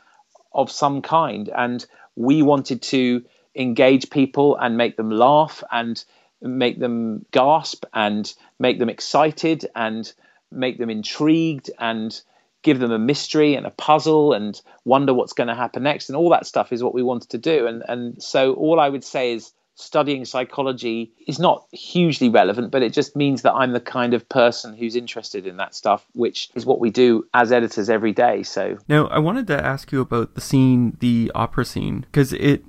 of 0.52 0.70
some 0.70 1.02
kind. 1.02 1.48
And 1.48 1.84
we 2.16 2.42
wanted 2.42 2.82
to 2.82 3.24
engage 3.56 4.10
people 4.10 4.56
and 4.56 4.76
make 4.76 4.96
them 4.96 5.10
laugh 5.10 5.62
and 5.70 6.02
make 6.40 6.78
them 6.78 7.24
gasp 7.30 7.84
and 7.92 8.32
make 8.58 8.78
them 8.78 8.90
excited 8.90 9.66
and 9.74 10.12
make 10.54 10.78
them 10.78 10.90
intrigued 10.90 11.70
and 11.78 12.20
give 12.62 12.78
them 12.78 12.90
a 12.90 12.98
mystery 12.98 13.54
and 13.54 13.66
a 13.66 13.70
puzzle 13.70 14.32
and 14.32 14.60
wonder 14.84 15.12
what's 15.14 15.34
going 15.34 15.48
to 15.48 15.54
happen 15.54 15.82
next 15.82 16.08
and 16.08 16.16
all 16.16 16.30
that 16.30 16.46
stuff 16.46 16.72
is 16.72 16.82
what 16.82 16.94
we 16.94 17.02
wanted 17.02 17.30
to 17.30 17.38
do. 17.38 17.66
And 17.66 17.84
and 17.88 18.22
so 18.22 18.54
all 18.54 18.80
I 18.80 18.88
would 18.88 19.04
say 19.04 19.34
is 19.34 19.52
studying 19.76 20.24
psychology 20.24 21.12
is 21.26 21.40
not 21.40 21.66
hugely 21.72 22.28
relevant 22.28 22.70
but 22.70 22.80
it 22.80 22.92
just 22.92 23.16
means 23.16 23.42
that 23.42 23.52
I'm 23.54 23.72
the 23.72 23.80
kind 23.80 24.14
of 24.14 24.28
person 24.28 24.72
who's 24.72 24.94
interested 24.94 25.48
in 25.48 25.56
that 25.56 25.74
stuff 25.74 26.06
which 26.12 26.48
is 26.54 26.64
what 26.64 26.78
we 26.78 26.90
do 26.90 27.26
as 27.34 27.50
editors 27.50 27.90
every 27.90 28.12
day 28.12 28.44
so. 28.44 28.78
Now 28.88 29.08
I 29.08 29.18
wanted 29.18 29.48
to 29.48 29.64
ask 29.64 29.90
you 29.90 30.00
about 30.00 30.36
the 30.36 30.40
scene 30.40 30.96
the 31.00 31.30
opera 31.34 31.64
scene 31.64 32.00
because 32.02 32.32
it 32.34 32.62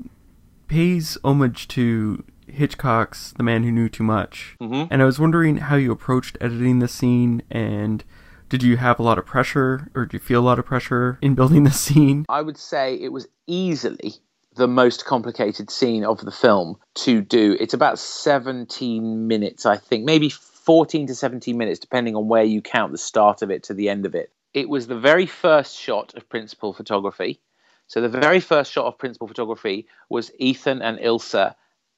pays 0.67 1.17
homage 1.23 1.67
to 1.69 2.23
Hitchcock's 2.47 3.33
The 3.37 3.43
Man 3.43 3.63
Who 3.63 3.71
Knew 3.71 3.89
Too 3.89 4.03
Much. 4.03 4.55
Mm-hmm. 4.61 4.91
And 4.91 5.01
I 5.01 5.05
was 5.05 5.19
wondering 5.19 5.57
how 5.57 5.75
you 5.75 5.91
approached 5.91 6.37
editing 6.41 6.79
the 6.79 6.87
scene 6.87 7.41
and 7.49 8.03
did 8.47 8.61
you 8.61 8.77
have 8.77 8.99
a 8.99 9.03
lot 9.03 9.17
of 9.17 9.25
pressure 9.25 9.89
or 9.95 10.05
did 10.05 10.13
you 10.13 10.19
feel 10.19 10.41
a 10.41 10.45
lot 10.45 10.59
of 10.59 10.65
pressure 10.65 11.17
in 11.21 11.35
building 11.35 11.63
the 11.63 11.71
scene? 11.71 12.25
I 12.29 12.41
would 12.41 12.57
say 12.57 12.95
it 12.95 13.11
was 13.11 13.27
easily 13.47 14.15
the 14.55 14.67
most 14.67 15.05
complicated 15.05 15.69
scene 15.69 16.05
of 16.05 16.21
the 16.21 16.31
film 16.31 16.77
to 16.95 17.21
do. 17.21 17.57
It's 17.59 17.73
about 17.73 17.99
17 17.99 19.27
minutes, 19.27 19.65
I 19.65 19.77
think, 19.77 20.05
maybe 20.05 20.29
14 20.29 21.07
to 21.07 21.15
17 21.15 21.57
minutes, 21.57 21.79
depending 21.79 22.15
on 22.15 22.27
where 22.27 22.43
you 22.43 22.61
count 22.61 22.91
the 22.91 22.97
start 22.97 23.41
of 23.41 23.51
it 23.51 23.63
to 23.63 23.73
the 23.73 23.89
end 23.89 24.05
of 24.05 24.15
it. 24.15 24.31
It 24.53 24.69
was 24.69 24.87
the 24.87 24.97
very 24.97 25.25
first 25.25 25.77
shot 25.77 26.13
of 26.15 26.29
principal 26.29 26.73
photography. 26.73 27.41
So, 27.87 28.01
the 28.01 28.09
very 28.09 28.39
first 28.39 28.71
shot 28.71 28.85
of 28.85 28.97
principal 28.97 29.27
photography 29.27 29.87
was 30.09 30.31
Ethan 30.39 30.81
and 30.81 30.97
Ilsa 30.97 31.55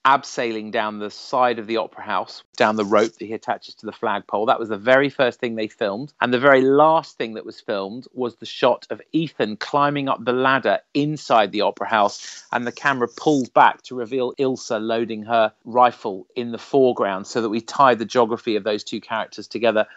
abseiling 0.08 0.72
down 0.72 1.00
the 1.00 1.12
side 1.12 1.60
of 1.60 1.68
the 1.68 1.76
opera 1.76 2.02
house, 2.02 2.42
down 2.56 2.78
the 2.78 2.86
rope 2.86 3.12
that 3.12 3.26
he 3.26 3.34
attaches 3.34 3.76
to 3.76 3.86
the 3.86 3.92
flagpole. 3.92 4.46
That 4.46 4.58
was 4.58 4.70
the 4.70 4.78
very 4.78 5.10
first 5.10 5.38
thing 5.38 5.56
they 5.56 5.68
filmed. 5.68 6.14
And 6.22 6.34
the 6.34 6.40
very 6.40 6.62
last 6.62 7.18
thing 7.18 7.34
that 7.34 7.46
was 7.46 7.60
filmed 7.60 8.08
was 8.14 8.38
the 8.38 8.46
shot 8.46 8.88
of 8.90 9.02
Ethan 9.12 9.58
climbing 9.58 10.08
up 10.08 10.24
the 10.24 10.32
ladder 10.32 10.80
inside 10.94 11.52
the 11.52 11.62
opera 11.62 11.90
house. 11.90 12.46
And 12.54 12.66
the 12.66 12.72
camera 12.72 13.10
pulls 13.10 13.50
back 13.50 13.82
to 13.84 13.96
reveal 13.96 14.34
Ilsa 14.36 14.82
loading 14.82 15.24
her 15.24 15.52
rifle 15.66 16.26
in 16.38 16.54
the 16.54 16.58
foreground 16.58 17.28
so 17.28 17.42
that 17.42 17.50
we 17.50 17.60
tie 17.60 17.96
the 17.96 18.06
geography 18.06 18.56
of 18.56 18.64
those 18.64 18.86
two 18.86 19.02
characters 19.02 19.50
together. 19.50 19.88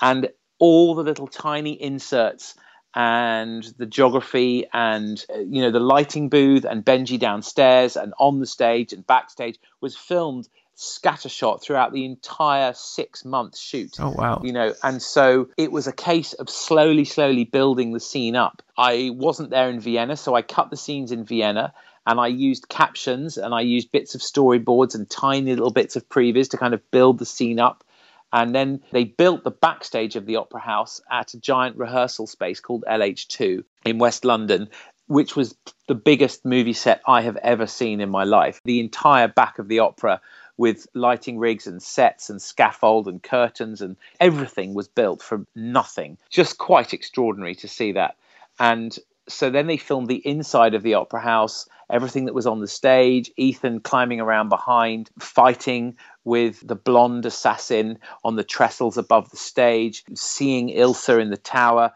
And 0.00 0.30
all 0.58 0.94
the 0.94 1.02
little 1.02 1.28
tiny 1.28 1.72
inserts 1.72 2.54
and 2.94 3.62
the 3.76 3.86
geography 3.86 4.66
and 4.72 5.24
uh, 5.34 5.38
you 5.38 5.62
know 5.62 5.70
the 5.70 5.80
lighting 5.80 6.28
booth 6.28 6.64
and 6.64 6.84
Benji 6.84 7.18
downstairs 7.18 7.96
and 7.96 8.14
on 8.18 8.40
the 8.40 8.46
stage 8.46 8.92
and 8.92 9.06
backstage 9.06 9.58
was 9.80 9.96
filmed 9.96 10.48
scattershot 10.78 11.60
throughout 11.60 11.92
the 11.92 12.04
entire 12.04 12.72
six 12.72 13.24
month 13.24 13.58
shoot. 13.58 13.96
Oh 13.98 14.10
wow! 14.10 14.40
You 14.42 14.52
know, 14.52 14.74
and 14.82 15.02
so 15.02 15.48
it 15.56 15.72
was 15.72 15.86
a 15.86 15.92
case 15.92 16.32
of 16.34 16.48
slowly, 16.48 17.04
slowly 17.04 17.44
building 17.44 17.92
the 17.92 18.00
scene 18.00 18.36
up. 18.36 18.62
I 18.76 19.10
wasn't 19.12 19.50
there 19.50 19.68
in 19.68 19.80
Vienna, 19.80 20.16
so 20.16 20.34
I 20.34 20.42
cut 20.42 20.70
the 20.70 20.76
scenes 20.76 21.12
in 21.12 21.24
Vienna. 21.24 21.74
And 22.06 22.18
I 22.18 22.28
used 22.28 22.70
captions 22.70 23.36
and 23.36 23.52
I 23.52 23.60
used 23.60 23.92
bits 23.92 24.14
of 24.14 24.22
storyboards 24.22 24.94
and 24.94 25.10
tiny 25.10 25.50
little 25.50 25.70
bits 25.70 25.94
of 25.94 26.08
previs 26.08 26.48
to 26.50 26.56
kind 26.56 26.72
of 26.72 26.90
build 26.90 27.18
the 27.18 27.26
scene 27.26 27.60
up 27.60 27.84
and 28.32 28.54
then 28.54 28.82
they 28.92 29.04
built 29.04 29.44
the 29.44 29.50
backstage 29.50 30.16
of 30.16 30.26
the 30.26 30.36
Opera 30.36 30.60
House 30.60 31.00
at 31.10 31.34
a 31.34 31.40
giant 31.40 31.76
rehearsal 31.76 32.26
space 32.26 32.60
called 32.60 32.84
LH2 32.88 33.64
in 33.84 33.98
West 33.98 34.24
London 34.24 34.68
which 35.08 35.34
was 35.34 35.56
the 35.88 35.94
biggest 35.94 36.44
movie 36.44 36.74
set 36.74 37.00
I 37.06 37.22
have 37.22 37.36
ever 37.38 37.66
seen 37.66 38.00
in 38.00 38.10
my 38.10 38.24
life. 38.24 38.60
The 38.64 38.78
entire 38.78 39.26
back 39.26 39.58
of 39.58 39.66
the 39.66 39.80
opera 39.80 40.20
with 40.56 40.86
lighting 40.92 41.38
rigs 41.38 41.66
and 41.66 41.82
sets 41.82 42.30
and 42.30 42.40
scaffold 42.40 43.08
and 43.08 43.22
curtains 43.22 43.80
and 43.80 43.96
everything 44.20 44.74
was 44.74 44.88
built 44.88 45.22
from 45.22 45.46
nothing. 45.54 46.18
Just 46.30 46.58
quite 46.58 46.92
extraordinary 46.92 47.54
to 47.56 47.68
see 47.68 47.92
that. 47.92 48.16
And 48.58 48.96
so 49.28 49.50
then 49.50 49.66
they 49.66 49.76
filmed 49.76 50.08
the 50.08 50.26
inside 50.26 50.74
of 50.74 50.82
the 50.82 50.94
opera 50.94 51.20
house, 51.20 51.68
everything 51.90 52.24
that 52.26 52.34
was 52.34 52.46
on 52.46 52.60
the 52.60 52.68
stage, 52.68 53.30
Ethan 53.36 53.80
climbing 53.80 54.20
around 54.20 54.48
behind, 54.48 55.10
fighting 55.18 55.96
with 56.24 56.66
the 56.66 56.74
blonde 56.74 57.26
assassin 57.26 57.98
on 58.24 58.36
the 58.36 58.44
trestles 58.44 58.96
above 58.96 59.30
the 59.30 59.36
stage, 59.36 60.04
seeing 60.14 60.68
Ilsa 60.68 61.20
in 61.20 61.30
the 61.30 61.36
tower, 61.36 61.92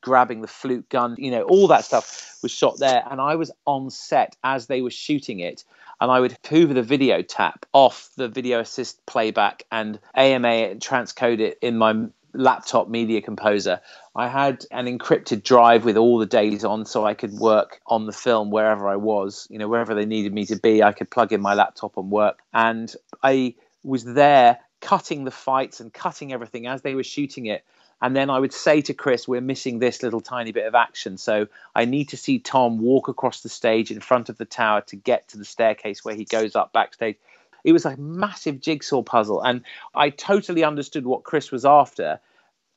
grabbing 0.00 0.40
the 0.40 0.48
flute 0.48 0.88
gun, 0.88 1.14
you 1.18 1.30
know, 1.30 1.42
all 1.42 1.68
that 1.68 1.84
stuff 1.84 2.38
was 2.42 2.52
shot 2.52 2.78
there. 2.78 3.04
And 3.10 3.20
I 3.20 3.36
was 3.36 3.50
on 3.66 3.90
set 3.90 4.36
as 4.42 4.66
they 4.66 4.82
were 4.82 4.90
shooting 4.90 5.40
it. 5.40 5.64
And 6.00 6.10
I 6.10 6.20
would 6.20 6.36
hoover 6.46 6.74
the 6.74 6.82
video 6.82 7.22
tap 7.22 7.64
off 7.72 8.10
the 8.16 8.28
video 8.28 8.60
assist 8.60 9.04
playback 9.06 9.64
and 9.72 9.98
AMA 10.14 10.76
transcode 10.76 11.40
it 11.40 11.58
in 11.62 11.78
my 11.78 12.08
laptop 12.38 12.88
media 12.88 13.20
composer. 13.20 13.80
I 14.14 14.28
had 14.28 14.64
an 14.70 14.86
encrypted 14.86 15.42
drive 15.42 15.84
with 15.84 15.96
all 15.96 16.18
the 16.18 16.26
days 16.26 16.64
on 16.64 16.84
so 16.84 17.04
I 17.04 17.14
could 17.14 17.32
work 17.32 17.80
on 17.86 18.06
the 18.06 18.12
film 18.12 18.50
wherever 18.50 18.88
I 18.88 18.96
was, 18.96 19.46
you 19.50 19.58
know, 19.58 19.68
wherever 19.68 19.94
they 19.94 20.06
needed 20.06 20.32
me 20.32 20.46
to 20.46 20.56
be. 20.56 20.82
I 20.82 20.92
could 20.92 21.10
plug 21.10 21.32
in 21.32 21.40
my 21.40 21.54
laptop 21.54 21.96
and 21.96 22.10
work. 22.10 22.38
And 22.52 22.94
I 23.22 23.54
was 23.82 24.04
there 24.04 24.58
cutting 24.80 25.24
the 25.24 25.30
fights 25.30 25.80
and 25.80 25.92
cutting 25.92 26.32
everything 26.32 26.66
as 26.66 26.82
they 26.82 26.94
were 26.94 27.04
shooting 27.04 27.46
it. 27.46 27.64
And 28.02 28.14
then 28.14 28.28
I 28.28 28.38
would 28.38 28.52
say 28.52 28.82
to 28.82 28.94
Chris, 28.94 29.26
we're 29.26 29.40
missing 29.40 29.78
this 29.78 30.02
little 30.02 30.20
tiny 30.20 30.52
bit 30.52 30.66
of 30.66 30.74
action. 30.74 31.16
So 31.16 31.46
I 31.74 31.86
need 31.86 32.10
to 32.10 32.16
see 32.16 32.38
Tom 32.38 32.78
walk 32.78 33.08
across 33.08 33.40
the 33.40 33.48
stage 33.48 33.90
in 33.90 34.00
front 34.00 34.28
of 34.28 34.36
the 34.36 34.44
tower 34.44 34.82
to 34.82 34.96
get 34.96 35.28
to 35.28 35.38
the 35.38 35.46
staircase 35.46 36.04
where 36.04 36.14
he 36.14 36.24
goes 36.24 36.54
up 36.54 36.72
backstage. 36.72 37.16
It 37.66 37.72
was 37.72 37.84
a 37.84 37.96
massive 37.96 38.60
jigsaw 38.60 39.02
puzzle. 39.02 39.42
And 39.42 39.62
I 39.94 40.10
totally 40.10 40.62
understood 40.62 41.04
what 41.04 41.24
Chris 41.24 41.50
was 41.50 41.64
after. 41.64 42.20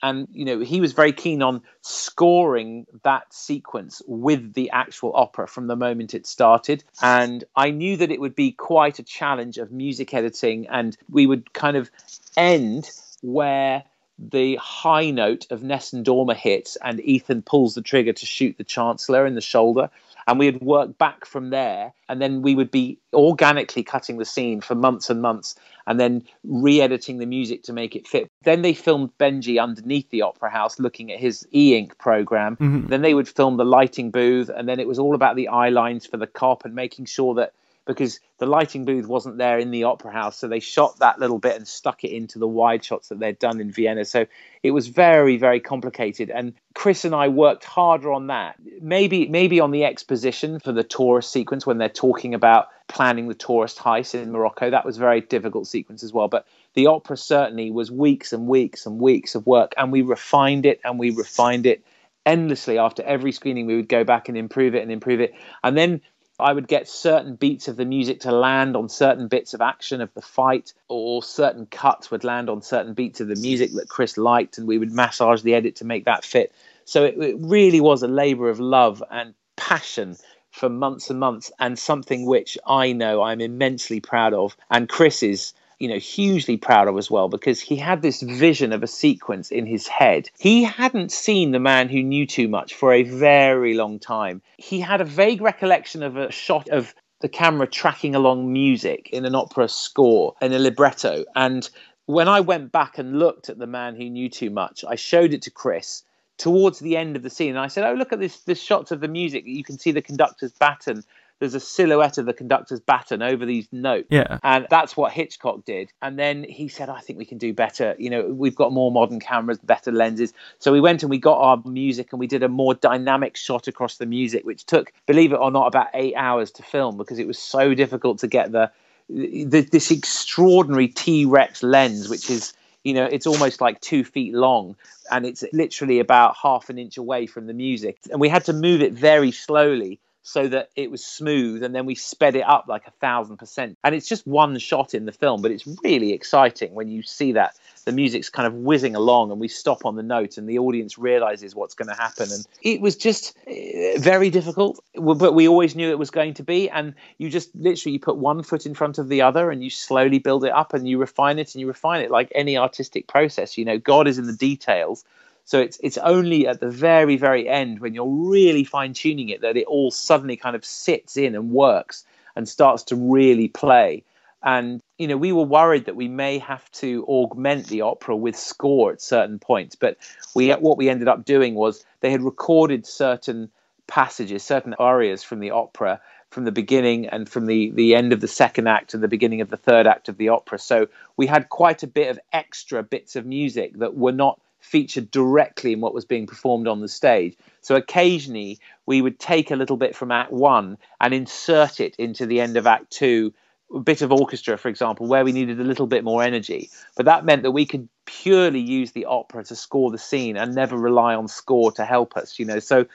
And, 0.02 0.28
you 0.32 0.46
know, 0.46 0.60
he 0.60 0.82
was 0.82 0.94
very 0.94 1.14
keen 1.14 1.44
on 1.44 1.62
scoring 1.82 2.88
that 3.04 3.32
sequence 3.32 4.02
with 4.08 4.54
the 4.54 4.72
actual 4.72 5.12
opera 5.14 5.48
from 5.48 5.68
the 5.68 5.76
moment 5.76 6.16
it 6.16 6.26
started. 6.26 6.84
And 7.04 7.44
I 7.56 7.70
knew 7.70 7.98
that 7.98 8.12
it 8.12 8.20
would 8.20 8.36
be 8.36 8.52
quite 8.52 8.98
a 8.98 9.04
challenge 9.04 9.60
of 9.60 9.72
music 9.72 10.12
editing. 10.14 10.68
And 10.68 10.98
we 11.08 11.28
would 11.28 11.54
kind 11.54 11.78
of 11.78 11.92
end 12.36 12.90
where 13.22 13.84
the 14.18 14.56
high 14.56 15.12
note 15.12 15.46
of 15.52 15.64
Nessun 15.64 16.04
Dorma 16.04 16.36
hits 16.36 16.78
and 16.84 17.00
Ethan 17.00 17.44
pulls 17.44 17.76
the 17.76 17.82
trigger 17.82 18.14
to 18.14 18.26
shoot 18.26 18.58
the 18.58 18.64
Chancellor 18.64 19.26
in 19.28 19.36
the 19.36 19.42
shoulder. 19.42 19.92
And 20.30 20.38
we 20.38 20.52
would 20.52 20.62
work 20.62 20.98
back 21.00 21.26
from 21.26 21.50
there. 21.50 21.92
And 22.08 22.22
then 22.22 22.44
we 22.44 22.54
would 22.54 22.70
be 22.70 23.00
organically 23.14 23.84
cutting 23.84 24.18
the 24.18 24.26
scene 24.26 24.62
for 24.62 24.76
months 24.76 25.10
and 25.10 25.22
months 25.22 25.56
and 25.88 26.00
then 26.00 26.24
re 26.44 26.82
editing 26.82 27.18
the 27.18 27.26
music 27.26 27.64
to 27.64 27.74
make 27.74 27.96
it 27.96 28.08
fit. 28.08 28.30
Then 28.44 28.62
they 28.62 28.74
filmed 28.74 29.10
Benji 29.20 29.62
underneath 29.62 30.10
the 30.12 30.22
Opera 30.22 30.52
House 30.52 30.80
looking 30.80 31.12
at 31.12 31.20
his 31.20 31.48
e 31.52 31.76
ink 31.76 31.98
program. 31.98 32.58
Mm-hmm. 32.58 32.88
Then 32.88 33.02
they 33.02 33.16
would 33.16 33.28
film 33.28 33.58
the 33.58 33.66
lighting 33.66 34.12
booth. 34.12 34.50
And 34.50 34.70
then 34.70 34.80
it 34.80 34.88
was 34.88 35.00
all 35.00 35.16
about 35.16 35.36
the 35.36 35.48
eye 35.48 35.70
lines 35.70 36.06
for 36.06 36.18
the 36.18 36.28
cop 36.28 36.64
and 36.64 36.76
making 36.76 37.06
sure 37.06 37.34
that 37.36 37.54
because 37.90 38.20
the 38.38 38.46
lighting 38.46 38.86
booth 38.86 39.08
wasn't 39.08 39.40
there 39.40 39.58
in 39.58 39.72
the 39.72 39.84
opera 39.84 40.12
house 40.12 40.38
so 40.38 40.48
they 40.48 40.60
shot 40.60 41.00
that 41.00 41.18
little 41.18 41.40
bit 41.40 41.56
and 41.56 41.68
stuck 41.68 42.04
it 42.04 42.12
into 42.12 42.38
the 42.38 42.48
wide 42.48 42.84
shots 42.86 43.10
that 43.10 43.18
they'd 43.18 43.40
done 43.40 43.60
in 43.60 43.72
vienna. 43.72 44.06
So 44.06 44.28
it 44.62 44.70
was 44.72 44.88
very 44.90 45.38
very 45.38 45.60
complicated. 45.60 46.30
And 46.30 46.54
chris 46.76 47.04
and 47.04 47.16
i 47.16 47.28
worked 47.28 47.66
harder 47.66 48.14
on 48.14 48.28
that. 48.28 48.58
Maybe 48.80 49.28
maybe 49.28 49.60
on 49.60 49.72
the 49.72 49.86
exposition 49.86 50.60
for 50.60 50.72
the 50.72 50.84
Torus 50.84 51.24
sequence 51.24 51.66
when 51.66 51.80
they're 51.80 51.90
talking 51.90 52.36
about 52.36 52.68
planning 52.88 53.28
the 53.28 53.34
Torus 53.34 53.76
heist 53.76 54.14
in 54.14 54.32
morocco 54.32 54.70
that 54.70 54.86
was 54.86 54.98
a 54.98 55.00
very 55.00 55.22
difficult 55.22 55.66
sequence 55.66 56.04
as 56.04 56.14
well. 56.14 56.28
But 56.28 56.46
the 56.76 56.86
opera 56.86 57.18
certainly 57.18 57.72
was 57.72 57.90
weeks 57.90 58.32
and 58.32 58.48
weeks 58.48 58.86
and 58.86 59.00
weeks 59.00 59.34
of 59.34 59.48
work 59.48 59.74
and 59.78 59.92
we 59.92 60.04
refined 60.04 60.68
it 60.68 60.80
and 60.86 61.00
we 61.00 61.10
refined 61.10 61.66
it 61.66 61.84
endlessly. 62.24 62.78
After 62.78 63.02
every 63.02 63.32
screening 63.32 63.66
we 63.66 63.76
would 63.76 63.90
go 63.90 64.04
back 64.04 64.30
and 64.30 64.38
improve 64.38 64.76
it 64.76 64.84
and 64.84 64.92
improve 64.92 65.22
it. 65.22 65.34
And 65.64 65.76
then 65.76 66.02
I 66.40 66.54
would 66.54 66.68
get 66.68 66.88
certain 66.88 67.36
beats 67.36 67.68
of 67.68 67.76
the 67.76 67.86
music 67.86 68.22
to 68.22 68.32
land 68.32 68.76
on 68.76 68.90
certain 68.90 69.28
bits 69.28 69.54
of 69.54 69.62
action 69.62 70.02
of 70.02 70.14
the 70.14 70.22
fight, 70.22 70.74
or 70.88 71.22
certain 71.22 71.66
cuts 71.66 72.12
would 72.12 72.24
land 72.24 72.50
on 72.50 72.62
certain 72.62 72.94
beats 72.94 73.22
of 73.22 73.28
the 73.28 73.36
music 73.36 73.74
that 73.74 73.90
Chris 73.90 74.18
liked, 74.18 74.58
and 74.58 74.68
we 74.68 74.78
would 74.78 74.92
massage 74.92 75.42
the 75.42 75.54
edit 75.54 75.78
to 75.78 75.86
make 75.86 76.06
that 76.06 76.24
fit. 76.24 76.54
So 76.86 77.04
it, 77.06 77.18
it 77.18 77.36
really 77.40 77.82
was 77.82 78.04
a 78.04 78.08
labor 78.08 78.50
of 78.50 78.60
love 78.60 79.04
and 79.12 79.34
passion 79.56 80.16
for 80.52 80.70
months 80.70 81.10
and 81.10 81.20
months, 81.20 81.52
and 81.60 81.78
something 81.78 82.26
which 82.26 82.58
I 82.66 82.94
know 82.94 83.22
I'm 83.22 83.42
immensely 83.42 84.00
proud 84.00 84.34
of. 84.34 84.56
And 84.72 84.90
Chris 84.90 85.22
is 85.22 85.54
you 85.80 85.88
know, 85.88 85.98
hugely 85.98 86.58
proud 86.58 86.88
of 86.88 86.98
as 86.98 87.10
well 87.10 87.30
because 87.30 87.60
he 87.60 87.78
had 87.78 88.02
this 88.02 88.22
vision 88.22 88.74
of 88.74 88.84
a 88.84 88.88
sequence 88.88 89.50
in 89.50 89.66
his 89.66 89.88
head. 89.88 90.30
He 90.38 90.64
hadn't 90.64 91.12
seen 91.12 91.52
The 91.52 91.60
Man 91.60 91.88
Who 91.88 92.04
Knew 92.04 92.28
Too 92.28 92.50
Much 92.50 92.76
for 92.76 92.94
a 92.94 93.04
very 93.04 93.74
long 93.74 93.98
time. 93.98 94.42
He 94.58 94.82
had 94.82 95.00
a 95.02 95.06
vague 95.06 95.42
recollection 95.42 96.04
of 96.04 96.18
a 96.18 96.32
shot 96.32 96.68
of 96.70 96.94
the 97.22 97.30
camera 97.30 97.68
tracking 97.68 98.14
along 98.14 98.52
music 98.52 99.10
in 99.12 99.26
an 99.26 99.36
opera 99.36 99.70
score 99.70 100.36
in 100.42 100.54
a 100.54 100.60
libretto. 100.60 101.24
And 101.36 101.70
when 102.06 102.28
I 102.28 102.42
went 102.42 102.72
back 102.72 102.98
and 102.98 103.20
looked 103.20 103.50
at 103.50 103.58
The 103.58 103.68
Man 103.68 103.96
Who 103.96 104.10
Knew 104.10 104.30
Too 104.30 104.50
Much, 104.50 104.84
I 104.88 104.96
showed 104.96 105.34
it 105.34 105.44
to 105.44 105.52
Chris 105.52 106.04
towards 106.38 106.80
the 106.80 106.98
end 106.98 107.16
of 107.16 107.24
the 107.24 107.30
scene 107.30 107.50
and 107.50 107.60
I 107.60 107.68
said, 107.68 107.86
Oh, 107.86 107.94
look 107.94 108.14
at 108.14 108.20
this, 108.20 108.40
this 108.42 108.62
shots 108.62 108.92
of 108.92 109.02
the 109.02 109.08
music. 109.08 109.44
You 109.46 109.64
can 109.64 109.78
see 109.78 109.92
the 109.92 110.02
conductor's 110.02 110.54
baton 110.54 111.04
there's 111.40 111.56
a 111.56 111.60
silhouette 111.60 112.18
of 112.18 112.26
the 112.26 112.34
conductor's 112.34 112.80
baton 112.80 113.22
over 113.22 113.46
these 113.46 113.68
notes. 113.72 114.08
Yeah. 114.10 114.40
And 114.44 114.68
that's 114.70 114.96
what 114.96 115.12
Hitchcock 115.12 115.66
did. 115.66 115.92
And 116.02 116.20
then 116.20 116.44
he 116.44 116.68
said, 116.68 116.90
I 116.90 117.00
think 117.00 117.18
we 117.18 117.26
can 117.26 117.38
do 117.38 117.54
better. 117.54 117.96
You 117.98 118.10
know, 118.10 118.28
we've 118.28 118.56
got 118.56 118.74
more 118.74 118.92
modern 118.92 119.20
cameras, 119.20 119.58
better 119.60 119.92
lenses. 119.92 120.34
So 120.60 120.72
we 120.72 120.82
went 120.82 121.02
and 121.04 121.10
we 121.10 121.18
got 121.18 121.40
our 121.40 121.62
music 121.66 122.12
and 122.12 122.20
we 122.20 122.28
did 122.28 122.44
a 122.44 122.50
more 122.50 122.74
dynamic 122.74 123.38
shot 123.38 123.68
across 123.68 123.98
the 123.98 124.06
music, 124.06 124.46
which 124.46 124.66
took, 124.66 124.92
believe 125.06 125.32
it 125.32 125.38
or 125.38 125.50
not, 125.50 125.68
about 125.68 125.88
eight 125.94 126.16
hours 126.16 126.52
to 126.52 126.64
film 126.64 126.98
because 126.98 127.20
it 127.20 127.28
was 127.28 127.40
so 127.40 127.74
difficult 127.74 128.20
to 128.20 128.28
get 128.28 128.52
the, 128.52 128.72
the 129.10 129.68
this 129.72 129.90
extraordinary 129.90 130.88
T 130.88 131.26
Rex 131.26 131.64
lens, 131.64 132.10
which 132.10 132.30
is 132.30 132.54
you 132.84 132.94
know 132.94 133.06
it's 133.06 133.28
almost 133.28 133.60
like 133.60 133.82
two 133.82 134.04
feet 134.04 134.34
long 134.34 134.76
and 135.12 135.26
it's 135.26 135.44
literally 135.52 136.00
about 136.00 136.36
half 136.42 136.70
an 136.70 136.78
inch 136.78 136.98
away 136.98 137.26
from 137.26 137.48
the 137.48 137.54
music 137.54 137.98
and 138.12 138.22
we 138.22 138.30
had 138.30 138.46
to 138.46 138.54
move 138.54 138.82
it 138.82 138.94
very 138.94 139.32
slowly 139.32 140.00
so 140.22 140.48
that 140.48 140.70
it 140.76 140.92
was 140.92 141.04
smooth 141.04 141.64
and 141.64 141.74
then 141.74 141.86
we 141.86 141.96
sped 141.96 142.36
it 142.36 142.48
up 142.48 142.66
like 142.68 142.88
a 142.88 142.92
thousand 142.92 143.38
percent. 143.38 143.78
And 143.84 143.96
it's 143.96 144.08
just 144.08 144.28
one 144.28 144.58
shot 144.60 144.94
in 144.94 145.06
the 145.06 145.12
film 145.12 145.42
but 145.42 145.52
it's 145.52 145.68
really 145.84 146.14
exciting 146.14 146.74
when 146.74 146.90
you 146.90 147.02
see 147.02 147.34
that 147.34 147.56
the 147.86 147.92
music's 147.92 148.30
kind 148.30 148.46
of 148.46 148.54
whizzing 148.54 148.96
along 148.96 149.32
and 149.32 149.40
we 149.40 149.48
stop 149.48 149.86
on 149.86 149.96
the 149.96 150.04
note 150.04 150.38
and 150.38 150.48
the 150.48 150.60
audience 150.60 150.98
realizes 150.98 151.56
what's 151.56 151.74
going 151.74 151.88
to 151.88 151.96
happen. 151.96 152.28
And 152.32 152.46
it 152.62 152.82
was 152.82 152.96
just 152.96 153.36
eh, 153.48 153.98
very 153.98 154.30
difficult 154.30 154.84
but 154.96 155.34
we 155.34 155.48
always 155.48 155.76
knew 155.76 155.90
it 155.90 156.00
was 156.00 156.12
going 156.12 156.34
to 156.36 156.44
be. 156.44 156.70
And 156.70 156.94
you 157.18 157.30
just 157.30 157.56
literally 157.56 157.94
you 157.94 158.00
put 158.00 158.18
one 158.18 158.44
foot 158.44 158.66
in 158.66 158.76
front 158.76 158.98
of 158.98 159.10
the 159.10 159.22
other 159.22 159.50
and 159.50 159.64
you 159.64 159.70
slowly 159.70 160.20
build 160.20 160.44
it 160.44 160.52
up 160.52 160.74
and 160.74 160.88
you 160.88 160.98
refine 160.98 161.40
it 161.40 161.54
and 161.56 161.62
you 161.62 161.68
refine 161.68 162.02
it 162.02 162.12
like 162.12 162.32
any 162.36 162.58
artistic 162.58 163.08
process. 163.08 163.58
You 163.58 163.66
know 163.66 163.78
god 163.78 164.08
is 164.08 164.18
in 164.18 164.28
the 164.28 164.34
details 164.34 165.06
so 165.50 165.60
it's 165.60 165.80
it's 165.82 165.98
only 165.98 166.46
at 166.46 166.60
the 166.60 166.70
very 166.70 167.18
very 167.18 167.50
end 167.50 167.80
when 167.80 167.96
you're 167.96 168.06
really 168.06 168.64
fine 168.64 168.94
tuning 168.94 169.30
it 169.30 169.42
that 169.42 169.58
it 169.58 169.66
all 169.66 169.90
suddenly 169.90 170.38
kind 170.38 170.56
of 170.56 170.64
sits 170.64 171.18
in 171.18 171.34
and 171.34 171.50
works 171.50 172.06
and 172.36 172.48
starts 172.48 172.84
to 172.84 172.96
really 172.96 173.48
play. 173.48 174.04
And 174.44 174.80
you 175.00 175.08
know, 175.08 175.18
we 175.18 175.32
were 175.32 175.42
worried 175.42 175.86
that 175.86 175.96
we 175.96 176.08
may 176.08 176.38
have 176.38 176.72
to 176.74 177.04
augment 177.06 177.66
the 177.66 177.82
opera 177.82 178.16
with 178.16 178.38
score 178.38 178.92
at 178.92 179.02
certain 179.02 179.40
points, 179.40 179.76
but 179.76 179.98
we 180.36 180.52
what 180.52 180.78
we 180.78 180.88
ended 180.88 181.08
up 181.08 181.26
doing 181.26 181.56
was 181.56 181.84
they 182.02 182.12
had 182.12 182.22
recorded 182.22 182.86
certain 182.86 183.50
passages, 183.88 184.44
certain 184.44 184.76
arias 184.76 185.24
from 185.24 185.40
the 185.40 185.50
opera 185.50 186.00
from 186.30 186.46
the 186.46 186.52
beginning 186.52 187.08
and 187.08 187.28
from 187.28 187.48
the, 187.48 187.72
the 187.72 187.96
end 187.96 188.14
of 188.14 188.22
the 188.22 188.28
second 188.28 188.68
act 188.68 188.94
and 188.94 189.02
the 189.02 189.08
beginning 189.08 189.42
of 189.42 189.50
the 189.50 189.58
third 189.58 189.88
act 189.88 190.10
of 190.10 190.18
the 190.18 190.30
opera. 190.30 190.60
So 190.60 190.88
we 191.18 191.26
had 191.26 191.50
quite 191.50 191.82
a 191.82 191.88
bit 191.88 192.10
of 192.10 192.20
extra 192.32 192.84
bits 192.84 193.16
of 193.16 193.26
music 193.26 193.80
that 193.80 193.96
were 193.96 194.12
not 194.12 194.40
featured 194.60 195.10
directly 195.12 195.74
in 195.74 195.82
what 195.82 195.94
was 195.94 196.06
being 196.06 196.28
performed 196.28 196.68
on 196.68 196.82
the 196.82 196.88
stage. 196.88 197.36
So 197.62 197.76
occasionally 197.76 198.60
we 198.86 199.02
would 199.02 199.20
take 199.20 199.52
a 199.52 199.56
little 199.56 199.78
bit 199.78 199.96
from 199.96 200.12
Act 200.12 200.32
One 200.32 200.78
and 201.00 201.14
insert 201.14 201.80
it 201.80 201.96
into 201.98 202.26
the 202.26 202.42
end 202.42 202.58
of 202.58 202.68
Act 202.68 202.92
Two, 202.92 203.34
a 203.74 203.80
bit 203.80 204.02
of 204.02 204.12
orchestra, 204.12 204.58
for 204.58 204.68
example, 204.68 205.08
where 205.08 205.24
we 205.24 205.32
needed 205.32 205.60
a 205.60 205.64
little 205.64 205.88
bit 205.88 206.04
more 206.04 206.24
energy. 206.24 206.70
But 206.96 207.06
that 207.06 207.26
meant 207.26 207.44
that 207.44 207.52
we 207.52 207.66
could 207.66 207.88
purely 208.06 208.60
use 208.60 208.92
the 208.92 209.06
opera 209.06 209.44
to 209.46 209.56
score 209.56 209.92
the 209.92 209.98
scene 209.98 210.38
and 210.38 210.56
never 210.56 210.76
rely 210.76 211.16
on 211.16 211.28
score 211.28 211.72
to 211.74 211.86
help 211.86 212.18
us. 212.18 212.40
You 212.40 212.46
know, 212.46 212.60
so 212.60 212.86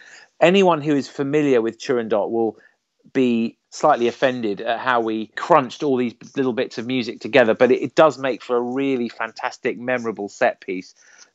anyone 0.40 0.80
who 0.80 0.94
is 0.94 1.08
familiar 1.08 1.62
with 1.62 1.78
Turandot 1.78 2.30
will 2.30 2.58
be 3.12 3.56
slightly 3.70 4.08
offended 4.08 4.60
at 4.60 4.78
how 4.78 5.00
we 5.00 5.26
crunched 5.36 5.82
all 5.82 5.96
these 5.96 6.14
little 6.36 6.52
bits 6.52 6.78
of 6.78 6.86
music 6.86 7.20
together, 7.20 7.54
but 7.54 7.70
it, 7.70 7.82
it, 7.82 7.94
does 7.94 8.18
make 8.18 8.42
for 8.42 8.56
a 8.56 8.60
really 8.60 9.08
fantastic, 9.08 9.78
memorable 9.78 10.28
set 10.28 10.60
piece 10.60 10.94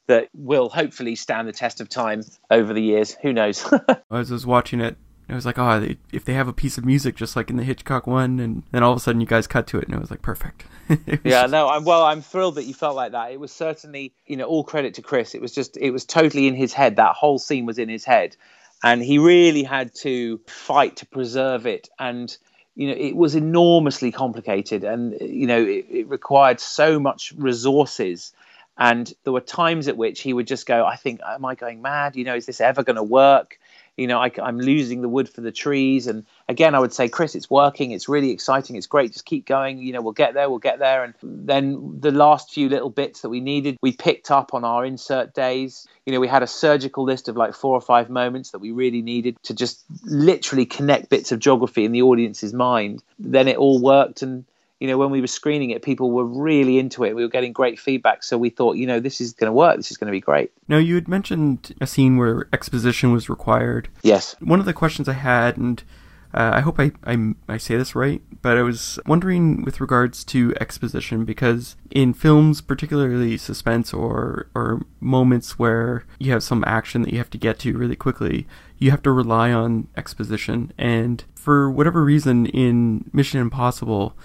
that 0.09 0.29
will 0.33 0.69
hopefully 0.69 1.15
stand 1.15 1.47
the 1.47 1.53
test 1.53 1.79
of 1.79 1.87
time 1.89 2.23
over 2.51 2.73
the 2.73 2.81
years. 2.81 3.15
Who 3.21 3.31
knows? 3.31 3.63
As 3.71 3.81
I 4.11 4.17
was 4.19 4.45
watching 4.45 4.81
it 4.81 4.97
I 5.29 5.35
was 5.35 5.45
like, 5.45 5.59
oh, 5.59 5.95
if 6.11 6.25
they 6.25 6.33
have 6.33 6.47
a 6.47 6.53
piece 6.53 6.77
of 6.77 6.85
music 6.85 7.15
just 7.15 7.35
like 7.35 7.51
in 7.51 7.57
the 7.57 7.63
Hitchcock 7.63 8.07
one, 8.07 8.39
and 8.39 8.63
then 8.71 8.81
all 8.81 8.91
of 8.91 8.97
a 8.97 8.99
sudden 8.99 9.21
you 9.21 9.27
guys 9.27 9.45
cut 9.45 9.67
to 9.67 9.77
it, 9.77 9.85
and 9.85 9.93
it 9.93 9.99
was 9.99 10.09
like 10.09 10.23
perfect. 10.23 10.65
was 10.89 10.99
yeah, 11.23 11.45
no, 11.45 11.69
I'm 11.69 11.85
well. 11.85 12.03
I'm 12.03 12.21
thrilled 12.21 12.55
that 12.55 12.63
you 12.63 12.73
felt 12.73 12.95
like 12.95 13.11
that. 13.11 13.31
It 13.31 13.39
was 13.39 13.51
certainly, 13.51 14.11
you 14.25 14.37
know, 14.37 14.45
all 14.45 14.63
credit 14.63 14.95
to 14.95 15.03
Chris. 15.03 15.35
It 15.35 15.41
was 15.41 15.53
just, 15.53 15.77
it 15.77 15.91
was 15.91 16.03
totally 16.03 16.47
in 16.47 16.55
his 16.55 16.73
head. 16.73 16.95
That 16.95 17.15
whole 17.15 17.37
scene 17.37 17.67
was 17.67 17.77
in 17.77 17.89
his 17.89 18.03
head, 18.03 18.35
and 18.83 19.03
he 19.03 19.19
really 19.19 19.61
had 19.61 19.93
to 20.01 20.39
fight 20.47 20.97
to 20.97 21.05
preserve 21.05 21.67
it. 21.67 21.89
And 21.99 22.35
you 22.75 22.87
know, 22.87 22.95
it 22.95 23.15
was 23.15 23.35
enormously 23.35 24.11
complicated, 24.11 24.83
and 24.83 25.15
you 25.21 25.45
know, 25.45 25.61
it, 25.61 25.85
it 25.91 26.07
required 26.07 26.59
so 26.59 26.99
much 26.99 27.33
resources 27.37 28.33
and 28.79 29.13
there 29.25 29.33
were 29.33 29.41
times 29.41 29.89
at 29.89 29.97
which 29.97 30.21
he 30.21 30.31
would 30.31 30.47
just 30.47 30.65
go, 30.65 30.85
I 30.85 30.95
think, 30.95 31.19
am 31.27 31.43
I 31.43 31.55
going 31.55 31.81
mad? 31.81 32.15
You 32.15 32.23
know, 32.23 32.35
is 32.35 32.45
this 32.45 32.61
ever 32.61 32.81
going 32.81 32.95
to 32.95 33.03
work? 33.03 33.59
You 33.97 34.07
know, 34.07 34.17
I, 34.17 34.31
am 34.37 34.57
losing 34.57 35.01
the 35.01 35.09
wood 35.09 35.27
for 35.27 35.41
the 35.41 35.51
trees. 35.51 36.07
And 36.07 36.25
again, 36.47 36.73
I 36.73 36.79
would 36.79 36.93
say, 36.93 37.09
Chris, 37.09 37.35
it's 37.35 37.49
working. 37.49 37.91
It's 37.91 38.07
really 38.07 38.31
exciting. 38.31 38.77
It's 38.77 38.87
great. 38.87 39.11
Just 39.11 39.25
keep 39.25 39.45
going. 39.45 39.79
You 39.79 39.91
know, 39.91 40.01
we'll 40.01 40.13
get 40.13 40.33
there. 40.33 40.49
We'll 40.49 40.59
get 40.59 40.79
there. 40.79 41.03
And 41.03 41.13
then 41.21 41.99
the 41.99 42.11
last 42.11 42.53
few 42.53 42.69
little 42.69 42.89
bits 42.89 43.19
that 43.21 43.29
we 43.29 43.41
needed, 43.41 43.77
we 43.81 43.91
picked 43.91 44.31
up 44.31 44.53
on 44.53 44.63
our 44.63 44.85
insert 44.85 45.33
days. 45.33 45.85
You 46.05 46.13
know, 46.13 46.21
we 46.21 46.29
had 46.29 46.41
a 46.41 46.47
surgical 46.47 47.03
list 47.03 47.27
of 47.27 47.35
like 47.35 47.53
four 47.53 47.73
or 47.73 47.81
five 47.81 48.09
moments 48.09 48.51
that 48.51 48.59
we 48.59 48.71
really 48.71 49.01
needed 49.01 49.35
to 49.43 49.53
just 49.53 49.83
literally 50.05 50.65
connect 50.65 51.09
bits 51.09 51.33
of 51.33 51.39
geography 51.39 51.83
in 51.83 51.91
the 51.91 52.03
audience's 52.03 52.53
mind. 52.53 53.03
Then 53.19 53.49
it 53.49 53.57
all 53.57 53.81
worked. 53.81 54.21
And 54.21 54.45
you 54.79 54.87
know, 54.87 54.97
when 54.97 55.09
we 55.09 55.21
were 55.21 55.27
screening 55.27 55.71
it, 55.71 55.81
people 55.81 56.11
were 56.11 56.25
really 56.25 56.79
into 56.79 57.03
it. 57.03 57.15
We 57.15 57.21
were 57.21 57.29
getting 57.29 57.51
great 57.51 57.79
feedback. 57.79 58.23
So 58.23 58.37
we 58.37 58.49
thought, 58.49 58.77
you 58.77 58.87
know, 58.87 58.99
this 58.99 59.19
is 59.19 59.33
going 59.33 59.49
to 59.49 59.53
work. 59.53 59.77
This 59.77 59.91
is 59.91 59.97
going 59.97 60.07
to 60.07 60.11
be 60.11 60.21
great. 60.21 60.51
Now, 60.67 60.77
you 60.77 60.95
had 60.95 61.07
mentioned 61.07 61.75
a 61.81 61.87
scene 61.87 62.17
where 62.17 62.47
exposition 62.53 63.11
was 63.11 63.29
required. 63.29 63.89
Yes. 64.03 64.35
One 64.39 64.59
of 64.59 64.65
the 64.65 64.73
questions 64.73 65.09
I 65.09 65.13
had, 65.13 65.57
and 65.57 65.83
uh, 66.33 66.51
I 66.53 66.61
hope 66.61 66.79
I, 66.79 66.91
I, 67.05 67.33
I 67.49 67.57
say 67.57 67.75
this 67.75 67.93
right, 67.93 68.21
but 68.41 68.57
I 68.57 68.61
was 68.61 68.99
wondering 69.05 69.63
with 69.63 69.81
regards 69.81 70.23
to 70.25 70.53
exposition 70.61 71.25
because 71.25 71.75
in 71.91 72.13
films, 72.13 72.61
particularly 72.61 73.35
suspense 73.35 73.93
or 73.93 74.47
or 74.53 74.85
moments 74.99 75.57
where 75.57 76.05
you 76.19 76.31
have 76.31 76.43
some 76.43 76.63
action 76.67 77.01
that 77.01 77.11
you 77.11 77.17
have 77.17 77.31
to 77.31 77.37
get 77.37 77.59
to 77.59 77.77
really 77.77 77.95
quickly, 77.95 78.47
you 78.77 78.91
have 78.91 79.01
to 79.03 79.11
rely 79.11 79.51
on 79.51 79.87
exposition. 79.97 80.71
And 80.77 81.23
for 81.33 81.69
whatever 81.69 82.03
reason, 82.03 82.45
in 82.45 83.09
Mission 83.11 83.41
Impossible, 83.41 84.15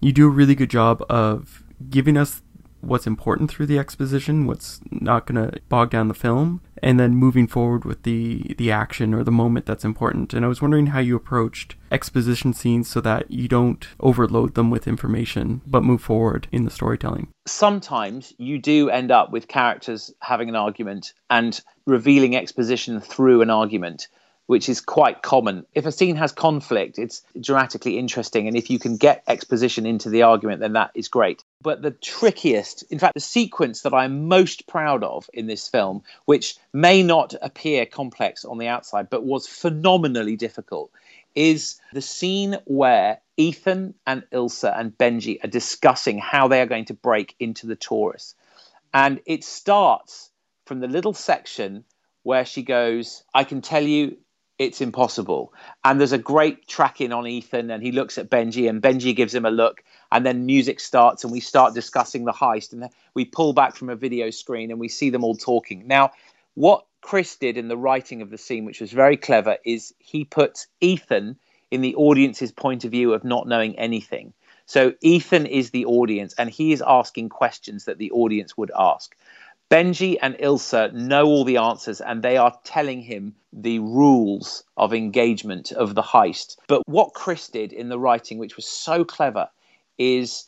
you 0.00 0.12
do 0.12 0.26
a 0.26 0.30
really 0.30 0.54
good 0.54 0.70
job 0.70 1.04
of 1.08 1.62
giving 1.90 2.16
us 2.16 2.42
what's 2.80 3.06
important 3.06 3.50
through 3.50 3.66
the 3.66 3.78
exposition, 3.78 4.46
what's 4.46 4.80
not 4.90 5.26
going 5.26 5.50
to 5.50 5.58
bog 5.68 5.90
down 5.90 6.08
the 6.08 6.14
film, 6.14 6.60
and 6.82 7.00
then 7.00 7.14
moving 7.14 7.46
forward 7.46 7.84
with 7.84 8.02
the 8.02 8.54
the 8.58 8.70
action 8.70 9.14
or 9.14 9.24
the 9.24 9.32
moment 9.32 9.66
that's 9.66 9.84
important. 9.84 10.32
And 10.34 10.44
I 10.44 10.48
was 10.48 10.62
wondering 10.62 10.88
how 10.88 11.00
you 11.00 11.16
approached 11.16 11.74
exposition 11.90 12.52
scenes 12.52 12.88
so 12.88 13.00
that 13.00 13.30
you 13.30 13.48
don't 13.48 13.86
overload 14.00 14.54
them 14.54 14.70
with 14.70 14.86
information, 14.86 15.62
but 15.66 15.82
move 15.82 16.02
forward 16.02 16.48
in 16.52 16.64
the 16.64 16.70
storytelling. 16.70 17.28
Sometimes 17.46 18.32
you 18.38 18.58
do 18.58 18.90
end 18.90 19.10
up 19.10 19.30
with 19.32 19.48
characters 19.48 20.12
having 20.20 20.48
an 20.48 20.56
argument 20.56 21.12
and 21.30 21.60
revealing 21.86 22.36
exposition 22.36 23.00
through 23.00 23.42
an 23.42 23.50
argument 23.50 24.08
which 24.46 24.68
is 24.68 24.80
quite 24.80 25.22
common. 25.22 25.66
If 25.74 25.86
a 25.86 25.92
scene 25.92 26.16
has 26.16 26.32
conflict, 26.32 26.98
it's 26.98 27.22
dramatically 27.40 27.98
interesting. 27.98 28.46
And 28.46 28.56
if 28.56 28.70
you 28.70 28.78
can 28.78 28.96
get 28.96 29.24
exposition 29.26 29.86
into 29.86 30.08
the 30.08 30.22
argument, 30.22 30.60
then 30.60 30.74
that 30.74 30.92
is 30.94 31.08
great. 31.08 31.42
But 31.62 31.82
the 31.82 31.90
trickiest, 31.90 32.84
in 32.90 32.98
fact, 32.98 33.14
the 33.14 33.20
sequence 33.20 33.82
that 33.82 33.92
I'm 33.92 34.28
most 34.28 34.66
proud 34.66 35.02
of 35.02 35.28
in 35.32 35.46
this 35.46 35.68
film, 35.68 36.02
which 36.26 36.56
may 36.72 37.02
not 37.02 37.34
appear 37.42 37.86
complex 37.86 38.44
on 38.44 38.58
the 38.58 38.68
outside, 38.68 39.10
but 39.10 39.24
was 39.24 39.48
phenomenally 39.48 40.36
difficult, 40.36 40.90
is 41.34 41.80
the 41.92 42.02
scene 42.02 42.56
where 42.64 43.20
Ethan 43.36 43.94
and 44.06 44.22
Ilsa 44.32 44.78
and 44.78 44.96
Benji 44.96 45.44
are 45.44 45.48
discussing 45.48 46.18
how 46.18 46.48
they 46.48 46.60
are 46.60 46.66
going 46.66 46.86
to 46.86 46.94
break 46.94 47.34
into 47.38 47.66
the 47.66 47.76
Torus. 47.76 48.34
And 48.94 49.20
it 49.26 49.44
starts 49.44 50.30
from 50.64 50.80
the 50.80 50.88
little 50.88 51.12
section 51.12 51.84
where 52.22 52.44
she 52.44 52.62
goes, 52.62 53.22
I 53.34 53.44
can 53.44 53.60
tell 53.60 53.82
you 53.82 54.16
it's 54.58 54.80
impossible. 54.80 55.52
And 55.84 56.00
there's 56.00 56.12
a 56.12 56.18
great 56.18 56.66
tracking 56.66 57.12
on 57.12 57.26
Ethan, 57.26 57.70
and 57.70 57.82
he 57.82 57.92
looks 57.92 58.18
at 58.18 58.30
Benji, 58.30 58.68
and 58.68 58.82
Benji 58.82 59.14
gives 59.14 59.34
him 59.34 59.44
a 59.44 59.50
look, 59.50 59.82
and 60.10 60.24
then 60.24 60.46
music 60.46 60.80
starts, 60.80 61.24
and 61.24 61.32
we 61.32 61.40
start 61.40 61.74
discussing 61.74 62.24
the 62.24 62.32
heist, 62.32 62.72
and 62.72 62.88
we 63.14 63.24
pull 63.24 63.52
back 63.52 63.76
from 63.76 63.90
a 63.90 63.96
video 63.96 64.30
screen, 64.30 64.70
and 64.70 64.80
we 64.80 64.88
see 64.88 65.10
them 65.10 65.24
all 65.24 65.36
talking. 65.36 65.86
Now, 65.86 66.12
what 66.54 66.86
Chris 67.02 67.36
did 67.36 67.56
in 67.58 67.68
the 67.68 67.76
writing 67.76 68.22
of 68.22 68.30
the 68.30 68.38
scene, 68.38 68.64
which 68.64 68.80
was 68.80 68.92
very 68.92 69.16
clever, 69.16 69.58
is 69.64 69.94
he 69.98 70.24
put 70.24 70.66
Ethan 70.80 71.36
in 71.70 71.80
the 71.80 71.94
audience's 71.96 72.52
point 72.52 72.84
of 72.84 72.90
view 72.90 73.12
of 73.12 73.24
not 73.24 73.46
knowing 73.46 73.78
anything. 73.78 74.32
So 74.66 74.94
Ethan 75.00 75.46
is 75.46 75.70
the 75.70 75.84
audience, 75.84 76.34
and 76.38 76.50
he 76.50 76.72
is 76.72 76.82
asking 76.84 77.28
questions 77.28 77.84
that 77.84 77.98
the 77.98 78.10
audience 78.10 78.56
would 78.56 78.72
ask. 78.76 79.14
Benji 79.68 80.16
and 80.22 80.36
Ilsa 80.36 80.92
know 80.92 81.24
all 81.24 81.44
the 81.44 81.56
answers 81.56 82.00
and 82.00 82.22
they 82.22 82.36
are 82.36 82.56
telling 82.62 83.02
him 83.02 83.34
the 83.52 83.80
rules 83.80 84.62
of 84.76 84.94
engagement 84.94 85.72
of 85.72 85.96
the 85.96 86.02
heist. 86.02 86.56
But 86.68 86.82
what 86.86 87.14
Chris 87.14 87.48
did 87.48 87.72
in 87.72 87.88
the 87.88 87.98
writing, 87.98 88.38
which 88.38 88.54
was 88.54 88.66
so 88.66 89.04
clever, 89.04 89.48
is 89.98 90.46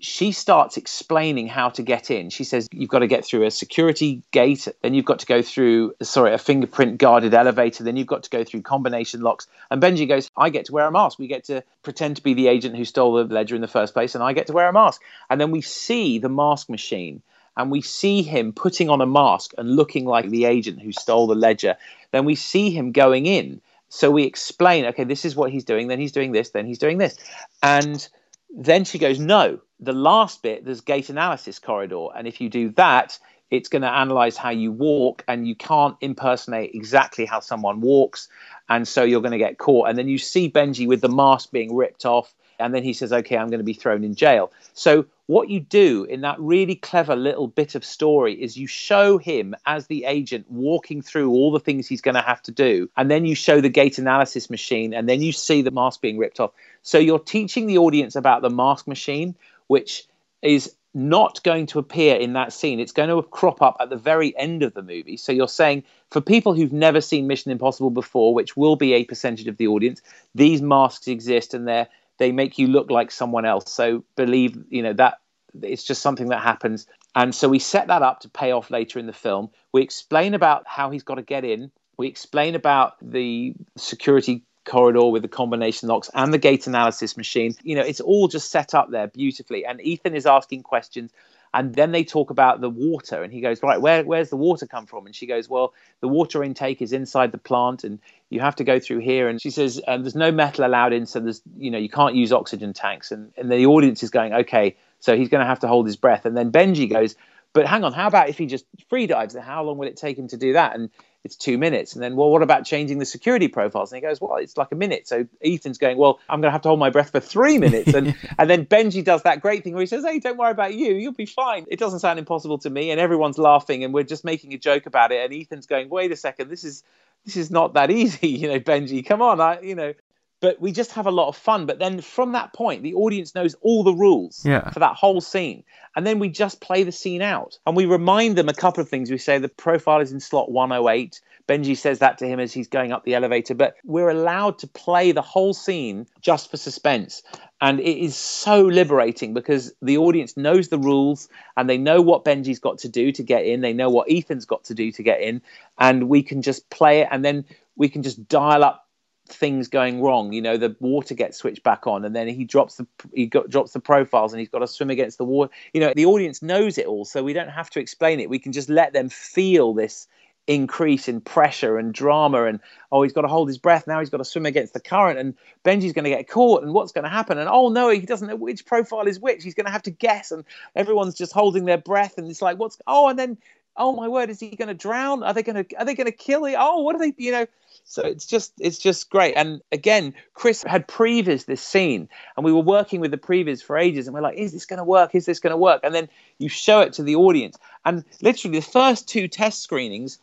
she 0.00 0.32
starts 0.32 0.76
explaining 0.76 1.46
how 1.46 1.68
to 1.70 1.82
get 1.82 2.10
in. 2.10 2.28
She 2.28 2.42
says 2.42 2.66
you've 2.72 2.90
got 2.90 2.98
to 2.98 3.06
get 3.06 3.24
through 3.24 3.44
a 3.44 3.52
security 3.52 4.22
gate, 4.32 4.66
then 4.82 4.94
you've 4.94 5.04
got 5.04 5.20
to 5.20 5.26
go 5.26 5.42
through 5.42 5.94
sorry 6.02 6.34
a 6.34 6.38
fingerprint 6.38 6.98
guarded 6.98 7.34
elevator, 7.34 7.84
then 7.84 7.96
you've 7.96 8.08
got 8.08 8.24
to 8.24 8.30
go 8.30 8.42
through 8.42 8.62
combination 8.62 9.20
locks. 9.20 9.46
And 9.70 9.80
Benji 9.80 10.08
goes, 10.08 10.28
I 10.36 10.50
get 10.50 10.64
to 10.66 10.72
wear 10.72 10.86
a 10.86 10.90
mask. 10.90 11.20
We 11.20 11.28
get 11.28 11.44
to 11.44 11.62
pretend 11.84 12.16
to 12.16 12.22
be 12.22 12.34
the 12.34 12.48
agent 12.48 12.76
who 12.76 12.84
stole 12.84 13.14
the 13.14 13.32
ledger 13.32 13.54
in 13.54 13.60
the 13.60 13.68
first 13.68 13.94
place, 13.94 14.16
and 14.16 14.24
I 14.24 14.32
get 14.32 14.48
to 14.48 14.52
wear 14.52 14.68
a 14.68 14.72
mask. 14.72 15.02
And 15.30 15.40
then 15.40 15.52
we 15.52 15.60
see 15.60 16.18
the 16.18 16.28
mask 16.28 16.68
machine 16.68 17.22
and 17.56 17.70
we 17.70 17.80
see 17.80 18.22
him 18.22 18.52
putting 18.52 18.90
on 18.90 19.00
a 19.00 19.06
mask 19.06 19.52
and 19.58 19.76
looking 19.76 20.04
like 20.04 20.28
the 20.28 20.44
agent 20.44 20.80
who 20.80 20.92
stole 20.92 21.26
the 21.26 21.34
ledger, 21.34 21.76
then 22.12 22.24
we 22.24 22.34
see 22.34 22.70
him 22.70 22.92
going 22.92 23.26
in. 23.26 23.60
So 23.88 24.10
we 24.10 24.24
explain, 24.24 24.84
okay, 24.86 25.04
this 25.04 25.24
is 25.24 25.36
what 25.36 25.50
he's 25.50 25.64
doing, 25.64 25.88
then 25.88 26.00
he's 26.00 26.12
doing 26.12 26.32
this, 26.32 26.50
then 26.50 26.66
he's 26.66 26.78
doing 26.78 26.98
this. 26.98 27.16
And 27.62 28.06
then 28.50 28.84
she 28.84 28.98
goes, 28.98 29.18
no, 29.18 29.60
the 29.80 29.92
last 29.92 30.42
bit, 30.42 30.64
there's 30.64 30.80
gait 30.80 31.08
analysis 31.08 31.58
corridor. 31.58 32.08
And 32.16 32.26
if 32.26 32.40
you 32.40 32.48
do 32.48 32.70
that, 32.70 33.18
it's 33.50 33.68
going 33.68 33.82
to 33.82 33.90
analyze 33.90 34.36
how 34.36 34.50
you 34.50 34.72
walk, 34.72 35.22
and 35.28 35.46
you 35.46 35.54
can't 35.54 35.96
impersonate 36.00 36.74
exactly 36.74 37.24
how 37.24 37.38
someone 37.38 37.80
walks. 37.80 38.28
And 38.68 38.88
so 38.88 39.04
you're 39.04 39.20
going 39.20 39.32
to 39.32 39.38
get 39.38 39.58
caught. 39.58 39.88
And 39.88 39.96
then 39.96 40.08
you 40.08 40.18
see 40.18 40.50
Benji 40.50 40.88
with 40.88 41.00
the 41.00 41.08
mask 41.08 41.52
being 41.52 41.74
ripped 41.74 42.04
off. 42.04 42.34
And 42.58 42.74
then 42.74 42.82
he 42.82 42.92
says, 42.92 43.12
okay, 43.12 43.36
I'm 43.36 43.48
going 43.48 43.58
to 43.58 43.64
be 43.64 43.72
thrown 43.72 44.04
in 44.04 44.14
jail. 44.14 44.52
So 44.74 45.06
what 45.26 45.50
you 45.50 45.60
do 45.60 46.04
in 46.04 46.20
that 46.20 46.38
really 46.38 46.76
clever 46.76 47.16
little 47.16 47.48
bit 47.48 47.74
of 47.74 47.84
story 47.84 48.34
is 48.34 48.56
you 48.56 48.66
show 48.66 49.18
him 49.18 49.54
as 49.66 49.88
the 49.88 50.04
agent 50.04 50.46
walking 50.50 51.02
through 51.02 51.30
all 51.30 51.50
the 51.50 51.60
things 51.60 51.88
he's 51.88 52.00
going 52.00 52.14
to 52.14 52.20
have 52.20 52.42
to 52.42 52.52
do 52.52 52.88
and 52.96 53.10
then 53.10 53.24
you 53.24 53.34
show 53.34 53.60
the 53.60 53.68
gait 53.68 53.98
analysis 53.98 54.48
machine 54.48 54.94
and 54.94 55.08
then 55.08 55.20
you 55.20 55.32
see 55.32 55.62
the 55.62 55.70
mask 55.70 56.00
being 56.00 56.18
ripped 56.18 56.38
off. 56.38 56.52
So 56.82 56.98
you're 56.98 57.18
teaching 57.18 57.66
the 57.66 57.78
audience 57.78 58.14
about 58.14 58.42
the 58.42 58.50
mask 58.50 58.86
machine 58.86 59.34
which 59.66 60.06
is 60.42 60.74
not 60.94 61.42
going 61.42 61.66
to 61.66 61.78
appear 61.78 62.16
in 62.16 62.32
that 62.34 62.52
scene. 62.52 62.80
It's 62.80 62.92
going 62.92 63.10
to 63.10 63.20
crop 63.22 63.60
up 63.60 63.76
at 63.80 63.90
the 63.90 63.96
very 63.96 64.36
end 64.38 64.62
of 64.62 64.72
the 64.74 64.82
movie. 64.82 65.16
So 65.16 65.32
you're 65.32 65.48
saying 65.48 65.82
for 66.10 66.20
people 66.20 66.54
who've 66.54 66.72
never 66.72 67.00
seen 67.00 67.26
mission 67.26 67.50
impossible 67.50 67.90
before 67.90 68.32
which 68.32 68.56
will 68.56 68.76
be 68.76 68.94
a 68.94 69.04
percentage 69.04 69.48
of 69.48 69.56
the 69.56 69.66
audience 69.66 70.00
these 70.34 70.62
masks 70.62 71.08
exist 71.08 71.52
and 71.52 71.66
they're 71.66 71.88
they 72.18 72.32
make 72.32 72.58
you 72.58 72.66
look 72.66 72.90
like 72.90 73.10
someone 73.10 73.44
else. 73.44 73.70
So 73.70 74.04
believe, 74.16 74.56
you 74.68 74.82
know, 74.82 74.92
that 74.94 75.18
it's 75.62 75.84
just 75.84 76.02
something 76.02 76.28
that 76.28 76.42
happens. 76.42 76.86
And 77.14 77.34
so 77.34 77.48
we 77.48 77.58
set 77.58 77.88
that 77.88 78.02
up 78.02 78.20
to 78.20 78.28
pay 78.28 78.52
off 78.52 78.70
later 78.70 78.98
in 78.98 79.06
the 79.06 79.12
film. 79.12 79.50
We 79.72 79.82
explain 79.82 80.34
about 80.34 80.64
how 80.66 80.90
he's 80.90 81.02
got 81.02 81.14
to 81.16 81.22
get 81.22 81.44
in. 81.44 81.70
We 81.96 82.08
explain 82.08 82.54
about 82.54 82.96
the 83.00 83.54
security 83.76 84.42
corridor 84.66 85.08
with 85.08 85.22
the 85.22 85.28
combination 85.28 85.88
locks 85.88 86.10
and 86.12 86.32
the 86.34 86.38
gait 86.38 86.66
analysis 86.66 87.16
machine. 87.16 87.54
You 87.62 87.76
know, 87.76 87.82
it's 87.82 88.00
all 88.00 88.28
just 88.28 88.50
set 88.50 88.74
up 88.74 88.90
there 88.90 89.06
beautifully. 89.06 89.64
And 89.64 89.80
Ethan 89.80 90.14
is 90.14 90.26
asking 90.26 90.62
questions 90.64 91.12
and 91.56 91.74
then 91.74 91.90
they 91.90 92.04
talk 92.04 92.28
about 92.30 92.60
the 92.60 92.68
water 92.68 93.22
and 93.22 93.32
he 93.32 93.40
goes 93.40 93.62
right 93.62 93.80
where, 93.80 94.04
where's 94.04 94.28
the 94.28 94.36
water 94.36 94.66
come 94.66 94.84
from? 94.84 95.06
And 95.06 95.14
she 95.14 95.26
goes 95.26 95.48
well 95.48 95.72
the 96.00 96.08
water 96.08 96.44
intake 96.44 96.82
is 96.82 96.92
inside 96.92 97.32
the 97.32 97.38
plant 97.38 97.82
and 97.82 97.98
you 98.28 98.40
have 98.40 98.56
to 98.56 98.64
go 98.64 98.78
through 98.78 98.98
here. 98.98 99.28
And 99.28 99.40
she 99.40 99.50
says 99.50 99.80
um, 99.88 100.02
there's 100.02 100.14
no 100.14 100.30
metal 100.30 100.66
allowed 100.66 100.92
in 100.92 101.06
so 101.06 101.18
there's 101.18 101.40
you 101.56 101.70
know 101.70 101.78
you 101.78 101.88
can't 101.88 102.14
use 102.14 102.32
oxygen 102.32 102.72
tanks. 102.74 103.10
And, 103.10 103.32
and 103.38 103.50
the 103.50 103.64
audience 103.66 104.02
is 104.02 104.10
going 104.10 104.34
okay 104.34 104.76
so 105.00 105.16
he's 105.16 105.28
going 105.28 105.40
to 105.40 105.46
have 105.46 105.60
to 105.60 105.68
hold 105.68 105.86
his 105.86 105.96
breath. 105.96 106.26
And 106.26 106.36
then 106.36 106.52
benji 106.52 106.90
goes 106.90 107.16
but 107.54 107.66
hang 107.66 107.84
on 107.84 107.94
how 107.94 108.06
about 108.06 108.28
if 108.28 108.36
he 108.36 108.44
just 108.44 108.66
free 108.90 109.06
dives 109.06 109.34
how 109.34 109.64
long 109.64 109.78
will 109.78 109.88
it 109.88 109.96
take 109.96 110.18
him 110.18 110.28
to 110.28 110.36
do 110.36 110.52
that? 110.52 110.76
And 110.76 110.90
it's 111.26 111.36
two 111.36 111.58
minutes. 111.58 111.92
And 111.92 112.02
then, 112.02 112.16
well, 112.16 112.30
what 112.30 112.42
about 112.42 112.64
changing 112.64 112.98
the 112.98 113.04
security 113.04 113.48
profiles? 113.48 113.92
And 113.92 114.00
he 114.00 114.08
goes, 114.08 114.20
well, 114.20 114.36
it's 114.36 114.56
like 114.56 114.72
a 114.72 114.76
minute. 114.76 115.06
So 115.06 115.26
Ethan's 115.44 115.76
going, 115.76 115.98
well, 115.98 116.20
I'm 116.28 116.40
going 116.40 116.48
to 116.48 116.52
have 116.52 116.62
to 116.62 116.68
hold 116.68 116.80
my 116.80 116.88
breath 116.88 117.10
for 117.10 117.20
three 117.20 117.58
minutes. 117.58 117.92
And 117.92 118.16
and 118.38 118.48
then 118.48 118.64
Benji 118.64 119.04
does 119.04 119.24
that 119.24 119.42
great 119.42 119.64
thing 119.64 119.74
where 119.74 119.82
he 119.82 119.86
says, 119.86 120.04
hey, 120.04 120.18
don't 120.20 120.38
worry 120.38 120.52
about 120.52 120.72
you. 120.72 120.94
You'll 120.94 121.12
be 121.12 121.26
fine. 121.26 121.66
It 121.68 121.78
doesn't 121.78 121.98
sound 121.98 122.18
impossible 122.18 122.58
to 122.58 122.70
me. 122.70 122.90
And 122.90 123.00
everyone's 123.00 123.38
laughing 123.38 123.84
and 123.84 123.92
we're 123.92 124.04
just 124.04 124.24
making 124.24 124.54
a 124.54 124.58
joke 124.58 124.86
about 124.86 125.12
it. 125.12 125.24
And 125.24 125.34
Ethan's 125.34 125.66
going, 125.66 125.90
wait 125.90 126.12
a 126.12 126.16
second, 126.16 126.48
this 126.48 126.64
is 126.64 126.84
this 127.26 127.36
is 127.36 127.50
not 127.50 127.74
that 127.74 127.90
easy, 127.90 128.28
you 128.42 128.48
know, 128.48 128.60
Benji, 128.60 129.04
come 129.04 129.20
on, 129.20 129.40
I, 129.40 129.60
you 129.60 129.74
know, 129.74 129.92
but 130.40 130.60
we 130.60 130.70
just 130.72 130.92
have 130.92 131.06
a 131.06 131.10
lot 131.10 131.28
of 131.28 131.36
fun. 131.36 131.66
But 131.66 131.78
then 131.78 132.00
from 132.00 132.32
that 132.32 132.52
point, 132.52 132.82
the 132.82 132.94
audience 132.94 133.34
knows 133.34 133.54
all 133.62 133.82
the 133.84 133.94
rules 133.94 134.44
Yeah. 134.44 134.70
for 134.70 134.80
that 134.80 134.96
whole 134.96 135.20
scene. 135.20 135.64
And 135.94 136.06
then 136.06 136.18
we 136.18 136.28
just 136.28 136.60
play 136.60 136.82
the 136.82 136.92
scene 136.92 137.22
out. 137.22 137.58
And 137.66 137.74
we 137.74 137.86
remind 137.86 138.36
them 138.36 138.48
a 138.48 138.54
couple 138.54 138.82
of 138.82 138.88
things. 138.88 139.10
We 139.10 139.18
say 139.18 139.38
the 139.38 139.48
profile 139.48 140.00
is 140.00 140.12
in 140.12 140.20
slot 140.20 140.50
108. 140.50 141.20
Benji 141.48 141.76
says 141.76 142.00
that 142.00 142.18
to 142.18 142.26
him 142.26 142.38
as 142.40 142.52
he's 142.52 142.68
going 142.68 142.92
up 142.92 143.04
the 143.04 143.14
elevator. 143.14 143.54
But 143.54 143.76
we're 143.84 144.10
allowed 144.10 144.58
to 144.58 144.66
play 144.66 145.12
the 145.12 145.22
whole 145.22 145.54
scene 145.54 146.06
just 146.20 146.50
for 146.50 146.58
suspense. 146.58 147.22
And 147.60 147.80
it 147.80 147.98
is 147.98 148.14
so 148.14 148.60
liberating 148.62 149.32
because 149.32 149.72
the 149.80 149.96
audience 149.96 150.36
knows 150.36 150.68
the 150.68 150.78
rules 150.78 151.28
and 151.56 151.70
they 151.70 151.78
know 151.78 152.02
what 152.02 152.24
Benji's 152.26 152.58
got 152.58 152.78
to 152.78 152.88
do 152.90 153.10
to 153.12 153.22
get 153.22 153.46
in. 153.46 153.62
They 153.62 153.72
know 153.72 153.88
what 153.88 154.10
Ethan's 154.10 154.44
got 154.44 154.64
to 154.64 154.74
do 154.74 154.92
to 154.92 155.02
get 155.02 155.22
in. 155.22 155.40
And 155.78 156.10
we 156.10 156.22
can 156.22 156.42
just 156.42 156.68
play 156.68 157.00
it 157.00 157.08
and 157.10 157.24
then 157.24 157.46
we 157.76 157.88
can 157.88 158.02
just 158.02 158.28
dial 158.28 158.62
up 158.62 158.85
things 159.28 159.68
going 159.68 160.02
wrong. 160.02 160.32
You 160.32 160.42
know, 160.42 160.56
the 160.56 160.76
water 160.80 161.14
gets 161.14 161.38
switched 161.38 161.62
back 161.62 161.86
on, 161.86 162.04
and 162.04 162.14
then 162.14 162.28
he 162.28 162.44
drops 162.44 162.76
the 162.76 162.86
he 163.14 163.26
got, 163.26 163.48
drops 163.48 163.72
the 163.72 163.80
profiles, 163.80 164.32
and 164.32 164.40
he's 164.40 164.48
got 164.48 164.60
to 164.60 164.66
swim 164.66 164.90
against 164.90 165.18
the 165.18 165.24
water. 165.24 165.52
You 165.72 165.80
know, 165.80 165.92
the 165.94 166.06
audience 166.06 166.42
knows 166.42 166.78
it 166.78 166.86
all, 166.86 167.04
so 167.04 167.22
we 167.22 167.32
don't 167.32 167.48
have 167.48 167.70
to 167.70 167.80
explain 167.80 168.20
it. 168.20 168.30
We 168.30 168.38
can 168.38 168.52
just 168.52 168.68
let 168.68 168.92
them 168.92 169.08
feel 169.08 169.74
this 169.74 170.08
increase 170.46 171.08
in 171.08 171.20
pressure 171.20 171.76
and 171.76 171.92
drama 171.92 172.44
and 172.44 172.60
oh 172.92 173.02
he's 173.02 173.12
got 173.12 173.22
to 173.22 173.28
hold 173.28 173.48
his 173.48 173.58
breath 173.58 173.84
now 173.88 173.98
he's 173.98 174.10
got 174.10 174.18
to 174.18 174.24
swim 174.24 174.46
against 174.46 174.72
the 174.74 174.80
current 174.80 175.18
and 175.18 175.34
benji's 175.64 175.92
going 175.92 176.04
to 176.04 176.10
get 176.10 176.28
caught 176.28 176.62
and 176.62 176.72
what's 176.72 176.92
going 176.92 177.02
to 177.02 177.10
happen 177.10 177.36
and 177.36 177.48
oh 177.48 177.68
no 177.68 177.90
he 177.90 177.98
doesn't 178.00 178.28
know 178.28 178.36
which 178.36 178.64
profile 178.64 179.08
is 179.08 179.18
which 179.18 179.42
he's 179.42 179.54
going 179.54 179.66
to 179.66 179.72
have 179.72 179.82
to 179.82 179.90
guess 179.90 180.30
and 180.30 180.44
everyone's 180.76 181.14
just 181.14 181.32
holding 181.32 181.64
their 181.64 181.78
breath 181.78 182.16
and 182.16 182.30
it's 182.30 182.40
like 182.40 182.58
what's 182.58 182.78
oh 182.86 183.08
and 183.08 183.18
then 183.18 183.36
oh 183.76 183.92
my 183.94 184.08
word 184.08 184.30
is 184.30 184.40
he 184.40 184.50
going 184.50 184.68
to 184.68 184.74
drown 184.74 185.22
are 185.22 185.34
they 185.34 185.42
going 185.42 185.64
to 185.64 185.76
are 185.76 185.84
they 185.84 185.94
going 185.94 186.06
to 186.06 186.12
kill 186.12 186.44
him 186.44 186.56
oh 186.58 186.82
what 186.82 186.94
are 186.94 186.98
they 186.98 187.12
you 187.16 187.32
know 187.32 187.46
so 187.88 188.02
it's 188.02 188.26
just 188.26 188.52
it's 188.58 188.78
just 188.78 189.10
great. 189.10 189.34
And 189.36 189.62
again, 189.70 190.12
Chris 190.34 190.64
had 190.64 190.88
previs 190.88 191.46
this 191.46 191.62
scene, 191.62 192.08
and 192.36 192.44
we 192.44 192.52
were 192.52 192.60
working 192.60 193.00
with 193.00 193.12
the 193.12 193.16
previs 193.16 193.62
for 193.62 193.78
ages, 193.78 194.06
and 194.06 194.14
we're 194.14 194.22
like, 194.22 194.36
is 194.36 194.52
this 194.52 194.66
going 194.66 194.78
to 194.78 194.84
work? 194.84 195.14
Is 195.14 195.24
this 195.24 195.38
going 195.38 195.52
to 195.52 195.56
work? 195.56 195.82
And 195.84 195.94
then 195.94 196.08
you 196.38 196.48
show 196.48 196.80
it 196.80 196.92
to 196.94 197.04
the 197.04 197.14
audience, 197.14 197.56
and 197.84 198.04
literally 198.20 198.58
the 198.58 198.66
first 198.66 199.08
two 199.08 199.28
test 199.28 199.62
screenings, 199.62 200.18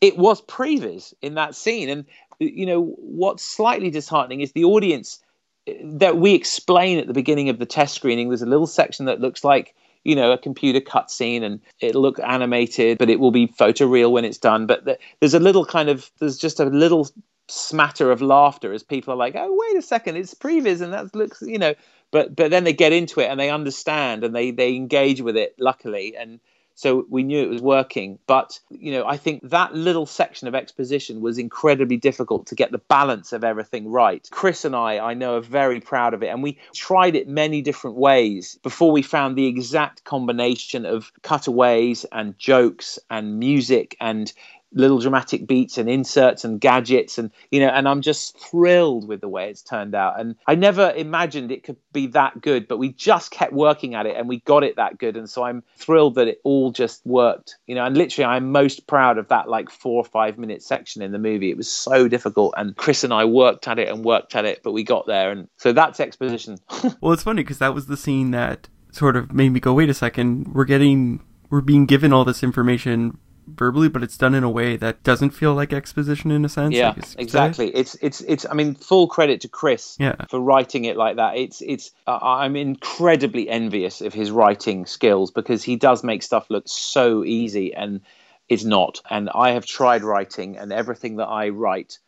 it 0.00 0.16
was 0.16 0.40
previs 0.42 1.12
in 1.20 1.34
that 1.34 1.56
scene. 1.56 1.88
And 1.88 2.04
you 2.38 2.66
know 2.66 2.94
what's 2.98 3.44
slightly 3.44 3.90
disheartening 3.90 4.40
is 4.40 4.52
the 4.52 4.64
audience 4.64 5.18
eh, 5.66 5.74
that 5.82 6.18
we 6.18 6.34
explain 6.34 6.98
at 6.98 7.08
the 7.08 7.14
beginning 7.14 7.48
of 7.48 7.58
the 7.58 7.66
test 7.66 7.96
screening. 7.96 8.28
There's 8.28 8.42
a 8.42 8.46
little 8.46 8.68
section 8.68 9.06
that 9.06 9.20
looks 9.20 9.42
like 9.42 9.74
you 10.04 10.14
know 10.14 10.32
a 10.32 10.38
computer 10.38 10.80
cutscene 10.80 11.42
and 11.42 11.60
it'll 11.80 12.02
look 12.02 12.18
animated 12.20 12.98
but 12.98 13.10
it 13.10 13.20
will 13.20 13.30
be 13.30 13.46
photoreal 13.46 14.10
when 14.10 14.24
it's 14.24 14.38
done. 14.38 14.66
But 14.66 15.00
there's 15.20 15.34
a 15.34 15.40
little 15.40 15.64
kind 15.64 15.88
of 15.88 16.10
there's 16.18 16.38
just 16.38 16.60
a 16.60 16.64
little 16.64 17.08
smatter 17.48 18.10
of 18.10 18.20
laughter 18.20 18.72
as 18.72 18.82
people 18.82 19.14
are 19.14 19.16
like 19.16 19.34
oh 19.34 19.48
wait 19.50 19.78
a 19.78 19.82
second 19.82 20.16
it's 20.16 20.34
previs 20.34 20.82
and 20.82 20.92
that 20.92 21.14
looks 21.14 21.42
you 21.42 21.58
know. 21.58 21.74
But 22.10 22.34
but 22.34 22.50
then 22.50 22.64
they 22.64 22.72
get 22.72 22.92
into 22.92 23.20
it 23.20 23.26
and 23.30 23.38
they 23.38 23.50
understand 23.50 24.24
and 24.24 24.34
they 24.34 24.50
they 24.50 24.74
engage 24.74 25.20
with 25.20 25.36
it 25.36 25.54
luckily. 25.58 26.16
And 26.16 26.40
so 26.78 27.04
we 27.10 27.24
knew 27.24 27.42
it 27.42 27.48
was 27.48 27.60
working. 27.60 28.20
But 28.28 28.60
you 28.70 28.92
know 28.92 29.04
i 29.04 29.16
think 29.16 29.48
that 29.50 29.74
little 29.74 30.06
section 30.06 30.46
of 30.46 30.54
exposition 30.54 31.20
was 31.20 31.36
incredibly 31.38 31.96
difficult 31.96 32.46
to 32.46 32.54
get 32.54 32.70
the 32.70 32.78
balance 32.78 33.32
of 33.32 33.42
everything 33.42 33.88
right. 33.90 34.28
Chris 34.30 34.64
and 34.64 34.76
i 34.76 34.98
i 34.98 35.14
know 35.14 35.36
are 35.36 35.40
very 35.40 35.80
proud 35.80 36.14
of 36.14 36.22
it. 36.22 36.28
And 36.28 36.42
we 36.42 36.58
tried 36.72 37.16
it 37.16 37.26
many 37.26 37.62
different 37.62 37.96
ways 37.96 38.58
before 38.62 38.92
we 38.92 39.02
found 39.02 39.36
the 39.36 39.46
exact 39.46 40.04
combination 40.04 40.86
of 40.86 41.12
cutaways 41.22 42.04
and 42.12 42.38
jokes 42.38 42.98
and 43.10 43.38
music 43.40 43.96
and 44.00 44.32
little 44.72 44.98
dramatic 44.98 45.46
beats 45.46 45.78
and 45.78 45.88
inserts 45.88 46.44
and 46.44 46.60
gadgets 46.60 47.16
and 47.16 47.30
you 47.50 47.60
know 47.60 47.68
and 47.68 47.88
I'm 47.88 48.02
just 48.02 48.38
thrilled 48.38 49.08
with 49.08 49.20
the 49.20 49.28
way 49.28 49.48
it's 49.48 49.62
turned 49.62 49.94
out. 49.94 50.20
And 50.20 50.36
I 50.46 50.54
never 50.54 50.90
imagined 50.90 51.50
it 51.50 51.64
could 51.64 51.76
be 51.92 52.08
that 52.08 52.40
good 52.40 52.68
but 52.68 52.78
we 52.78 52.92
just 52.92 53.30
kept 53.30 53.52
working 53.52 53.94
at 53.94 54.06
it 54.06 54.16
and 54.16 54.28
we 54.28 54.40
got 54.40 54.64
it 54.64 54.76
that 54.76 54.98
good. 54.98 55.16
And 55.16 55.28
so 55.28 55.42
I'm 55.42 55.62
thrilled 55.76 56.16
that 56.16 56.28
it 56.28 56.40
all 56.44 56.70
just 56.70 57.04
worked 57.06 57.56
you 57.66 57.74
know 57.74 57.84
and 57.84 57.96
literally 57.96 58.26
I'm 58.26 58.52
most 58.52 58.86
proud 58.86 59.18
of 59.18 59.28
that 59.28 59.48
like 59.48 59.70
4 59.70 59.92
or 59.92 60.04
5 60.04 60.38
minute 60.38 60.62
section 60.62 61.02
in 61.02 61.12
the 61.12 61.18
movie. 61.18 61.50
It 61.50 61.56
was 61.56 61.72
so 61.72 62.08
difficult 62.08 62.54
and 62.56 62.76
Chris 62.76 63.04
and 63.04 63.12
I 63.12 63.24
worked 63.24 63.66
at 63.68 63.78
it 63.78 63.88
and 63.88 64.04
worked 64.04 64.36
at 64.36 64.44
it 64.44 64.60
but 64.62 64.72
we 64.72 64.84
got 64.84 65.06
there. 65.06 65.30
And 65.30 65.48
so 65.56 65.72
that's 65.72 66.00
exposition. 66.00 66.58
Well 67.00 67.12
it's 67.12 67.22
funny 67.22 67.42
because 67.42 67.58
that 67.58 67.74
was 67.74 67.86
the 67.86 67.96
scene 67.96 68.30
that 68.32 68.68
sort 68.92 69.16
of 69.16 69.32
made 69.32 69.50
me 69.50 69.60
go 69.60 69.74
wait 69.74 69.90
a 69.90 69.94
second 69.94 70.48
we're 70.54 70.64
getting 70.64 71.20
we're 71.50 71.60
being 71.60 71.86
given 71.86 72.12
all 72.12 72.24
this 72.24 72.42
information 72.42 73.18
verbally, 73.48 73.88
but 73.88 74.02
it's 74.02 74.16
done 74.16 74.34
in 74.34 74.44
a 74.44 74.50
way 74.50 74.76
that 74.76 75.02
doesn't 75.02 75.30
feel 75.30 75.54
like 75.54 75.72
exposition 75.72 76.30
in 76.30 76.44
a 76.44 76.48
sense. 76.48 76.74
Yeah, 76.74 76.94
exactly. 77.18 77.68
It's 77.74 77.96
it's 78.00 78.20
it's. 78.22 78.46
I 78.48 78.54
mean, 78.54 78.74
full 78.74 79.08
credit 79.08 79.40
to 79.42 79.48
Chris 79.48 79.96
yeah. 79.98 80.14
for 80.28 80.40
writing 80.40 80.84
it 80.84 80.96
like 80.96 81.16
that. 81.16 81.36
It's 81.36 81.60
it's. 81.62 81.90
Uh, 82.06 82.18
I'm 82.22 82.56
incredibly 82.56 83.48
envious 83.48 84.00
of 84.00 84.14
his 84.14 84.30
writing 84.30 84.86
skills 84.86 85.30
because 85.30 85.62
he 85.62 85.76
does 85.76 86.04
make 86.04 86.22
stuff 86.22 86.46
look 86.50 86.64
so 86.66 87.24
easy 87.24 87.74
and 87.74 88.00
it's 88.48 88.64
not. 88.64 89.00
And 89.10 89.30
I 89.34 89.50
have 89.50 89.66
tried 89.66 90.02
writing, 90.02 90.56
and 90.56 90.72
everything 90.72 91.16
that 91.16 91.26
I 91.26 91.50
write 91.50 91.98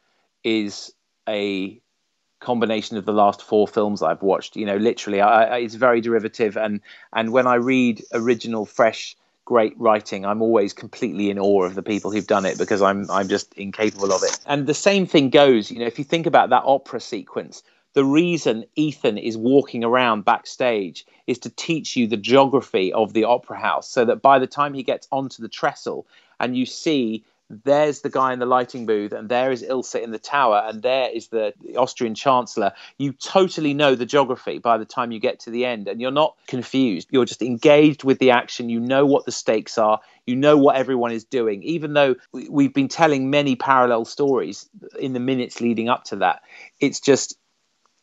is 0.42 0.92
a 1.28 1.80
combination 2.40 2.96
of 2.96 3.04
the 3.04 3.12
last 3.12 3.42
four 3.42 3.68
films 3.68 4.02
I've 4.02 4.22
watched. 4.22 4.56
You 4.56 4.66
know, 4.66 4.76
literally, 4.76 5.20
I, 5.20 5.44
I, 5.44 5.58
it's 5.58 5.74
very 5.74 6.00
derivative. 6.00 6.56
And 6.56 6.80
and 7.12 7.32
when 7.32 7.46
I 7.46 7.56
read 7.56 8.02
original, 8.12 8.64
fresh 8.64 9.16
great 9.44 9.74
writing, 9.78 10.24
I'm 10.24 10.42
always 10.42 10.72
completely 10.72 11.30
in 11.30 11.38
awe 11.38 11.64
of 11.64 11.74
the 11.74 11.82
people 11.82 12.10
who've 12.10 12.26
done 12.26 12.46
it 12.46 12.58
because 12.58 12.82
I'm 12.82 13.10
I'm 13.10 13.28
just 13.28 13.52
incapable 13.54 14.12
of 14.12 14.22
it. 14.22 14.38
And 14.46 14.66
the 14.66 14.74
same 14.74 15.06
thing 15.06 15.30
goes, 15.30 15.70
you 15.70 15.78
know, 15.78 15.86
if 15.86 15.98
you 15.98 16.04
think 16.04 16.26
about 16.26 16.50
that 16.50 16.62
opera 16.64 17.00
sequence, 17.00 17.62
the 17.94 18.04
reason 18.04 18.64
Ethan 18.76 19.18
is 19.18 19.36
walking 19.36 19.82
around 19.82 20.24
backstage 20.24 21.04
is 21.26 21.38
to 21.40 21.50
teach 21.50 21.96
you 21.96 22.06
the 22.06 22.16
geography 22.16 22.92
of 22.92 23.12
the 23.12 23.24
opera 23.24 23.58
house 23.58 23.90
so 23.90 24.04
that 24.04 24.22
by 24.22 24.38
the 24.38 24.46
time 24.46 24.74
he 24.74 24.82
gets 24.82 25.08
onto 25.10 25.42
the 25.42 25.48
trestle 25.48 26.06
and 26.38 26.56
you 26.56 26.66
see 26.66 27.24
there's 27.50 28.00
the 28.02 28.10
guy 28.10 28.32
in 28.32 28.38
the 28.38 28.46
lighting 28.46 28.86
booth, 28.86 29.12
and 29.12 29.28
there 29.28 29.50
is 29.50 29.64
Ilsa 29.64 30.00
in 30.00 30.12
the 30.12 30.20
tower, 30.20 30.62
and 30.64 30.82
there 30.82 31.10
is 31.10 31.28
the, 31.28 31.52
the, 31.60 31.76
Austrian 31.76 32.14
Chancellor. 32.14 32.72
You 32.96 33.12
totally 33.12 33.74
know 33.74 33.96
the 33.96 34.06
geography 34.06 34.58
by 34.58 34.78
the 34.78 34.84
time 34.84 35.10
you 35.10 35.18
get 35.18 35.40
to 35.40 35.50
the 35.50 35.64
end, 35.64 35.88
and 35.88 36.00
you're 36.00 36.12
not 36.12 36.36
confused. 36.46 37.08
You're 37.10 37.24
just 37.24 37.42
engaged 37.42 38.04
with 38.04 38.20
the 38.20 38.30
action. 38.30 38.68
You 38.68 38.78
know 38.78 39.04
what 39.04 39.24
the 39.24 39.32
stakes 39.32 39.78
are. 39.78 40.00
You 40.26 40.36
know 40.36 40.58
what 40.58 40.76
everyone 40.76 41.10
is 41.10 41.24
doing, 41.24 41.64
even 41.64 41.92
though 41.92 42.14
we've 42.32 42.72
been 42.72 42.88
telling 42.88 43.30
many 43.30 43.56
parallel 43.56 44.04
stories 44.04 44.68
in 44.98 45.12
the 45.12 45.20
minutes 45.20 45.60
leading 45.60 45.88
up 45.88 46.04
to 46.04 46.16
that. 46.16 46.42
It's 46.78 47.00
just, 47.00 47.36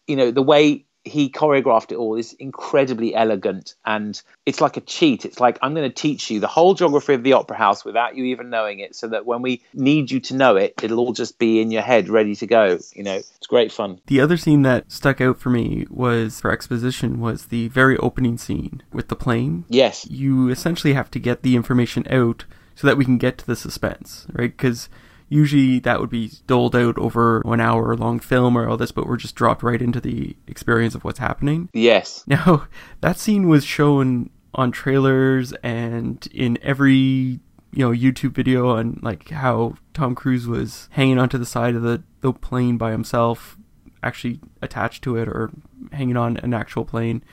you 0.07 0.17
know, 0.17 0.31
the 0.31 0.43
way 0.43 0.86
he 1.07 1.29
choreographed 1.29 1.91
it 1.91 1.95
all. 1.95 2.15
Is 2.15 2.33
incredibly 2.33 3.13
elegant 3.15 3.75
and 3.85 4.21
it's 4.45 4.61
like 4.61 4.77
a 4.77 4.81
cheat. 4.81 5.25
It's 5.25 5.39
like 5.39 5.59
i'm 5.61 5.73
going 5.73 5.89
to 5.89 5.93
teach 5.93 6.29
you 6.29 6.39
the 6.39 6.47
whole 6.47 6.73
geography 6.73 7.13
of 7.13 7.23
the 7.23 7.33
opera 7.33 7.57
house 7.57 7.83
without 7.83 8.15
you 8.15 8.25
even 8.25 8.49
knowing 8.49 8.79
it 8.79 8.95
so 8.95 9.07
that 9.07 9.25
when 9.25 9.41
we 9.41 9.61
need 9.73 10.11
you 10.11 10.19
to 10.21 10.35
know 10.35 10.55
it 10.55 10.73
it'll 10.81 10.99
all 10.99 11.13
just 11.13 11.39
be 11.39 11.59
in 11.61 11.71
your 11.71 11.81
head 11.81 12.09
ready 12.09 12.35
to 12.35 12.47
go 12.47 12.77
you 12.93 13.03
know? 13.03 13.15
It's 13.15 13.47
great 13.47 13.71
fun. 13.71 13.99
The 14.07 14.21
other 14.21 14.37
scene 14.37 14.63
that 14.63 14.91
stuck 14.91 15.21
out 15.21 15.39
for 15.39 15.49
me 15.49 15.85
was 15.89 16.41
for 16.41 16.51
exposition 16.51 17.19
was 17.19 17.47
the 17.47 17.67
very 17.69 17.97
opening 17.97 18.37
scene 18.37 18.83
with 18.91 19.07
the 19.07 19.15
plane. 19.15 19.65
Yes. 19.69 20.07
You 20.09 20.49
essentially 20.49 20.93
have 20.93 21.11
to 21.11 21.19
get 21.19 21.43
the 21.43 21.55
information 21.55 22.05
out 22.09 22.45
so 22.75 22.87
that 22.87 22.97
we 22.97 23.05
can 23.05 23.17
get 23.17 23.37
to 23.39 23.47
the 23.47 23.55
suspense 23.55 24.27
right? 24.33 24.55
Because 24.55 24.89
usually 25.29 25.79
that 25.79 25.99
would 25.99 26.09
be 26.09 26.31
doled 26.47 26.75
out 26.75 26.97
over 26.97 27.41
an 27.45 27.59
hour 27.59 27.95
long 27.95 28.19
film 28.19 28.57
or 28.57 28.67
all 28.67 28.77
this, 28.77 28.91
but 28.91 29.07
we're 29.07 29.17
just 29.17 29.35
dropped 29.35 29.63
right 29.63 29.81
into 29.81 29.99
the 29.99 30.35
experience 30.47 30.95
of 30.95 31.03
what's 31.03 31.19
happening. 31.19 31.69
Yes. 31.73 32.23
Now, 32.37 32.67
that 33.01 33.17
scene 33.17 33.47
was 33.47 33.65
shown 33.65 34.29
on 34.53 34.71
trailers 34.71 35.53
and 35.63 36.27
in 36.31 36.59
every 36.61 37.39
you 37.71 37.85
know 37.85 37.91
YouTube 37.91 38.33
video 38.33 38.69
on 38.69 38.99
like 39.01 39.29
how 39.29 39.75
Tom 39.93 40.13
Cruise 40.15 40.47
was 40.47 40.87
hanging 40.91 41.17
onto 41.17 41.37
the 41.37 41.45
side 41.45 41.75
of 41.75 41.81
the, 41.81 42.03
the 42.21 42.33
plane 42.33 42.77
by 42.77 42.91
himself, 42.91 43.57
actually 44.03 44.39
attached 44.61 45.03
to 45.03 45.15
it 45.17 45.27
or 45.27 45.51
hanging 45.91 46.17
on 46.17 46.37
an 46.37 46.53
actual 46.53 46.85
plane. 46.85 47.23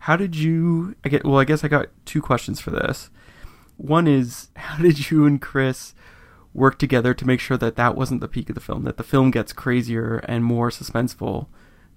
How 0.00 0.16
did 0.16 0.36
you 0.36 0.96
I 1.04 1.08
get 1.08 1.24
well 1.24 1.38
I 1.38 1.44
guess 1.44 1.64
I 1.64 1.68
got 1.68 1.88
two 2.04 2.22
questions 2.22 2.60
for 2.60 2.70
this. 2.70 3.10
One 3.76 4.06
is 4.06 4.48
how 4.56 4.82
did 4.82 5.10
you 5.10 5.26
and 5.26 5.40
Chris 5.40 5.94
work 6.52 6.78
together 6.78 7.14
to 7.14 7.26
make 7.26 7.40
sure 7.40 7.56
that 7.56 7.76
that 7.76 7.96
wasn't 7.96 8.20
the 8.20 8.28
peak 8.28 8.48
of 8.48 8.54
the 8.54 8.60
film, 8.60 8.84
that 8.84 8.96
the 8.96 9.04
film 9.04 9.30
gets 9.30 9.52
crazier 9.52 10.16
and 10.24 10.44
more 10.44 10.70
suspenseful 10.70 11.46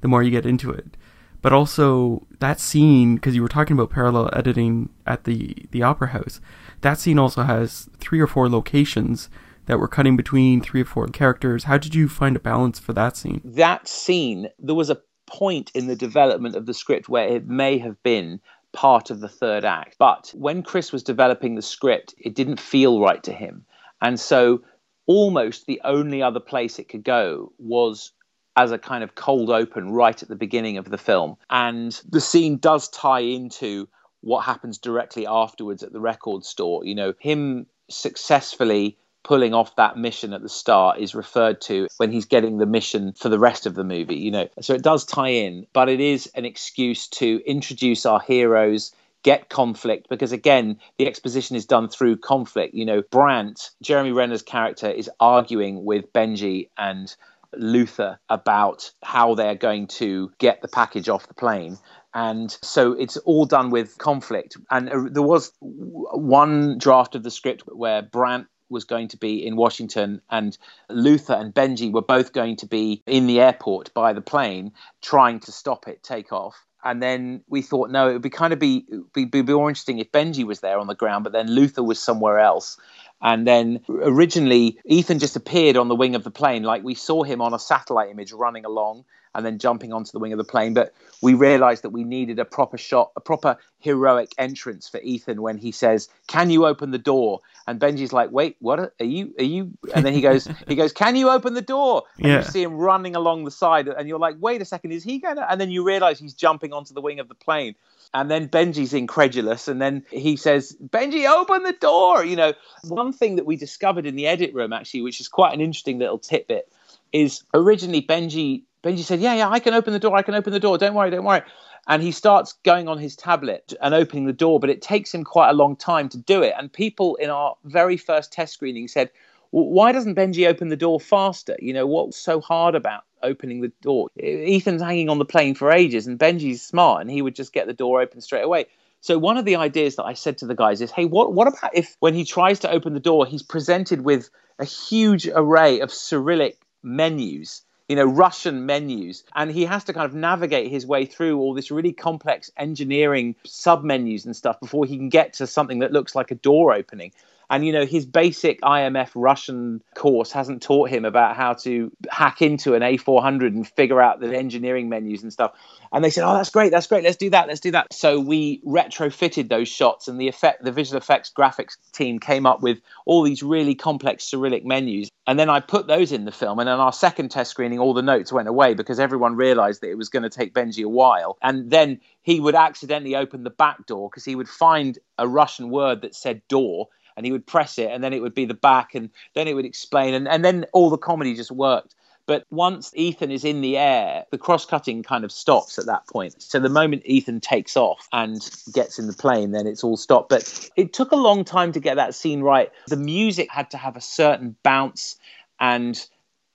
the 0.02 0.08
more 0.08 0.22
you 0.22 0.32
get 0.32 0.46
into 0.46 0.70
it. 0.72 0.98
But 1.42 1.54
also 1.54 2.26
that 2.40 2.60
scene, 2.60 3.16
because 3.16 3.36
you 3.36 3.42
were 3.42 3.50
talking 3.50 3.76
about 3.76 3.90
parallel 3.90 4.30
editing 4.34 4.90
at 5.06 5.26
the 5.26 5.66
the 5.72 5.84
opera 5.84 6.08
house, 6.10 6.40
that 6.82 7.00
scene 7.00 7.20
also 7.20 7.44
has 7.44 7.90
three 7.98 8.20
or 8.20 8.28
four 8.28 8.48
locations 8.50 9.30
that 9.66 9.80
were 9.80 9.88
cutting 9.88 10.16
between 10.16 10.62
three 10.62 10.82
or 10.82 10.86
four 10.86 11.08
characters. 11.08 11.66
How 11.66 11.78
did 11.78 11.96
you 11.96 12.08
find 12.08 12.36
a 12.36 12.40
balance 12.40 12.80
for 12.80 12.94
that 12.94 13.18
scene? 13.18 13.42
That 13.44 13.88
scene, 13.88 14.50
there 14.60 14.76
was 14.76 14.90
a 14.90 15.02
point 15.26 15.72
in 15.74 15.88
the 15.88 15.96
development 15.96 16.56
of 16.56 16.66
the 16.66 16.74
script 16.74 17.10
where 17.10 17.28
it 17.28 17.48
may 17.48 17.78
have 17.78 18.02
been 18.04 18.40
part 18.72 19.10
of 19.10 19.20
the 19.20 19.30
third 19.30 19.66
act. 19.66 19.96
But 20.00 20.34
when 20.36 20.64
Chris 20.64 20.92
was 20.92 21.04
developing 21.04 21.56
the 21.56 21.62
script, 21.62 22.14
it 22.18 22.36
didn't 22.36 22.60
feel 22.60 23.02
right 23.02 23.24
to 23.24 23.34
him. 23.34 23.66
And 24.04 24.20
so 24.20 24.62
almost 25.08 25.66
the 25.66 25.82
only 25.84 26.22
other 26.22 26.40
place 26.40 26.78
it 26.78 26.90
could 26.90 27.04
go 27.04 27.52
was 27.58 28.12
as 28.56 28.72
a 28.72 28.78
kind 28.78 29.04
of 29.04 29.16
cold 29.16 29.50
open 29.50 29.92
right 29.92 30.22
at 30.22 30.30
the 30.30 30.36
beginning 30.36 30.78
of 30.78 30.90
the 30.90 30.98
film. 30.98 31.38
And 31.50 32.00
the 32.08 32.22
scene 32.22 32.58
does 32.58 32.90
tie 32.90 33.22
into 33.22 33.90
what 34.22 34.42
happens 34.42 34.78
directly 34.78 35.26
afterwards 35.26 35.82
at 35.84 35.92
the 35.92 36.00
record 36.00 36.46
store. 36.46 36.86
You 36.86 36.96
know, 36.96 37.14
him 37.20 37.66
successfully 37.90 38.98
pulling 39.24 39.54
off 39.54 39.76
that 39.78 39.98
mission 39.98 40.34
at 40.34 40.42
the 40.42 40.50
start 40.50 41.00
is 41.00 41.16
referred 41.16 41.62
to 41.62 41.88
when 41.98 42.12
he's 42.12 42.26
getting 42.26 42.58
the 42.58 42.66
mission 42.66 43.14
for 43.14 43.30
the 43.30 43.40
rest 43.40 43.66
of 43.66 43.74
the 43.74 43.84
movie, 43.84 44.18
you 44.18 44.32
know. 44.32 44.48
So 44.62 44.74
it 44.74 44.84
does 44.84 45.06
tie 45.06 45.30
in, 45.30 45.66
but 45.74 45.90
it 45.90 46.02
is 46.02 46.30
an 46.36 46.46
excuse 46.46 47.08
to 47.08 47.42
introduce 47.46 48.06
our 48.06 48.20
heroes 48.20 48.94
get 49.24 49.50
conflict 49.50 50.08
because 50.10 50.32
again 50.32 50.80
the 50.98 51.08
exposition 51.08 51.56
is 51.56 51.66
done 51.66 51.90
through 51.90 52.18
conflict. 52.18 52.74
You 52.74 52.86
know 52.86 53.02
brandt 53.02 53.72
jeremy 53.82 54.12
renner's 54.12 54.44
character 54.44 54.90
is 54.90 55.10
arguing 55.20 55.84
with 55.86 56.12
benji 56.14 56.70
and 56.78 57.14
luther 57.58 58.20
about 58.30 58.92
how 59.04 59.36
they're 59.36 59.56
going 59.56 59.88
to 59.88 60.32
get 60.40 60.62
the 60.62 60.68
package 60.68 61.10
off 61.10 61.28
the 61.28 61.34
plane. 61.34 61.78
And 62.14 62.56
so 62.62 62.94
it's 62.94 63.18
all 63.18 63.46
done 63.46 63.70
with 63.72 63.98
conflict. 63.98 64.58
And 64.70 64.90
uh, 64.90 65.02
there 65.12 65.24
was 65.24 65.52
one 65.60 66.78
draft 66.78 67.16
of 67.16 67.24
the 67.24 67.32
script 67.32 67.64
where 67.68 68.02
brandt 68.02 68.48
was 68.70 68.86
going 68.86 69.08
to 69.10 69.18
be 69.18 69.46
in 69.46 69.56
Washington, 69.56 70.22
and 70.30 70.58
Luther 70.90 71.34
and 71.34 71.54
Benji 71.54 71.92
were 71.92 72.02
both 72.02 72.34
going 72.34 72.56
to 72.58 72.66
be 72.66 73.04
in 73.06 73.28
the 73.28 73.40
airport 73.40 73.94
by 73.94 74.14
the 74.14 74.22
plane, 74.22 74.72
trying 75.02 75.40
to 75.42 75.52
stop 75.52 75.88
it 75.88 76.02
take 76.02 76.34
off. 76.34 76.66
And 76.84 77.02
then 77.02 77.44
we 77.48 77.62
thought, 77.62 77.90
no, 77.90 78.10
it 78.10 78.14
would 78.14 78.22
be 78.22 78.30
kind 78.30 78.52
of 78.52 78.60
be, 78.60 78.86
be, 79.14 79.26
be 79.26 79.42
more 79.42 79.70
interesting 79.70 80.00
if 80.00 80.12
Benji 80.12 80.44
was 80.44 80.60
there 80.60 80.80
on 80.80 80.88
the 80.88 80.96
ground, 80.96 81.24
but 81.24 81.32
then 81.32 81.50
Luther 81.50 81.84
was 81.84 82.00
somewhere 82.00 82.40
else. 82.40 82.78
And 83.22 83.48
then 83.48 83.80
originally, 83.90 84.80
Ethan 84.86 85.20
just 85.20 85.38
appeared 85.38 85.78
on 85.78 85.88
the 85.88 85.96
wing 85.96 86.16
of 86.16 86.26
the 86.26 86.32
plane, 86.32 86.64
like 86.64 86.84
we 86.84 86.94
saw 86.94 87.24
him 87.24 87.42
on 87.42 87.54
a 87.54 87.60
satellite 87.60 88.10
image 88.10 88.34
running 88.34 88.66
along 88.66 89.06
and 89.36 89.46
then 89.46 89.58
jumping 89.58 89.94
onto 89.94 90.12
the 90.12 90.20
wing 90.20 90.34
of 90.34 90.38
the 90.38 90.44
plane. 90.44 90.74
But 90.74 90.94
we 91.22 91.34
realized 91.34 91.84
that 91.84 91.90
we 91.90 92.04
needed 92.04 92.40
a 92.40 92.46
proper 92.46 92.78
shot, 92.78 93.12
a 93.16 93.22
proper 93.22 93.58
heroic 93.80 94.34
entrance 94.38 94.88
for 94.88 95.00
Ethan 95.00 95.42
when 95.42 95.58
he 95.58 95.72
says, 95.72 96.10
"Can 96.28 96.50
you 96.50 96.66
open 96.66 96.92
the 96.92 96.98
door?" 96.98 97.42
And 97.68 97.80
Benji's 97.80 98.14
like, 98.14 98.32
"Wait, 98.32 98.58
what 98.60 98.80
are 98.80 98.94
you? 99.00 99.34
Are 99.40 99.44
you?" 99.44 99.72
And 99.94 100.06
then 100.06 100.14
he 100.14 100.22
goes, 100.22 100.48
"He 100.68 100.76
goes, 100.76 100.94
can 100.94 101.16
you 101.16 101.30
open 101.30 101.54
the 101.54 101.62
door?" 101.62 102.04
And 102.18 102.28
yeah. 102.28 102.38
you 102.40 102.44
see 102.44 102.64
him 102.64 102.78
running 102.78 103.16
along 103.16 103.46
the 103.46 103.52
side, 103.52 103.88
and 103.88 104.08
you're 104.08 104.20
like, 104.20 104.36
"Wait 104.40 104.62
a 104.62 104.66
second, 104.66 104.92
is 104.92 105.04
he 105.04 105.20
going 105.20 105.38
to?" 105.38 105.52
And 105.52 105.60
then 105.60 105.72
you 105.72 105.84
realize 105.84 106.20
he's 106.20 106.34
jumping 106.34 106.74
onto 106.74 106.94
the 106.94 107.02
wing 107.02 107.20
of 107.20 107.28
the 107.28 107.36
plane. 107.36 107.76
And 108.14 108.30
then 108.30 108.48
Benji's 108.48 108.94
incredulous, 108.94 109.68
and 109.68 109.82
then 109.82 110.06
he 110.12 110.38
says, 110.38 110.76
"Benji, 110.82 111.28
open 111.30 111.64
the 111.64 111.74
door!" 111.74 112.24
You 112.24 112.36
know, 112.36 112.54
one 112.84 113.12
thing 113.12 113.38
that 113.38 113.46
we 113.46 113.56
discovered 113.56 114.06
in 114.06 114.16
the 114.16 114.28
edit 114.28 114.54
room 114.54 114.72
actually, 114.74 115.02
which 115.02 115.20
is 115.20 115.28
quite 115.28 115.54
an 115.54 115.62
interesting 115.62 115.98
little 115.98 116.20
tidbit, 116.20 116.72
is 117.12 117.44
originally 117.54 118.02
Benji 118.02 118.64
Benji 118.84 119.04
said, 119.04 119.20
Yeah, 119.20 119.36
yeah, 119.36 119.50
I 119.50 119.60
can 119.60 119.74
open 119.74 119.94
the 119.94 120.00
door. 120.00 120.16
I 120.16 120.22
can 120.22 120.36
open 120.36 120.54
the 120.54 120.60
door. 120.60 120.78
Don't 120.78 120.94
worry, 120.94 121.10
don't 121.10 121.24
worry. 121.24 121.42
And 121.88 122.02
he 122.02 122.12
starts 122.12 122.54
going 122.64 122.88
on 122.88 122.98
his 122.98 123.16
tablet 123.16 123.74
and 123.82 123.94
opening 123.94 124.26
the 124.26 124.34
door, 124.34 124.60
but 124.60 124.70
it 124.70 124.82
takes 124.82 125.14
him 125.14 125.24
quite 125.24 125.50
a 125.50 125.54
long 125.54 125.76
time 125.76 126.10
to 126.10 126.18
do 126.18 126.42
it. 126.42 126.54
And 126.58 126.72
people 126.72 127.16
in 127.16 127.30
our 127.30 127.56
very 127.66 127.98
first 127.98 128.32
test 128.32 128.54
screening 128.54 128.88
said, 128.88 129.10
why 129.54 129.92
doesn't 129.92 130.16
Benji 130.16 130.48
open 130.48 130.70
the 130.70 130.76
door 130.76 131.00
faster? 131.00 131.56
You 131.60 131.74
know, 131.74 131.86
what's 131.86 132.18
so 132.18 132.42
hard 132.42 132.74
about 132.74 133.04
opening 133.22 133.62
the 133.62 133.72
door? 133.84 134.10
Ethan's 134.20 134.82
hanging 134.82 135.10
on 135.10 135.20
the 135.20 135.26
plane 135.26 135.54
for 135.54 135.72
ages, 135.72 136.08
and 136.08 136.18
Benji's 136.18 136.64
smart, 136.64 137.02
and 137.02 137.12
he 137.12 137.22
would 137.22 137.36
just 137.36 137.54
get 137.54 137.68
the 137.68 137.74
door 137.74 138.02
open 138.02 138.20
straight 138.20 138.42
away. 138.44 138.66
So 139.02 139.20
one 139.20 139.38
of 139.38 139.46
the 139.46 139.58
ideas 139.58 139.98
that 139.98 140.06
I 140.06 140.14
said 140.14 140.40
to 140.40 140.48
the 140.48 140.56
guys 140.56 140.82
is, 140.82 140.90
hey, 140.90 141.06
what 141.06 141.34
what 141.34 141.48
about 141.48 141.76
if 141.76 141.96
when 142.00 142.16
he 142.16 142.26
tries 142.26 142.62
to 142.62 142.72
open 142.72 142.96
the 142.96 143.00
door, 143.00 143.28
he's 143.28 143.44
presented 143.44 144.02
with 144.02 144.32
a 144.58 144.66
huge 144.66 145.28
array 145.28 145.82
of 145.82 145.92
Cyrillic 145.92 146.58
menus 146.82 147.62
you 147.94 147.98
know, 147.98 148.06
Russian 148.06 148.66
menus. 148.66 149.24
And 149.36 149.52
he 149.52 149.66
has 149.66 149.84
to 149.84 149.94
kind 149.94 150.08
of 150.08 150.16
navigate 150.16 150.72
his 150.72 150.84
way 150.84 151.06
through 151.06 151.38
all 151.38 151.54
this 151.54 151.70
really 151.70 151.94
complex 151.94 152.50
engineering 152.58 153.36
sub 153.46 153.84
menus 153.84 154.26
and 154.26 154.36
stuff 154.36 154.60
before 154.60 154.86
he 154.86 154.98
can 154.98 155.10
get 155.10 155.34
to 155.34 155.46
something 155.46 155.78
that 155.78 155.92
looks 155.92 156.16
like 156.16 156.32
a 156.32 156.36
door 156.36 156.74
opening. 156.74 157.12
And, 157.54 157.64
you 157.64 157.72
know, 157.72 157.86
his 157.86 158.08
basic 158.08 158.60
IMF 158.62 159.12
Russian 159.14 159.84
course 159.94 160.32
hasn't 160.32 160.64
taught 160.64 160.90
him 160.90 161.06
about 161.06 161.36
how 161.36 161.54
to 161.54 161.92
hack 162.10 162.42
into 162.42 162.74
an 162.74 162.82
A400 162.82 163.50
and 163.50 163.68
figure 163.68 164.02
out 164.02 164.20
the 164.20 164.36
engineering 164.36 164.90
menus 164.90 165.22
and 165.22 165.32
stuff. 165.32 165.52
And 165.92 166.04
they 166.04 166.10
said, 166.10 166.28
"Oh, 166.28 166.34
that's 166.34 166.50
great, 166.50 166.72
that's 166.72 166.88
great. 166.88 167.04
Let's 167.04 167.16
do 167.16 167.30
that. 167.30 167.48
Let's 167.48 167.60
do 167.60 167.70
that." 167.70 167.94
So 167.94 168.20
we 168.20 168.60
retrofitted 168.66 169.50
those 169.50 169.68
shots, 169.68 170.08
and 170.08 170.20
the 170.20 170.28
effect, 170.28 170.64
the 170.64 170.72
visual 170.72 170.98
effects 170.98 171.32
graphics 171.32 171.78
team 171.92 172.18
came 172.18 172.48
up 172.48 172.64
with 172.64 172.80
all 173.06 173.22
these 173.22 173.44
really 173.44 173.76
complex 173.76 174.24
Cyrillic 174.24 174.66
menus. 174.66 175.12
And 175.28 175.38
then 175.38 175.52
I 175.52 175.60
put 175.60 175.86
those 175.86 176.12
in 176.12 176.26
the 176.26 176.32
film. 176.32 176.58
And 176.58 176.68
on 176.68 176.80
our 176.80 176.92
second 176.92 177.30
test 177.30 177.52
screening, 177.52 177.78
all 177.78 177.94
the 177.94 178.02
notes 178.02 178.34
went 178.34 178.48
away 178.48 178.74
because 178.74 179.00
everyone 179.00 179.36
realized 179.36 179.82
that 179.82 179.92
it 179.92 179.98
was 179.98 180.10
going 180.10 180.24
to 180.24 180.30
take 180.30 180.56
Benji 180.56 180.84
a 180.84 180.90
while. 180.90 181.38
And 181.44 181.70
then 181.70 182.02
he 182.24 182.40
would 182.40 182.56
accidentally 182.56 183.16
open 183.16 183.44
the 183.44 183.52
back 183.52 183.86
door 183.86 184.10
because 184.10 184.26
he 184.26 184.36
would 184.36 184.50
find 184.50 184.98
a 185.20 185.28
Russian 185.28 185.70
word 185.70 186.02
that 186.02 186.16
said 186.16 186.42
door 186.48 186.88
and 187.16 187.26
he 187.26 187.32
would 187.32 187.46
press 187.46 187.78
it 187.78 187.90
and 187.92 188.04
then 188.04 188.14
it 188.14 188.22
would 188.22 188.34
be 188.34 188.46
the 188.46 188.54
back 188.54 188.96
and 188.96 189.10
then 189.34 189.48
it 189.48 189.54
would 189.54 189.66
explain 189.66 190.14
and, 190.14 190.28
and 190.28 190.44
then 190.44 190.66
all 190.74 190.90
the 190.90 190.98
comedy 190.98 191.36
just 191.36 191.52
worked 191.52 191.96
but 192.26 192.46
once 192.50 192.92
Ethan 192.96 193.32
is 193.32 193.44
in 193.44 193.62
the 193.62 193.78
air, 193.78 194.26
the 194.32 194.38
cross 194.38 194.66
cutting 194.66 195.04
kind 195.04 195.26
of 195.26 195.32
stops 195.32 195.78
at 195.78 195.88
that 195.88 196.08
point. 196.08 196.42
So 196.42 196.60
the 196.60 196.70
moment 196.70 197.04
Ethan 197.06 197.42
takes 197.42 197.76
off 197.76 198.08
and 198.14 198.40
gets 198.74 198.98
in 198.98 199.08
the 199.08 199.14
plane, 199.14 199.52
then 199.52 199.68
it's 199.68 199.84
all 199.84 199.98
stopped. 199.98 200.30
But 200.30 200.70
it 200.78 200.94
took 200.94 201.12
a 201.12 201.18
long 201.18 201.44
time 201.44 201.74
to 201.74 201.82
get 201.82 201.96
that 201.96 202.16
scene 202.16 202.42
right. 202.42 202.72
The 202.88 202.96
music 202.96 203.52
had 203.52 203.72
to 203.72 203.78
have 203.78 203.98
a 203.98 204.02
certain 204.02 204.56
bounce 204.64 205.18
and 205.60 206.02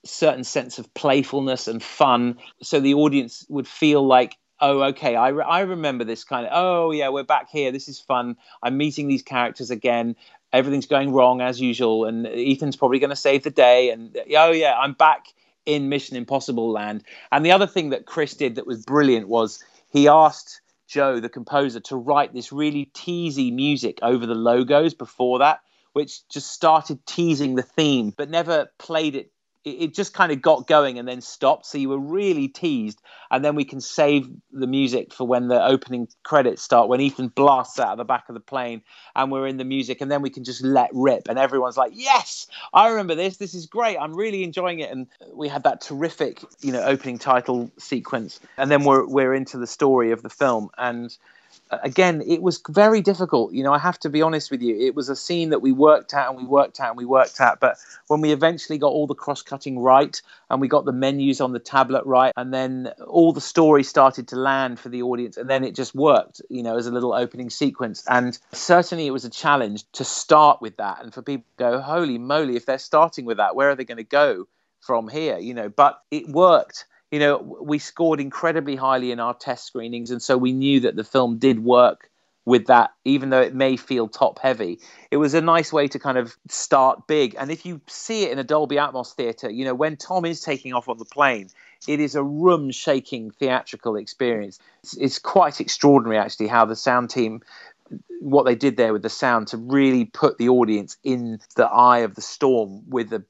certain 0.05 0.45
sense 0.45 0.79
of 0.79 0.93
playfulness 0.95 1.69
and 1.69 1.83
fun 1.83 2.39
so 2.63 2.81
the 2.81 2.95
audience 2.95 3.45
would 3.49 3.67
feel 3.67 4.07
like 4.07 4.37
oh 4.61 4.83
okay 4.83 5.17
I, 5.17 5.29
re- 5.29 5.45
I 5.45 5.61
remember 5.61 6.05
this 6.05 6.25
kind 6.25 6.47
of 6.47 6.53
oh 6.55 6.93
yeah 6.93 7.09
we're 7.09 7.25
back 7.25 7.51
here 7.51 7.73
this 7.73 7.89
is 7.89 7.99
fun 7.99 8.37
i'm 8.63 8.77
meeting 8.77 9.09
these 9.09 9.23
characters 9.23 9.71
again 9.71 10.15
everything's 10.53 10.87
going 10.87 11.13
wrong 11.13 11.41
as 11.41 11.61
usual 11.61 12.05
and 12.05 12.27
ethan's 12.27 12.77
probably 12.77 12.99
going 12.99 13.11
to 13.11 13.17
save 13.17 13.43
the 13.43 13.51
day 13.51 13.91
and 13.91 14.19
oh 14.37 14.51
yeah 14.51 14.75
i'm 14.79 14.95
back 14.95 15.27
in 15.69 15.91
Mission 15.91 16.17
Impossible 16.17 16.73
land. 16.73 17.05
And 17.31 17.45
the 17.45 17.53
other 17.53 17.67
thing 17.67 17.91
that 17.91 18.07
Chris 18.07 18.35
did 18.35 18.55
that 18.55 18.67
was 18.67 18.85
brilliant 18.85 19.29
was 19.29 19.63
he 19.91 20.09
asked 20.09 20.63
Joe, 20.89 21.21
the 21.21 21.29
composer, 21.29 21.79
to 21.81 21.97
write 21.97 22.33
this 22.33 22.51
really 22.51 22.91
teasy 22.95 23.53
music 23.53 23.99
over 24.01 24.25
the 24.25 24.35
logos 24.35 24.95
before 24.95 25.41
that, 25.41 25.61
which 25.93 26.27
just 26.31 26.51
started 26.51 27.05
teasing 27.05 27.55
the 27.55 27.63
theme, 27.63 28.15
but 28.17 28.31
never 28.31 28.71
played 28.79 29.15
it 29.15 29.31
it 29.65 29.95
just 29.95 30.15
kind 30.15 30.33
of 30.33 30.41
got 30.41 30.67
going 30.67 30.99
and 30.99 31.07
then 31.07 31.21
stopped. 31.21 31.67
So 31.67 31.79
you 31.79 31.89
were 31.89 31.99
really 31.99 32.49
teased, 32.49 33.01
and 33.31 33.45
then 33.45 33.55
we 33.55 33.65
can 33.65 33.81
save 33.81 34.29
the 34.53 34.67
music 34.67 35.13
for 35.13 35.27
when 35.27 35.49
the 35.49 35.65
opening 35.65 36.09
credits 36.23 36.63
start, 36.63 36.89
when 36.89 37.01
Ethan 37.01 37.29
blasts 37.29 37.79
out 37.79 37.93
of 37.93 37.99
the 37.99 38.05
back 38.05 38.29
of 38.29 38.35
the 38.35 38.41
plane, 38.41 38.83
and 39.15 39.31
we're 39.31 39.47
in 39.47 39.57
the 39.57 39.65
music, 39.65 40.01
and 40.01 40.11
then 40.11 40.23
we 40.23 40.31
can 40.31 40.45
just 40.45 40.63
let 40.63 40.91
rip, 40.93 41.29
and 41.29 41.39
everyone's 41.39 41.77
like, 41.77 41.93
"Yes, 41.95 42.47
I 42.73 42.89
remember 42.89 43.15
this. 43.15 43.37
This 43.37 43.55
is 43.55 43.67
great. 43.67 43.97
I'm 43.97 44.15
really 44.15 44.45
enjoying 44.45 44.79
it." 44.81 44.91
And 44.91 45.07
we 45.33 45.49
had 45.49 45.65
that 45.65 45.81
terrific, 45.81 46.43
you 46.61 46.73
know, 46.73 46.83
opening 46.83 47.19
title 47.19 47.71
sequence, 47.79 48.41
and 48.57 48.71
then 48.71 48.85
we're 48.85 49.07
we're 49.07 49.35
into 49.35 49.59
the 49.59 49.67
story 49.67 50.13
of 50.13 50.23
the 50.23 50.31
film, 50.31 50.71
and 50.79 51.17
again, 51.71 52.23
it 52.27 52.43
was 52.43 52.61
very 52.69 53.01
difficult. 53.01 53.53
You 53.53 53.63
know, 53.63 53.73
I 53.73 53.79
have 53.79 53.99
to 54.01 54.11
be 54.11 54.23
honest 54.23 54.51
with 54.51 54.63
you. 54.63 54.77
It 54.79 54.95
was 54.95 55.09
a 55.09 55.17
scene 55.17 55.51
that 55.51 55.61
we 55.61 55.73
worked 55.73 56.15
out 56.15 56.31
and 56.31 56.39
we 56.39 56.47
worked 56.47 56.81
out 56.81 56.91
and 56.91 56.99
we 56.99 57.05
worked 57.05 57.41
out. 57.41 57.61
But 57.61 57.77
when 58.07 58.21
we 58.21 58.33
eventually 58.33 58.79
got 58.79 58.89
all 58.89 59.07
the 59.07 59.15
cross 59.15 59.43
cutting 59.43 59.79
right 59.79 60.21
and 60.51 60.61
we 60.61 60.69
got 60.69 60.85
the 60.85 60.93
menus 60.93 61.41
on 61.41 61.53
the 61.53 61.59
tablet 61.59 62.05
right, 62.07 62.33
and 62.37 62.53
then 62.53 62.93
all 63.07 63.33
the 63.33 63.41
story 63.41 63.83
started 63.83 64.29
to 64.29 64.37
land 64.37 64.79
for 64.79 64.89
the 64.89 65.03
audience, 65.03 65.37
and 65.37 65.49
then 65.49 65.65
it 65.65 65.75
just 65.75 65.95
worked, 65.95 66.41
you 66.49 66.63
know, 66.63 66.77
as 66.77 66.87
a 66.87 66.93
little 66.93 67.13
opening 67.13 67.51
sequence. 67.51 68.05
And 68.09 68.39
certainly 68.53 69.07
it 69.07 69.13
was 69.13 69.25
a 69.25 69.31
challenge 69.31 69.85
to 69.93 70.05
start 70.05 70.61
with 70.63 70.77
that 70.79 71.03
and 71.03 71.13
for 71.13 71.23
people 71.23 71.45
to 71.59 71.65
go, 71.65 71.81
holy 71.81 72.19
moly, 72.19 72.57
if 72.57 72.67
they're 72.67 72.79
starting 72.79 73.25
with 73.25 73.37
that, 73.37 73.55
where 73.55 73.71
are 73.71 73.75
they 73.75 73.85
going 73.85 73.99
to 73.99 74.05
go 74.05 74.47
from 74.81 75.09
here? 75.09 75.39
You 75.39 75.55
know, 75.55 75.69
but 75.69 76.01
it 76.11 76.29
worked 76.29 76.87
you 77.11 77.19
know, 77.19 77.39
we 77.61 77.79
scored 77.79 78.21
incredibly 78.21 78.77
highly 78.77 79.13
in 79.13 79.21
our 79.21 79.35
test 79.35 79.67
screenings, 79.67 80.11
and 80.11 80.23
so 80.23 80.37
we 80.37 80.53
knew 80.53 80.81
that 80.81 80.97
the 80.97 81.05
film 81.05 81.39
did 81.39 81.63
work 81.63 82.11
with 82.45 82.67
that, 82.67 82.93
even 83.05 83.29
though 83.29 83.43
it 83.43 83.55
may 83.55 83.77
feel 83.77 84.09
top 84.09 84.39
heavy. 84.39 84.79
It 85.11 85.19
was 85.19 85.35
a 85.35 85.41
nice 85.41 85.71
way 85.71 85.87
to 85.89 85.99
kind 85.99 86.17
of 86.17 86.35
start 86.49 87.07
big. 87.07 87.37
And 87.39 87.51
if 87.51 87.67
you 87.67 87.81
see 87.87 88.25
it 88.25 88.33
in 88.33 88.39
a 88.39 88.45
Dolby 88.45 88.77
Atmos 88.77 89.13
theater, 89.13 89.51
you 89.51 89.67
know, 89.67 89.75
when 89.75 89.99
Tom 89.99 90.25
is 90.25 90.41
taking 90.41 90.73
off 90.73 90.89
on 90.89 90.97
the 90.97 91.05
plane, 91.05 91.51
it 91.87 92.01
is 92.01 92.15
a 92.15 92.23
room 92.23 92.71
shaking 92.71 93.31
theatrical 93.33 93.97
experience. 93.97 94.59
It's, 94.83 94.97
it's 94.97 95.19
quite 95.19 95.61
extraordinary, 95.61 96.19
actually, 96.19 96.47
how 96.47 96.65
the 96.65 96.77
sound 96.77 97.11
team 97.11 97.43
what 98.21 98.45
they 98.45 98.55
did 98.55 98.77
there 98.77 98.93
with 98.93 99.03
the 99.03 99.11
sound 99.11 99.49
to 99.49 99.57
really 99.57 100.05
put 100.05 100.39
the 100.39 100.49
audience 100.49 100.97
in 101.05 101.41
the 101.57 101.67
eye 101.67 101.99
of 101.99 102.15
the 102.15 102.21
storm 102.21 102.83
with 102.89 103.13
a 103.13 103.25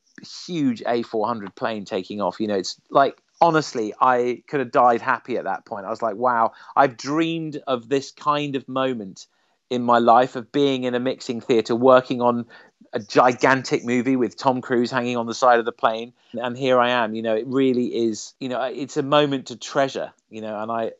huge 0.47 0.81
A400 0.83 1.55
plane 1.55 1.85
taking 1.85 2.20
off. 2.20 2.41
You 2.41 2.49
know, 2.49 2.57
it's 2.57 2.81
like 2.91 3.20
honestly, 3.41 3.95
I 4.01 4.43
could 4.49 4.61
have 4.61 4.72
died 4.72 5.01
happy 5.01 5.36
at 5.36 5.45
that 5.45 5.64
point. 5.64 5.86
I 5.86 5.91
was 5.91 6.03
like, 6.03 6.16
wow, 6.16 6.53
I've 6.76 6.97
dreamed 6.97 7.61
of 7.66 7.89
this 7.89 8.11
kind 8.11 8.57
of 8.57 8.68
moment 8.68 9.26
in 9.70 9.82
my 9.82 9.99
life 9.99 10.36
of 10.36 10.51
being 10.51 10.84
in 10.84 10.95
a 10.95 11.01
mixing 11.01 11.41
theatre, 11.41 11.76
working 11.76 12.22
on 12.22 12.47
a 12.93 13.01
gigantic 13.01 13.84
movie 13.84 14.16
with 14.16 14.36
Tom 14.36 14.61
Cruise 14.62 14.91
hanging 14.91 15.16
on 15.16 15.26
the 15.26 15.34
side 15.34 15.59
of 15.59 15.64
the 15.66 15.72
plane, 15.72 16.12
and 16.32 16.57
here 16.57 16.80
I 16.80 16.91
am. 16.91 17.14
You 17.14 17.22
know, 17.22 17.34
it 17.36 17.47
really 17.47 17.86
is. 17.86 18.34
You 18.41 18.49
know, 18.49 18.62
it's 18.62 18.97
a 18.97 19.03
moment 19.03 19.47
to 19.49 19.57
treasure. 19.57 20.12
You 20.30 20.41
know, 20.41 20.61
and 20.61 20.72
I 20.72 20.93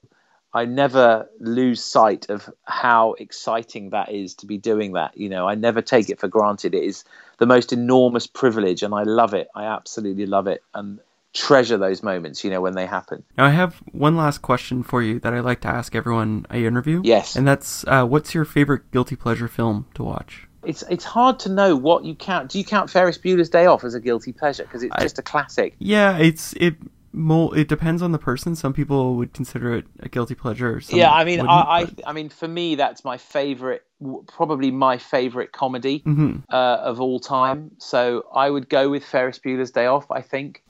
I 0.53 0.65
never 0.65 1.29
lose 1.41 1.83
sight 1.83 2.29
of 2.29 2.51
how 2.65 3.15
exciting 3.15 3.91
that 3.91 4.11
is 4.11 4.35
to 4.37 4.47
be 4.47 4.59
doing 4.59 4.93
that. 4.93 5.17
You 5.17 5.29
know, 5.29 5.49
I 5.49 5.55
never 5.55 5.81
take 5.81 6.11
it 6.11 6.21
for 6.21 6.29
granted. 6.29 6.75
It 6.75 6.85
is 6.85 7.05
the 7.39 7.47
most 7.47 7.73
enormous 7.73 8.27
privilege, 8.27 8.83
and 8.83 8.95
I 8.95 9.05
love 9.05 9.33
it. 9.33 9.49
I 9.55 9.65
absolutely 9.65 10.27
love 10.27 10.47
it, 10.47 10.63
and 10.75 11.01
treasure 11.39 11.77
those 11.77 12.03
moments. 12.03 12.45
You 12.45 12.51
know, 12.51 12.61
when 12.61 12.75
they 12.75 12.87
happen. 12.87 13.23
Now, 13.37 13.47
I 13.47 13.51
have 13.51 13.77
one 13.93 14.17
last 14.17 14.43
question 14.43 14.83
for 14.83 15.03
you 15.03 15.21
that 15.21 15.33
I 15.33 15.41
like 15.41 15.61
to 15.63 15.69
ask 15.69 15.95
everyone 15.95 16.47
I 16.51 16.59
interview. 16.59 17.01
Yes, 17.05 17.37
and 17.37 17.47
that's 17.47 17.85
uh, 17.87 18.05
what's 18.05 18.35
your 18.35 18.45
favorite 18.45 18.91
guilty 18.91 19.17
pleasure 19.17 19.49
film 19.49 19.87
to 19.95 20.03
watch? 20.03 20.49
It's 20.65 20.83
it's 20.91 21.05
hard 21.05 21.39
to 21.41 21.49
know 21.49 21.77
what 21.77 22.05
you 22.05 22.15
count. 22.15 22.51
Do 22.51 22.59
you 22.59 22.65
count 22.65 22.91
Ferris 22.91 23.19
Bueller's 23.19 23.49
Day 23.49 23.67
Off 23.67 23.85
as 23.85 23.95
a 23.95 24.01
guilty 24.01 24.33
pleasure 24.33 24.65
because 24.65 24.83
it's 24.83 24.95
I, 24.95 25.03
just 25.03 25.19
a 25.19 25.23
classic? 25.23 25.75
Yeah, 25.79 26.19
it's 26.19 26.53
it 26.55 26.77
more 27.13 27.57
it 27.57 27.69
depends 27.69 28.03
on 28.03 28.13
the 28.13 28.19
person. 28.19 28.57
Some 28.57 28.73
people 28.73 29.15
would 29.17 29.33
consider 29.33 29.75
it 29.75 29.87
a 30.01 30.09
guilty 30.09 30.35
pleasure. 30.35 30.81
yeah, 30.89 31.11
I 31.11 31.25
mean, 31.25 31.41
I, 31.41 31.45
I, 31.47 31.87
I, 32.07 32.13
mean, 32.13 32.29
for 32.29 32.49
me, 32.49 32.75
that's 32.75 33.05
my 33.05 33.17
favorite, 33.17 33.85
probably 34.27 34.71
my 34.71 34.99
favorite 34.99 35.53
comedy 35.53 36.01
mm-hmm. 36.01 36.39
uh, 36.53 36.77
of 36.77 37.01
all 37.01 37.21
time. 37.21 37.73
So 37.79 38.27
I 38.35 38.51
would 38.51 38.69
go 38.69 38.91
with 38.91 39.05
Ferris 39.05 39.39
Bueller's 39.39 39.71
Day 39.71 39.87
Off. 39.87 40.11
I 40.11 40.23
think. 40.23 40.63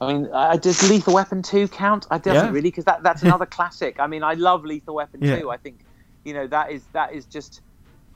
I 0.00 0.12
mean, 0.12 0.30
I, 0.32 0.56
does 0.56 0.88
Lethal 0.88 1.14
Weapon 1.14 1.42
two 1.42 1.68
count? 1.68 2.06
I 2.10 2.18
doesn't 2.18 2.46
yeah. 2.46 2.50
really 2.50 2.70
because 2.70 2.84
that 2.84 3.02
that's 3.02 3.22
another 3.24 3.46
classic. 3.46 3.98
I 3.98 4.06
mean, 4.06 4.22
I 4.22 4.34
love 4.34 4.64
Lethal 4.64 4.94
Weapon 4.94 5.22
yeah. 5.22 5.38
two. 5.38 5.50
I 5.50 5.56
think, 5.56 5.80
you 6.24 6.34
know, 6.34 6.46
that 6.48 6.70
is 6.70 6.84
that 6.92 7.12
is 7.12 7.26
just. 7.26 7.62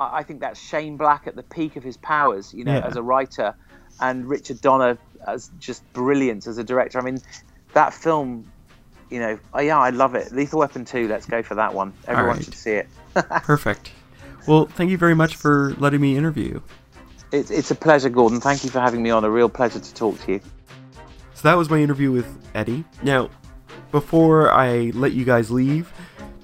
I 0.03 0.23
think 0.23 0.41
that's 0.41 0.59
Shane 0.59 0.97
Black 0.97 1.27
at 1.27 1.37
the 1.37 1.43
peak 1.43 1.77
of 1.77 1.83
his 1.83 1.99
powers. 1.99 2.55
You 2.55 2.65
know, 2.65 2.73
yeah. 2.73 2.87
as 2.87 2.97
a 2.97 3.03
writer, 3.03 3.55
and 4.01 4.27
Richard 4.27 4.61
Donner 4.61 4.99
as 5.27 5.51
just 5.59 5.91
brilliant 5.93 6.47
as 6.47 6.59
a 6.59 6.65
director. 6.65 6.99
I 6.99 7.03
mean, 7.03 7.19
that 7.75 7.93
film, 7.93 8.51
you 9.11 9.21
know, 9.21 9.39
oh 9.55 9.61
yeah, 9.61 9.79
I 9.79 9.91
love 9.91 10.15
it. 10.15 10.33
Lethal 10.33 10.61
Weapon 10.61 10.85
2, 10.85 11.09
let's 11.09 11.27
go 11.27 11.43
for 11.43 11.55
that 11.57 11.75
one. 11.75 11.93
Everyone 12.07 12.37
right. 12.37 12.45
should 12.45 12.55
see 12.55 12.73
it. 12.73 12.89
Perfect. 13.15 13.91
Well, 14.47 14.67
thank 14.67 14.91
you 14.91 14.99
very 14.99 15.15
much 15.15 15.37
for 15.37 15.75
letting 15.79 16.01
me 16.01 16.17
interview 16.17 16.45
you. 16.45 16.63
It's, 17.33 17.51
it's 17.51 17.71
a 17.71 17.75
pleasure, 17.75 18.09
Gordon. 18.09 18.41
Thank 18.41 18.65
you 18.65 18.71
for 18.71 18.81
having 18.81 19.03
me 19.03 19.11
on. 19.11 19.25
A 19.25 19.31
real 19.31 19.49
pleasure 19.49 19.79
to 19.79 19.95
talk 19.95 20.19
to 20.23 20.33
you. 20.33 20.41
So 21.41 21.49
that 21.49 21.57
was 21.57 21.71
my 21.71 21.79
interview 21.79 22.13
with 22.13 22.51
Eddie. 22.55 22.85
Now, 23.03 23.31
before 23.93 24.53
I 24.53 24.93
let 24.95 25.13
you 25.13 25.25
guys 25.25 25.51
leave, 25.51 25.91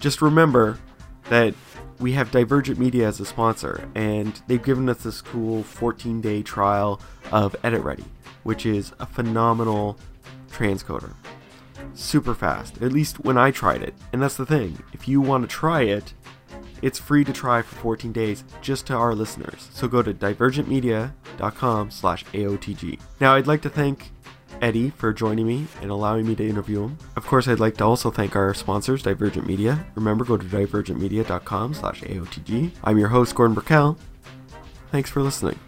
just 0.00 0.22
remember 0.22 0.78
that 1.28 1.54
we 1.98 2.12
have 2.12 2.30
Divergent 2.30 2.78
Media 2.78 3.06
as 3.06 3.20
a 3.20 3.26
sponsor, 3.26 3.86
and 3.94 4.40
they've 4.46 4.62
given 4.62 4.88
us 4.88 5.02
this 5.02 5.20
cool 5.20 5.62
14 5.64 6.22
day 6.22 6.42
trial 6.42 6.98
of 7.30 7.54
EditReady, 7.62 8.06
which 8.44 8.64
is 8.64 8.94
a 8.98 9.04
phenomenal 9.04 9.98
transcoder. 10.50 11.12
Super 11.92 12.34
fast, 12.34 12.80
at 12.80 12.90
least 12.90 13.22
when 13.22 13.36
I 13.36 13.50
tried 13.50 13.82
it. 13.82 13.92
And 14.14 14.22
that's 14.22 14.38
the 14.38 14.46
thing, 14.46 14.82
if 14.94 15.06
you 15.06 15.20
want 15.20 15.42
to 15.42 15.54
try 15.54 15.82
it, 15.82 16.14
it's 16.80 16.98
free 16.98 17.24
to 17.24 17.34
try 17.34 17.60
for 17.60 17.74
14 17.76 18.12
days 18.12 18.44
just 18.62 18.86
to 18.86 18.94
our 18.94 19.14
listeners. 19.14 19.68
So 19.72 19.88
go 19.88 20.00
to 20.00 20.14
divergentmedia.com 20.14 21.90
slash 21.90 22.24
AOTG. 22.24 22.98
Now 23.20 23.34
I'd 23.34 23.46
like 23.46 23.60
to 23.60 23.68
thank 23.68 24.10
Eddie 24.62 24.90
for 24.90 25.12
joining 25.12 25.46
me 25.46 25.66
and 25.82 25.90
allowing 25.90 26.26
me 26.26 26.34
to 26.36 26.46
interview 26.46 26.84
him. 26.84 26.98
Of 27.16 27.26
course, 27.26 27.48
I'd 27.48 27.60
like 27.60 27.76
to 27.78 27.84
also 27.84 28.10
thank 28.10 28.36
our 28.36 28.54
sponsors, 28.54 29.02
Divergent 29.02 29.46
Media. 29.46 29.86
Remember, 29.94 30.24
go 30.24 30.36
to 30.36 30.44
divergentmedia.com 30.46 31.74
slash 31.74 32.02
AOTG. 32.02 32.70
I'm 32.84 32.98
your 32.98 33.08
host, 33.08 33.34
Gordon 33.34 33.54
Burkell. 33.54 33.98
Thanks 34.90 35.10
for 35.10 35.22
listening. 35.22 35.58